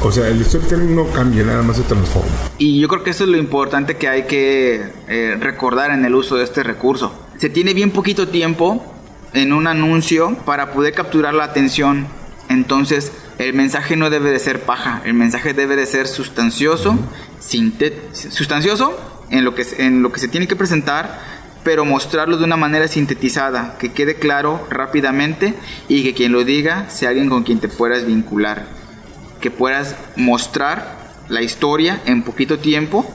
O 0.00 0.10
sea, 0.10 0.28
el 0.28 0.42
storytelling 0.42 0.96
no 0.96 1.10
cambia, 1.10 1.44
nada 1.44 1.62
más 1.62 1.76
se 1.76 1.82
transforma. 1.82 2.30
Y 2.56 2.80
yo 2.80 2.88
creo 2.88 3.02
que 3.02 3.10
eso 3.10 3.24
es 3.24 3.28
lo 3.28 3.36
importante 3.36 3.98
que 3.98 4.08
hay 4.08 4.22
que 4.22 4.82
eh, 5.08 5.36
recordar 5.38 5.90
en 5.90 6.06
el 6.06 6.14
uso 6.14 6.36
de 6.36 6.44
este 6.44 6.62
recurso. 6.62 7.12
Se 7.36 7.50
tiene 7.50 7.74
bien 7.74 7.90
poquito 7.90 8.28
tiempo 8.28 8.89
en 9.32 9.52
un 9.52 9.66
anuncio 9.66 10.36
para 10.44 10.72
poder 10.72 10.94
capturar 10.94 11.34
la 11.34 11.44
atención. 11.44 12.06
Entonces, 12.48 13.12
el 13.38 13.54
mensaje 13.54 13.96
no 13.96 14.10
debe 14.10 14.30
de 14.30 14.38
ser 14.38 14.62
paja, 14.62 15.02
el 15.04 15.14
mensaje 15.14 15.54
debe 15.54 15.76
de 15.76 15.86
ser 15.86 16.06
sustancioso, 16.08 16.98
sustancioso 18.12 18.98
en 19.30 19.44
lo, 19.44 19.54
que, 19.54 19.64
en 19.78 20.02
lo 20.02 20.12
que 20.12 20.20
se 20.20 20.28
tiene 20.28 20.48
que 20.48 20.56
presentar, 20.56 21.20
pero 21.62 21.84
mostrarlo 21.84 22.36
de 22.36 22.44
una 22.44 22.56
manera 22.56 22.88
sintetizada, 22.88 23.76
que 23.78 23.92
quede 23.92 24.16
claro 24.16 24.66
rápidamente 24.70 25.54
y 25.88 26.02
que 26.02 26.14
quien 26.14 26.32
lo 26.32 26.44
diga 26.44 26.90
sea 26.90 27.10
alguien 27.10 27.28
con 27.28 27.44
quien 27.44 27.60
te 27.60 27.68
puedas 27.68 28.04
vincular, 28.04 28.66
que 29.40 29.50
puedas 29.50 29.96
mostrar 30.16 30.98
la 31.28 31.42
historia 31.42 32.00
en 32.06 32.22
poquito 32.22 32.58
tiempo 32.58 33.14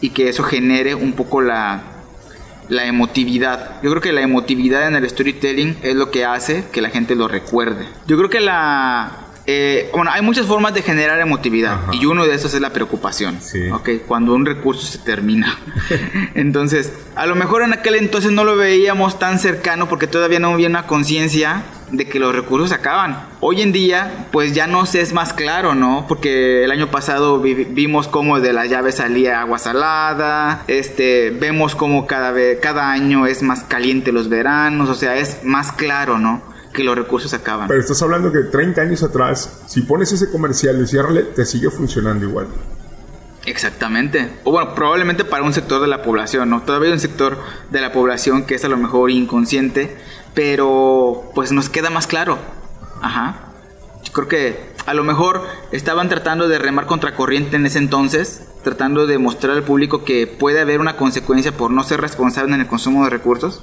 y 0.00 0.10
que 0.10 0.28
eso 0.28 0.42
genere 0.42 0.94
un 0.94 1.12
poco 1.12 1.42
la, 1.42 1.89
la 2.70 2.86
emotividad. 2.86 3.82
Yo 3.82 3.90
creo 3.90 4.00
que 4.00 4.12
la 4.12 4.22
emotividad 4.22 4.88
en 4.88 4.94
el 4.94 5.08
storytelling 5.08 5.76
es 5.82 5.94
lo 5.94 6.10
que 6.10 6.24
hace 6.24 6.64
que 6.72 6.80
la 6.80 6.88
gente 6.88 7.14
lo 7.14 7.28
recuerde. 7.28 7.86
Yo 8.06 8.16
creo 8.16 8.30
que 8.30 8.40
la 8.40 9.19
eh, 9.52 9.90
bueno, 9.92 10.12
hay 10.12 10.22
muchas 10.22 10.46
formas 10.46 10.74
de 10.74 10.82
generar 10.82 11.18
emotividad 11.18 11.80
y 11.90 12.06
uno 12.06 12.24
de 12.24 12.36
esos 12.36 12.54
es 12.54 12.60
la 12.60 12.70
preocupación. 12.70 13.40
cuando 14.06 14.32
un 14.32 14.46
recurso 14.46 14.86
se 14.86 14.98
termina. 14.98 15.58
entonces, 16.36 16.92
a 17.16 17.26
lo 17.26 17.34
mejor 17.34 17.62
en 17.62 17.72
aquel 17.72 17.96
entonces 17.96 18.30
no 18.30 18.44
lo 18.44 18.54
veíamos 18.54 19.18
tan 19.18 19.40
cercano 19.40 19.88
porque 19.88 20.06
todavía 20.06 20.38
no 20.38 20.52
había 20.52 20.68
una 20.68 20.86
conciencia 20.86 21.64
de 21.90 22.06
que 22.06 22.20
los 22.20 22.32
recursos 22.32 22.68
se 22.68 22.76
acaban. 22.76 23.26
Hoy 23.40 23.62
en 23.62 23.72
día, 23.72 24.28
pues 24.30 24.54
ya 24.54 24.68
no 24.68 24.86
se 24.86 25.00
es 25.00 25.12
más 25.12 25.32
claro, 25.32 25.74
¿no? 25.74 26.04
Porque 26.06 26.62
el 26.62 26.70
año 26.70 26.92
pasado 26.92 27.40
vimos 27.40 28.06
cómo 28.06 28.38
de 28.38 28.52
la 28.52 28.66
llave 28.66 28.92
salía 28.92 29.40
agua 29.40 29.58
salada, 29.58 30.62
este, 30.68 31.30
vemos 31.30 31.74
cómo 31.74 32.06
cada, 32.06 32.30
vez, 32.30 32.60
cada 32.60 32.92
año 32.92 33.26
es 33.26 33.42
más 33.42 33.64
caliente 33.64 34.12
los 34.12 34.28
veranos, 34.28 34.88
o 34.88 34.94
sea, 34.94 35.16
es 35.16 35.42
más 35.42 35.72
claro, 35.72 36.18
¿no? 36.18 36.40
Que 36.72 36.84
los 36.84 36.96
recursos 36.96 37.34
acaban. 37.34 37.68
Pero 37.68 37.80
estás 37.80 38.00
hablando 38.02 38.30
que 38.32 38.40
30 38.40 38.80
años 38.80 39.02
atrás, 39.02 39.62
si 39.66 39.82
pones 39.82 40.12
ese 40.12 40.30
comercial 40.30 40.80
y 40.82 40.86
ciérrale, 40.86 41.22
te 41.22 41.44
sigue 41.44 41.70
funcionando 41.70 42.26
igual. 42.26 42.48
Exactamente. 43.46 44.30
O 44.44 44.52
bueno, 44.52 44.74
probablemente 44.74 45.24
para 45.24 45.42
un 45.42 45.52
sector 45.52 45.80
de 45.80 45.88
la 45.88 46.02
población, 46.02 46.50
¿no? 46.50 46.62
Todavía 46.62 46.88
hay 46.88 46.92
un 46.92 47.00
sector 47.00 47.38
de 47.70 47.80
la 47.80 47.92
población 47.92 48.44
que 48.44 48.54
es 48.54 48.64
a 48.64 48.68
lo 48.68 48.76
mejor 48.76 49.10
inconsciente, 49.10 49.96
pero 50.34 51.30
pues 51.34 51.50
nos 51.50 51.68
queda 51.68 51.90
más 51.90 52.06
claro. 52.06 52.38
Ajá. 53.00 53.46
Yo 54.04 54.12
creo 54.12 54.28
que 54.28 54.70
a 54.86 54.94
lo 54.94 55.04
mejor 55.04 55.42
estaban 55.72 56.08
tratando 56.08 56.48
de 56.48 56.58
remar 56.58 56.86
contracorriente 56.86 57.56
en 57.56 57.66
ese 57.66 57.78
entonces, 57.78 58.46
tratando 58.62 59.06
de 59.06 59.18
mostrar 59.18 59.56
al 59.56 59.62
público 59.62 60.04
que 60.04 60.26
puede 60.26 60.60
haber 60.60 60.80
una 60.80 60.96
consecuencia 60.96 61.52
por 61.52 61.70
no 61.70 61.82
ser 61.82 62.00
responsable 62.00 62.54
en 62.54 62.60
el 62.60 62.66
consumo 62.66 63.04
de 63.04 63.10
recursos 63.10 63.62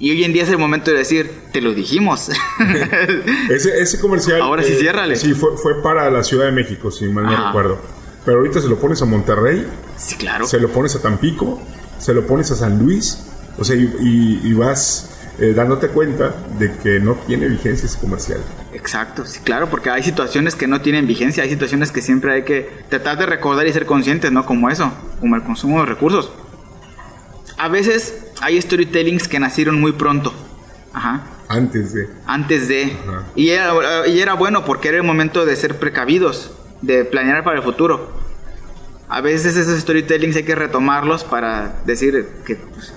Y 0.00 0.10
hoy 0.10 0.24
en 0.24 0.32
día 0.32 0.42
es 0.44 0.48
el 0.48 0.58
momento 0.58 0.90
de 0.90 0.96
decir, 0.96 1.30
te 1.52 1.60
lo 1.60 1.72
dijimos. 1.74 2.30
ese, 3.50 3.80
ese 3.80 4.00
comercial. 4.00 4.40
Ahora 4.40 4.62
sí, 4.62 4.72
eh, 4.72 4.76
ciérrale. 4.80 5.16
Sí, 5.16 5.34
fue, 5.34 5.56
fue 5.56 5.82
para 5.82 6.10
la 6.10 6.24
Ciudad 6.24 6.46
de 6.46 6.52
México, 6.52 6.90
si 6.90 7.06
mal 7.06 7.24
no 7.26 7.32
Ajá. 7.32 7.46
recuerdo. 7.48 7.78
Pero 8.24 8.38
ahorita 8.38 8.60
se 8.60 8.68
lo 8.68 8.78
pones 8.78 9.00
a 9.02 9.04
Monterrey, 9.04 9.66
Sí, 9.96 10.14
claro. 10.16 10.46
se 10.46 10.58
lo 10.58 10.68
pones 10.70 10.94
a 10.96 11.02
Tampico, 11.02 11.60
se 11.98 12.12
lo 12.14 12.26
pones 12.26 12.50
a 12.50 12.56
San 12.56 12.78
Luis, 12.78 13.18
o 13.58 13.64
sea, 13.64 13.76
y, 13.76 13.82
y- 14.00 14.40
y 14.44 14.52
vas 14.54 15.06
eh, 15.38 15.52
dándote 15.54 15.88
cuenta 15.88 16.34
de 16.58 16.70
que 16.82 17.00
no 17.00 17.14
tiene 17.26 17.48
vigencia 17.48 17.86
ese 17.86 17.98
comercial. 17.98 18.40
Exacto, 18.74 19.24
sí, 19.26 19.40
claro, 19.42 19.70
porque 19.70 19.88
hay 19.90 20.02
situaciones 20.02 20.54
que 20.54 20.66
no 20.66 20.82
tienen 20.82 21.06
vigencia, 21.06 21.42
hay 21.44 21.48
situaciones 21.50 21.92
que 21.92 22.02
siempre 22.02 22.32
hay 22.34 22.42
que 22.44 22.68
tratar 22.90 23.18
de 23.18 23.24
recordar 23.26 23.66
y 23.66 23.72
ser 23.72 23.86
conscientes, 23.86 24.30
¿no? 24.32 24.44
Como 24.44 24.68
eso, 24.70 24.92
como 25.18 25.36
el 25.36 25.42
consumo 25.42 25.80
de 25.80 25.86
recursos. 25.86 26.30
A 27.60 27.68
veces 27.68 28.14
hay 28.40 28.58
storytellings 28.58 29.28
que 29.28 29.38
nacieron 29.38 29.78
muy 29.78 29.92
pronto, 29.92 30.32
ajá, 30.94 31.26
Antes 31.46 31.92
de. 31.92 32.08
antes 32.24 32.68
de... 32.68 32.84
Ajá. 32.84 33.26
Y 33.34 33.50
era, 33.50 34.08
y 34.08 34.18
era 34.18 34.32
bueno 34.32 34.64
porque 34.64 34.88
era 34.88 34.96
el 34.96 35.02
momento 35.02 35.44
de 35.44 35.54
ser 35.56 35.78
precavidos, 35.78 36.52
de 36.80 37.04
planear 37.04 37.44
para 37.44 37.58
el 37.58 37.62
futuro. 37.62 38.12
A 39.10 39.20
veces 39.20 39.58
esos 39.58 39.78
storytellings 39.78 40.36
hay 40.36 40.44
que 40.44 40.54
retomarlos 40.54 41.22
para 41.24 41.82
decir 41.84 42.28
que 42.46 42.56
pues, 42.56 42.94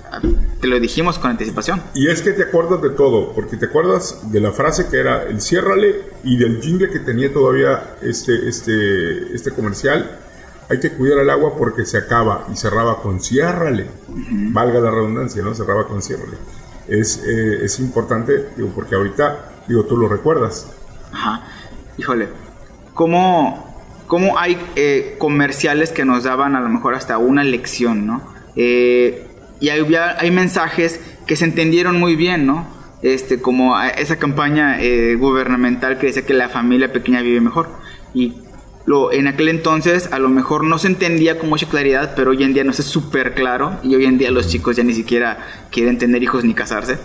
te 0.62 0.66
lo 0.66 0.80
dijimos 0.80 1.18
con 1.18 1.32
anticipación. 1.32 1.82
Y 1.94 2.08
es 2.08 2.22
que 2.22 2.32
te 2.32 2.44
acuerdas 2.44 2.80
de 2.80 2.88
todo, 2.88 3.34
porque 3.34 3.58
te 3.58 3.66
acuerdas 3.66 4.32
de 4.32 4.40
la 4.40 4.52
frase 4.52 4.88
que 4.88 4.98
era 4.98 5.24
el 5.24 5.42
ciérrale 5.42 6.04
y 6.22 6.38
del 6.38 6.62
jingle 6.62 6.88
que 6.88 7.00
tenía 7.00 7.30
todavía 7.30 7.96
este, 8.00 8.48
este, 8.48 9.34
este 9.34 9.50
comercial. 9.50 10.20
Hay 10.74 10.80
que 10.80 10.90
cuidar 10.90 11.20
el 11.20 11.30
agua 11.30 11.54
porque 11.56 11.84
se 11.84 11.96
acaba 11.96 12.48
y 12.52 12.56
cerraba 12.56 13.00
con 13.00 13.20
ciérrale. 13.20 13.86
Valga 14.08 14.80
la 14.80 14.90
redundancia, 14.90 15.40
¿no? 15.40 15.54
Cerraba 15.54 15.86
con 15.86 16.02
ciérrale. 16.02 16.36
Es, 16.88 17.22
eh, 17.24 17.64
es 17.64 17.78
importante, 17.78 18.48
digo, 18.56 18.70
porque 18.74 18.96
ahorita, 18.96 19.52
digo, 19.68 19.84
tú 19.84 19.96
lo 19.96 20.08
recuerdas. 20.08 20.72
Ajá. 21.12 21.46
Híjole. 21.96 22.28
¿Cómo, 22.92 23.72
cómo 24.08 24.36
hay 24.36 24.58
eh, 24.74 25.14
comerciales 25.18 25.92
que 25.92 26.04
nos 26.04 26.24
daban 26.24 26.56
a 26.56 26.60
lo 26.60 26.68
mejor 26.68 26.94
hasta 26.94 27.18
una 27.18 27.44
lección, 27.44 28.04
¿no? 28.04 28.22
Eh, 28.56 29.28
y 29.60 29.68
hay, 29.68 29.86
hay 30.18 30.30
mensajes 30.32 31.00
que 31.24 31.36
se 31.36 31.44
entendieron 31.44 32.00
muy 32.00 32.16
bien, 32.16 32.46
¿no? 32.46 32.66
Este, 33.02 33.40
como 33.40 33.80
esa 33.80 34.16
campaña 34.16 34.80
eh, 34.80 35.14
gubernamental 35.14 35.98
que 35.98 36.06
decía 36.06 36.24
que 36.24 36.34
la 36.34 36.48
familia 36.48 36.92
pequeña 36.92 37.20
vive 37.20 37.40
mejor. 37.40 37.68
Y 38.14 38.34
lo, 38.86 39.12
en 39.12 39.26
aquel 39.26 39.48
entonces 39.48 40.10
a 40.12 40.18
lo 40.18 40.28
mejor 40.28 40.64
no 40.64 40.78
se 40.78 40.88
entendía 40.88 41.38
con 41.38 41.48
mucha 41.48 41.66
claridad, 41.68 42.12
pero 42.14 42.32
hoy 42.32 42.42
en 42.42 42.52
día 42.52 42.64
no 42.64 42.72
es 42.72 42.76
súper 42.84 43.34
claro. 43.34 43.78
Y 43.82 43.94
hoy 43.94 44.04
en 44.04 44.18
día 44.18 44.30
los 44.30 44.48
chicos 44.48 44.76
ya 44.76 44.84
ni 44.84 44.92
siquiera 44.92 45.38
quieren 45.70 45.98
tener 45.98 46.22
hijos 46.22 46.44
ni 46.44 46.54
casarse. 46.54 46.98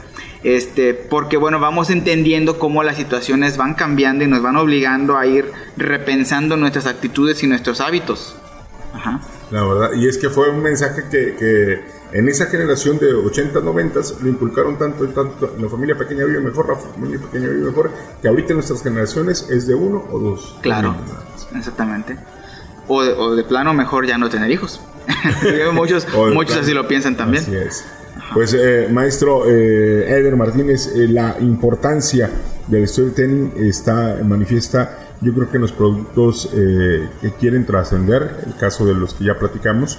Este, 0.44 0.94
porque 0.94 1.38
bueno, 1.38 1.60
vamos 1.60 1.90
entendiendo 1.90 2.60
cómo 2.60 2.84
las 2.84 2.98
situaciones 2.98 3.58
van 3.58 3.76
cambiando 3.76 4.24
y 4.24 4.28
nos 4.28 4.42
van 4.42 4.58
obligando 4.58 5.18
a 5.18 5.26
ir 5.26 5.52
repensando 5.78 6.58
nuestras 6.58 6.86
actitudes 6.86 7.44
y 7.44 7.48
nuestros 7.48 7.80
hábitos. 7.82 8.36
Ajá. 8.94 9.22
La 9.52 9.64
verdad, 9.64 9.92
y 9.96 10.08
es 10.08 10.18
que 10.18 10.30
fue 10.30 10.50
un 10.50 10.62
mensaje 10.62 11.06
que, 11.10 11.36
que 11.36 11.82
en 12.12 12.28
esa 12.28 12.48
generación 12.48 13.00
de 13.00 13.14
80, 13.14 13.60
90 13.62 14.00
lo 14.22 14.30
inculcaron 14.30 14.78
tanto 14.78 15.06
y 15.06 15.08
tanto. 15.10 15.56
La 15.60 15.70
familia 15.70 15.98
pequeña 15.98 16.26
vive 16.26 16.42
mejor, 16.42 16.68
la 16.70 16.76
familia 16.76 17.20
pequeña 17.20 17.48
vive 17.48 17.68
mejor, 17.68 17.92
que 18.22 18.28
ahorita 18.28 18.50
en 18.50 18.56
nuestras 18.56 18.84
generaciones 18.84 19.48
es 19.50 19.68
de 19.68 19.76
uno 19.76 20.06
o 20.12 20.20
dos. 20.20 20.58
Claro. 20.62 20.96
Exactamente. 21.56 22.18
O 22.88 23.04
de, 23.04 23.12
o 23.14 23.36
de 23.36 23.44
plano 23.44 23.74
mejor 23.74 24.06
ya 24.08 24.18
no 24.18 24.30
tener 24.30 24.50
hijos. 24.52 24.82
muchos 25.74 26.08
muchos 26.34 26.58
así 26.58 26.74
lo 26.74 26.88
piensan 26.88 27.16
también. 27.18 27.44
Así 27.44 27.56
es. 27.56 27.86
Pues, 28.34 28.54
eh, 28.54 28.88
maestro 28.92 29.46
eh, 29.50 30.06
Eder 30.20 30.36
Martínez, 30.36 30.88
eh, 30.96 31.08
la 31.08 31.36
importancia 31.40 32.30
del 32.68 32.88
storytelling 32.88 33.54
está 33.58 34.18
manifiesta, 34.24 34.98
yo 35.22 35.34
creo 35.34 35.50
que 35.50 35.56
en 35.58 35.62
los 35.62 35.72
productos 35.72 36.50
eh, 36.54 37.10
que 37.22 37.34
quieren 37.34 37.66
trascender, 37.66 38.44
el 38.46 38.56
caso 38.56 38.86
de 38.86 38.94
los 38.94 39.14
que 39.16 39.26
ya 39.26 39.40
platicamos, 39.40 39.98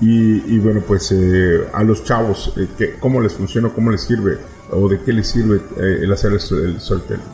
y, 0.00 0.54
y 0.54 0.58
bueno, 0.58 0.82
pues 0.86 1.10
eh, 1.12 1.66
a 1.72 1.82
los 1.84 2.04
chavos, 2.04 2.52
eh, 2.58 2.68
que, 2.76 2.94
¿cómo 2.98 3.20
les 3.20 3.32
funciona, 3.34 3.70
cómo 3.70 3.90
les 3.90 4.02
sirve, 4.02 4.38
o 4.70 4.88
de 4.88 5.00
qué 5.00 5.12
les 5.12 5.28
sirve 5.28 5.60
el 5.78 6.12
hacer 6.12 6.34
esto- 6.34 6.58
el 6.58 6.80
storytelling? 6.80 7.24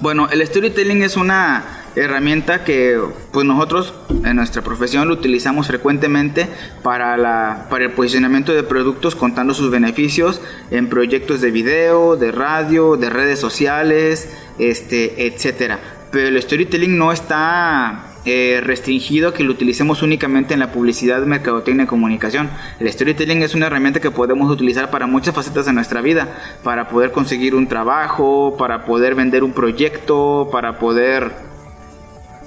Bueno, 0.00 0.28
el 0.30 0.44
storytelling 0.46 1.02
es 1.02 1.16
una 1.16 1.62
herramienta 1.96 2.62
que 2.62 3.00
pues 3.32 3.46
nosotros 3.46 3.94
en 4.24 4.36
nuestra 4.36 4.62
profesión 4.62 5.08
lo 5.08 5.14
utilizamos 5.14 5.66
frecuentemente 5.66 6.46
para, 6.82 7.16
la, 7.16 7.66
para 7.70 7.86
el 7.86 7.92
posicionamiento 7.92 8.52
de 8.52 8.62
productos 8.62 9.16
contando 9.16 9.54
sus 9.54 9.70
beneficios 9.70 10.40
en 10.70 10.88
proyectos 10.88 11.40
de 11.40 11.50
video, 11.50 12.16
de 12.16 12.32
radio, 12.32 12.96
de 12.96 13.10
redes 13.10 13.40
sociales, 13.40 14.28
este, 14.58 15.26
etcétera. 15.26 15.78
Pero 16.10 16.28
el 16.28 16.40
storytelling 16.40 16.96
no 16.96 17.12
está 17.12 18.06
eh, 18.24 18.60
restringido 18.62 19.28
a 19.28 19.34
que 19.34 19.44
lo 19.44 19.52
utilicemos 19.52 20.02
únicamente 20.02 20.54
en 20.54 20.60
la 20.60 20.72
publicidad, 20.72 21.22
mercadotecnia 21.22 21.84
y 21.84 21.86
comunicación. 21.86 22.50
El 22.78 22.92
storytelling 22.92 23.42
es 23.42 23.54
una 23.54 23.66
herramienta 23.66 24.00
que 24.00 24.10
podemos 24.10 24.50
utilizar 24.50 24.90
para 24.90 25.06
muchas 25.06 25.34
facetas 25.34 25.66
de 25.66 25.72
nuestra 25.72 26.00
vida, 26.00 26.58
para 26.62 26.88
poder 26.88 27.12
conseguir 27.12 27.54
un 27.54 27.68
trabajo, 27.68 28.56
para 28.58 28.84
poder 28.84 29.14
vender 29.14 29.44
un 29.44 29.52
proyecto, 29.52 30.48
para 30.50 30.78
poder 30.78 31.55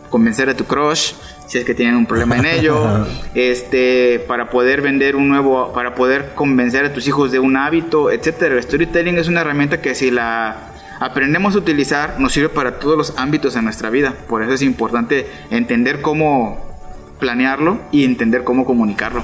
convencer 0.10 0.49
a 0.49 0.55
tu 0.55 0.66
crush 0.66 1.14
si 1.49 1.57
es 1.57 1.66
que 1.66 1.74
tienen 1.74 1.95
un 1.95 2.05
problema 2.05 2.38
en 2.38 2.45
ello, 2.45 3.07
este, 3.34 4.24
para 4.28 4.49
poder 4.51 4.82
vender 4.82 5.16
un 5.16 5.30
nuevo, 5.30 5.74
para 5.74 5.95
poder 5.95 6.34
convencer 6.36 6.86
a 6.86 6.93
tus 6.93 7.07
hijos 7.07 7.32
de 7.32 7.39
un 7.39 7.57
hábito, 7.57 8.12
etcétera. 8.12 8.55
El 8.55 8.64
storytelling 8.64 9.18
es 9.18 9.28
una 9.28 9.41
herramienta 9.41 9.82
que 9.82 9.95
si 9.95 10.12
la 10.12 10.70
aprendemos 10.99 11.55
a 11.55 11.57
utilizar 11.57 12.20
nos 12.20 12.34
sirve 12.34 12.49
para 12.49 12.78
todos 12.78 12.97
los 12.97 13.18
ámbitos 13.18 13.55
de 13.55 13.64
nuestra 13.64 13.89
vida. 13.89 14.14
Por 14.28 14.43
eso 14.43 14.53
es 14.53 14.62
importante 14.62 15.28
entender 15.49 16.01
cómo 16.01 16.70
planearlo 17.20 17.80
y 17.91 18.03
entender 18.05 18.43
cómo 18.43 18.64
comunicarlo. 18.64 19.24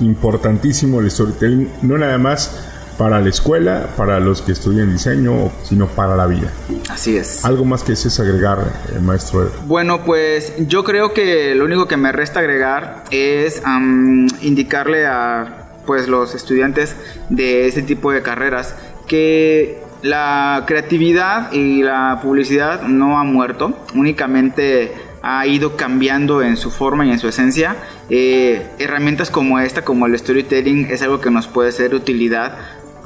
Importantísimo 0.00 1.00
el 1.00 1.10
storytelling, 1.10 1.70
no 1.82 1.98
nada 1.98 2.18
más 2.18 2.67
para 2.98 3.20
la 3.20 3.28
escuela, 3.28 3.88
para 3.96 4.18
los 4.18 4.42
que 4.42 4.52
estudian 4.52 4.92
diseño, 4.92 5.52
sino 5.62 5.86
para 5.86 6.16
la 6.16 6.26
vida. 6.26 6.52
Así 6.90 7.16
es. 7.16 7.44
Algo 7.44 7.64
más 7.64 7.84
que 7.84 7.92
es 7.92 8.20
agregar, 8.20 8.72
eh, 8.94 8.98
maestro. 8.98 9.50
Bueno, 9.66 10.04
pues 10.04 10.52
yo 10.58 10.82
creo 10.82 11.14
que 11.14 11.54
lo 11.54 11.64
único 11.64 11.86
que 11.86 11.96
me 11.96 12.10
resta 12.10 12.40
agregar 12.40 13.04
es 13.10 13.62
am, 13.64 14.26
indicarle 14.42 15.06
a 15.06 15.68
pues 15.86 16.08
los 16.08 16.34
estudiantes 16.34 16.96
de 17.30 17.66
ese 17.68 17.82
tipo 17.82 18.12
de 18.12 18.20
carreras 18.20 18.74
que 19.06 19.80
la 20.02 20.64
creatividad 20.66 21.50
y 21.52 21.82
la 21.82 22.18
publicidad 22.22 22.82
no 22.82 23.18
ha 23.18 23.24
muerto, 23.24 23.78
únicamente 23.94 24.92
ha 25.22 25.46
ido 25.46 25.76
cambiando 25.76 26.42
en 26.42 26.56
su 26.56 26.70
forma 26.70 27.06
y 27.06 27.10
en 27.10 27.18
su 27.18 27.28
esencia. 27.28 27.76
Eh, 28.10 28.66
herramientas 28.78 29.30
como 29.30 29.58
esta, 29.58 29.82
como 29.82 30.06
el 30.06 30.18
storytelling, 30.18 30.86
es 30.90 31.02
algo 31.02 31.20
que 31.20 31.30
nos 31.30 31.46
puede 31.48 31.72
ser 31.72 31.90
de 31.90 31.96
utilidad 31.96 32.58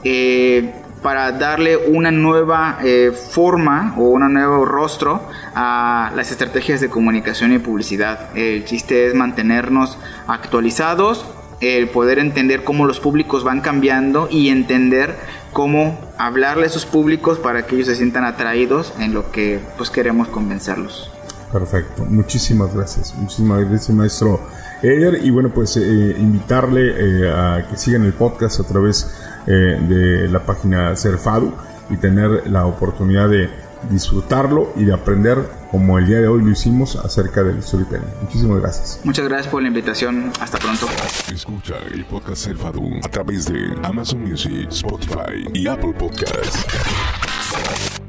eh, 0.05 0.73
para 1.03 1.33
darle 1.33 1.77
una 1.77 2.11
nueva 2.11 2.79
eh, 2.83 3.13
forma 3.13 3.95
o 3.99 4.11
un 4.11 4.33
nuevo 4.33 4.65
rostro 4.65 5.21
a 5.55 6.13
las 6.15 6.31
estrategias 6.31 6.81
de 6.81 6.89
comunicación 6.89 7.53
y 7.53 7.59
publicidad. 7.59 8.37
El 8.37 8.65
chiste 8.65 9.09
es 9.09 9.15
mantenernos 9.15 9.99
actualizados, 10.29 11.27
el 11.61 11.89
poder 11.89 12.19
entender 12.19 12.65
cómo 12.65 12.87
los 12.87 13.01
públicos 13.01 13.45
van 13.45 13.61
cambiando 13.61 14.29
y 14.31 14.49
entender 14.49 15.17
cómo 15.53 15.99
hablarle 16.19 16.65
a 16.65 16.67
esos 16.67 16.87
públicos 16.87 17.39
para 17.39 17.67
que 17.67 17.75
ellos 17.75 17.89
se 17.89 17.97
sientan 17.97 18.25
atraídos 18.25 18.95
en 18.99 19.13
lo 19.13 19.31
que 19.33 19.61
pues 19.77 19.91
queremos 19.91 20.29
convencerlos. 20.29 21.11
Perfecto, 21.53 22.05
muchísimas 22.07 22.75
gracias. 22.75 23.15
Muchísimas 23.15 23.61
gracias, 23.69 23.91
maestro 23.91 24.41
Eder. 24.83 25.21
Y 25.23 25.31
bueno, 25.31 25.51
pues 25.51 25.77
eh, 25.77 26.17
invitarle 26.19 27.31
a 27.31 27.67
que 27.69 27.77
sigan 27.77 28.05
el 28.05 28.15
podcast 28.15 28.61
a 28.61 28.65
través 28.65 29.13
eh, 29.47 29.79
de 29.89 30.29
la 30.29 30.41
página 30.41 30.95
Serfadu 30.97 31.53
y 31.91 31.97
tener 31.97 32.51
la 32.51 32.67
oportunidad 32.67 33.29
de 33.29 33.51
disfrutarlo 33.91 34.73
y 34.77 34.85
de 34.85 34.95
aprender, 34.95 35.39
como 35.71 35.99
el 35.99 36.07
día 36.07 36.21
de 36.21 36.29
hoy 36.29 36.43
lo 36.43 36.51
hicimos, 36.51 36.97
acerca 36.97 37.43
del 37.43 37.63
storytelling. 37.63 38.07
Muchísimas 38.23 38.61
gracias. 38.61 39.01
Muchas 39.05 39.29
gracias 39.29 39.49
por 39.49 39.63
la 39.63 39.69
invitación. 39.69 40.31
Hasta 40.41 40.59
pronto. 40.59 40.87
Escucha 41.33 41.75
el 41.93 42.05
podcast 42.05 42.45
Serfadu 42.45 42.89
a 43.03 43.09
través 43.09 43.47
de 43.47 43.75
Amazon 43.83 44.23
Music, 44.23 44.69
Spotify 44.71 45.49
y 45.53 45.67
Apple 45.67 45.95
Podcasts. 45.99 46.65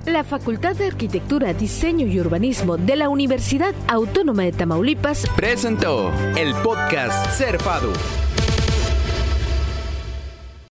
La 0.05 0.23
Facultad 0.23 0.75
de 0.75 0.87
Arquitectura, 0.87 1.53
Diseño 1.53 2.05
y 2.05 2.19
Urbanismo 2.19 2.77
de 2.77 2.97
la 2.97 3.07
Universidad 3.07 3.73
Autónoma 3.87 4.43
de 4.43 4.51
Tamaulipas 4.51 5.25
Presentó 5.35 6.11
el 6.37 6.53
podcast 6.55 7.31
Ser 7.31 7.57
Fadu. 7.57 7.93